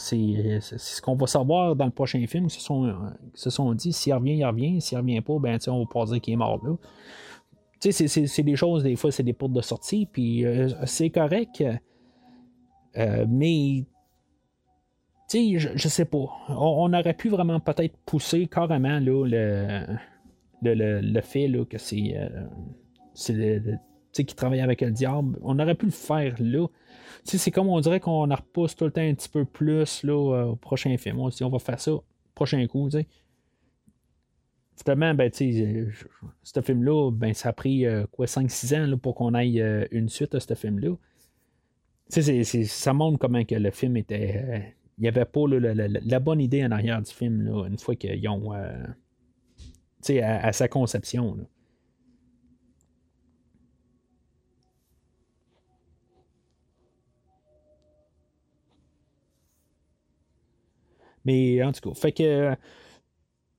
ce 0.60 1.02
qu'on 1.02 1.14
va 1.14 1.26
savoir 1.26 1.76
dans 1.76 1.84
le 1.84 1.90
prochain 1.90 2.26
film. 2.26 2.46
Ils 2.46 2.50
se 2.50 2.60
sont, 2.60 2.94
se 3.34 3.50
sont 3.50 3.74
dit, 3.74 3.92
s'il 3.92 4.14
revient, 4.14 4.36
il 4.36 4.44
revient. 4.44 4.80
S'il 4.80 4.98
revient 4.98 5.20
pas, 5.20 5.38
ben, 5.38 5.58
on 5.68 5.80
va 5.80 5.86
pas 5.86 6.04
dire 6.06 6.20
qu'il 6.20 6.34
est 6.34 6.36
mort 6.36 6.60
là. 6.64 6.76
Tu 7.80 7.92
sais, 7.92 8.08
c'est, 8.08 8.42
des 8.42 8.56
choses, 8.56 8.82
des 8.82 8.96
fois, 8.96 9.10
c'est 9.10 9.22
des 9.22 9.32
portes 9.32 9.54
de 9.54 9.62
sortie, 9.62 10.06
puis 10.10 10.44
euh, 10.44 10.68
c'est 10.84 11.08
correct. 11.08 11.64
Euh, 12.96 13.24
mais 13.26 13.86
je, 15.32 15.68
je, 15.74 15.88
sais 15.88 16.04
pas. 16.04 16.26
On, 16.48 16.92
aurait 16.92 17.14
pu 17.14 17.28
vraiment 17.28 17.60
peut-être 17.60 17.96
pousser 18.04 18.46
carrément 18.48 18.98
là, 19.00 19.24
le, 19.26 21.00
le, 21.00 21.20
fait 21.20 21.48
là, 21.48 21.64
que 21.64 21.78
c'est. 21.78 22.16
Euh, 22.16 23.76
qui 24.12 24.34
travaille 24.34 24.60
avec 24.60 24.82
le 24.82 24.90
diable. 24.90 25.38
On 25.42 25.58
aurait 25.58 25.74
pu 25.74 25.86
le 25.86 25.92
faire 25.92 26.34
là. 26.38 26.66
C'est 27.24 27.50
comme 27.50 27.68
on 27.68 27.80
dirait 27.80 28.00
qu'on 28.00 28.22
repousse 28.22 28.76
tout 28.76 28.84
le 28.84 28.90
temps 28.90 29.00
un 29.00 29.14
petit 29.14 29.28
peu 29.28 29.44
plus 29.44 30.02
là, 30.02 30.12
euh, 30.12 30.44
au 30.46 30.56
prochain 30.56 30.96
film. 30.96 31.18
On 31.20 31.30
on 31.40 31.48
va 31.48 31.58
faire 31.58 31.80
ça 31.80 31.92
prochain 32.34 32.66
coup. 32.66 32.88
Finalement, 34.76 35.14
ben, 35.14 35.30
ce 35.32 36.60
film-là, 36.62 37.10
ben, 37.10 37.34
ça 37.34 37.50
a 37.50 37.52
pris 37.52 37.84
euh, 37.84 38.06
quoi 38.10 38.26
5-6 38.26 38.76
ans 38.76 38.86
là, 38.86 38.96
pour 38.96 39.14
qu'on 39.14 39.34
aille 39.34 39.62
une 39.90 40.08
suite 40.08 40.34
à 40.34 40.40
ce 40.40 40.54
film-là. 40.54 40.96
ça 42.08 42.92
montre 42.92 43.18
comment 43.18 43.44
que 43.44 43.54
le 43.54 43.70
film 43.70 43.96
était 43.96 44.74
il 45.00 45.04
n'y 45.04 45.08
avait 45.08 45.24
pas 45.24 45.40
la, 45.48 46.20
bonne 46.20 46.40
idée 46.42 46.62
en 46.62 46.70
arrière 46.72 47.00
du 47.00 47.10
film, 47.10 47.48
une 47.66 47.78
fois 47.78 47.96
qu'ils 47.96 48.28
ont. 48.28 48.52
Euh, 48.52 48.84
tu 50.02 50.12
sais, 50.12 50.22
à, 50.22 50.52
sa 50.52 50.68
conception. 50.68 51.38
Mais 61.24 61.62
en 61.62 61.72
tout 61.72 61.90
cas, 61.90 61.94
fait 61.94 62.12
que. 62.12 62.56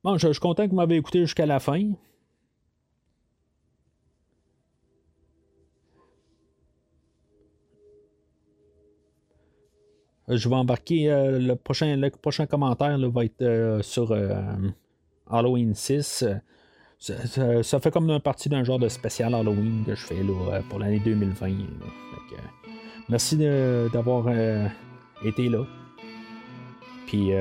Bon, 0.04 0.18
je, 0.18 0.28
suis 0.32 0.40
content 0.40 0.64
que 0.64 0.70
vous 0.70 0.76
m'avez 0.76 0.96
écouté 0.96 1.20
jusqu'à 1.20 1.46
la 1.46 1.60
fin. 1.60 1.92
Je 10.28 10.48
vais 10.48 10.54
embarquer. 10.54 11.10
Euh, 11.10 11.38
le, 11.38 11.56
prochain, 11.56 11.96
le 11.96 12.10
prochain 12.10 12.46
commentaire 12.46 12.98
va 13.10 13.24
être 13.24 13.42
euh, 13.42 13.82
sur 13.82 14.12
euh, 14.12 14.34
Halloween 15.30 15.74
6. 15.74 16.24
Ça, 16.98 17.80
fait 17.80 17.90
comme 17.90 18.08
une 18.10 18.20
partie 18.20 18.48
d'un 18.48 18.62
genre 18.62 18.78
de 18.78 18.88
spécial 18.88 19.34
Halloween 19.34 19.82
que 19.84 19.96
je 19.96 20.06
fais 20.06 20.20
pour 20.68 20.78
l'année 20.78 21.00
2020. 21.00 21.48
merci 23.08 23.36
d'avoir 23.36 24.28
été 25.24 25.48
là. 25.48 25.66
Puis 27.06 27.32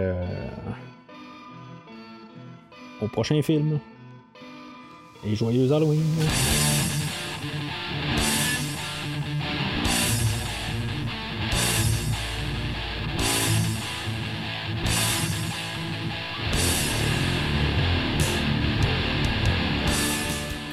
au 3.02 3.08
prochain 3.08 3.42
film. 3.42 3.80
Et 5.26 5.36
joyeux 5.36 5.72
Halloween! 5.72 6.02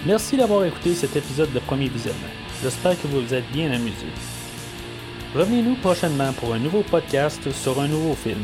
Merci 0.06 0.38
d'avoir 0.38 0.64
écouté 0.64 0.94
cet 0.94 1.16
épisode 1.16 1.52
de 1.52 1.58
Premier 1.58 1.88
Visionnement. 1.88 2.18
J'espère 2.62 2.98
que 2.98 3.06
vous 3.08 3.20
vous 3.20 3.34
êtes 3.34 3.50
bien 3.52 3.70
amusé. 3.70 4.06
Revenez-nous 5.34 5.74
prochainement 5.74 6.32
pour 6.32 6.54
un 6.54 6.58
nouveau 6.58 6.82
podcast 6.82 7.50
sur 7.52 7.78
un 7.78 7.88
nouveau 7.88 8.14
film. 8.14 8.42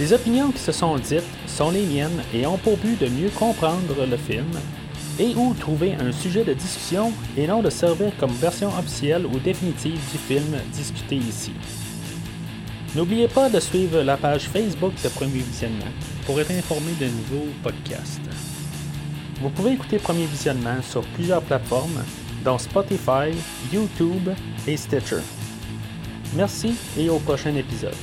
Les 0.00 0.12
opinions 0.12 0.50
qui 0.50 0.58
se 0.58 0.72
sont 0.72 0.96
dites 0.96 1.22
sont 1.46 1.70
les 1.70 1.86
miennes 1.86 2.22
et 2.34 2.46
ont 2.46 2.58
pour 2.58 2.76
but 2.78 3.00
de 3.00 3.06
mieux 3.06 3.30
comprendre 3.30 4.06
le 4.10 4.16
film 4.16 4.50
et 5.20 5.34
ou 5.36 5.54
trouver 5.54 5.94
un 5.94 6.10
sujet 6.10 6.42
de 6.42 6.52
discussion 6.52 7.12
et 7.36 7.46
non 7.46 7.62
de 7.62 7.70
servir 7.70 8.10
comme 8.18 8.32
version 8.32 8.68
officielle 8.76 9.24
ou 9.24 9.38
définitive 9.38 10.00
du 10.10 10.18
film 10.18 10.56
discuté 10.72 11.14
ici. 11.14 11.52
N'oubliez 12.96 13.28
pas 13.28 13.48
de 13.48 13.60
suivre 13.60 14.02
la 14.02 14.16
page 14.16 14.48
Facebook 14.48 14.92
de 15.02 15.08
Premier 15.10 15.38
Visionnement 15.38 15.92
pour 16.26 16.40
être 16.40 16.50
informé 16.50 16.92
de 16.98 17.06
nouveaux 17.06 17.48
podcasts. 17.62 18.20
Vous 19.40 19.50
pouvez 19.50 19.72
écouter 19.72 19.98
Premier 19.98 20.26
Visionnement 20.26 20.82
sur 20.82 21.02
plusieurs 21.08 21.42
plateformes, 21.42 22.02
dont 22.44 22.58
Spotify, 22.58 23.30
YouTube 23.72 24.30
et 24.66 24.76
Stitcher. 24.76 25.22
Merci 26.34 26.74
et 26.98 27.08
au 27.08 27.18
prochain 27.18 27.54
épisode. 27.54 27.94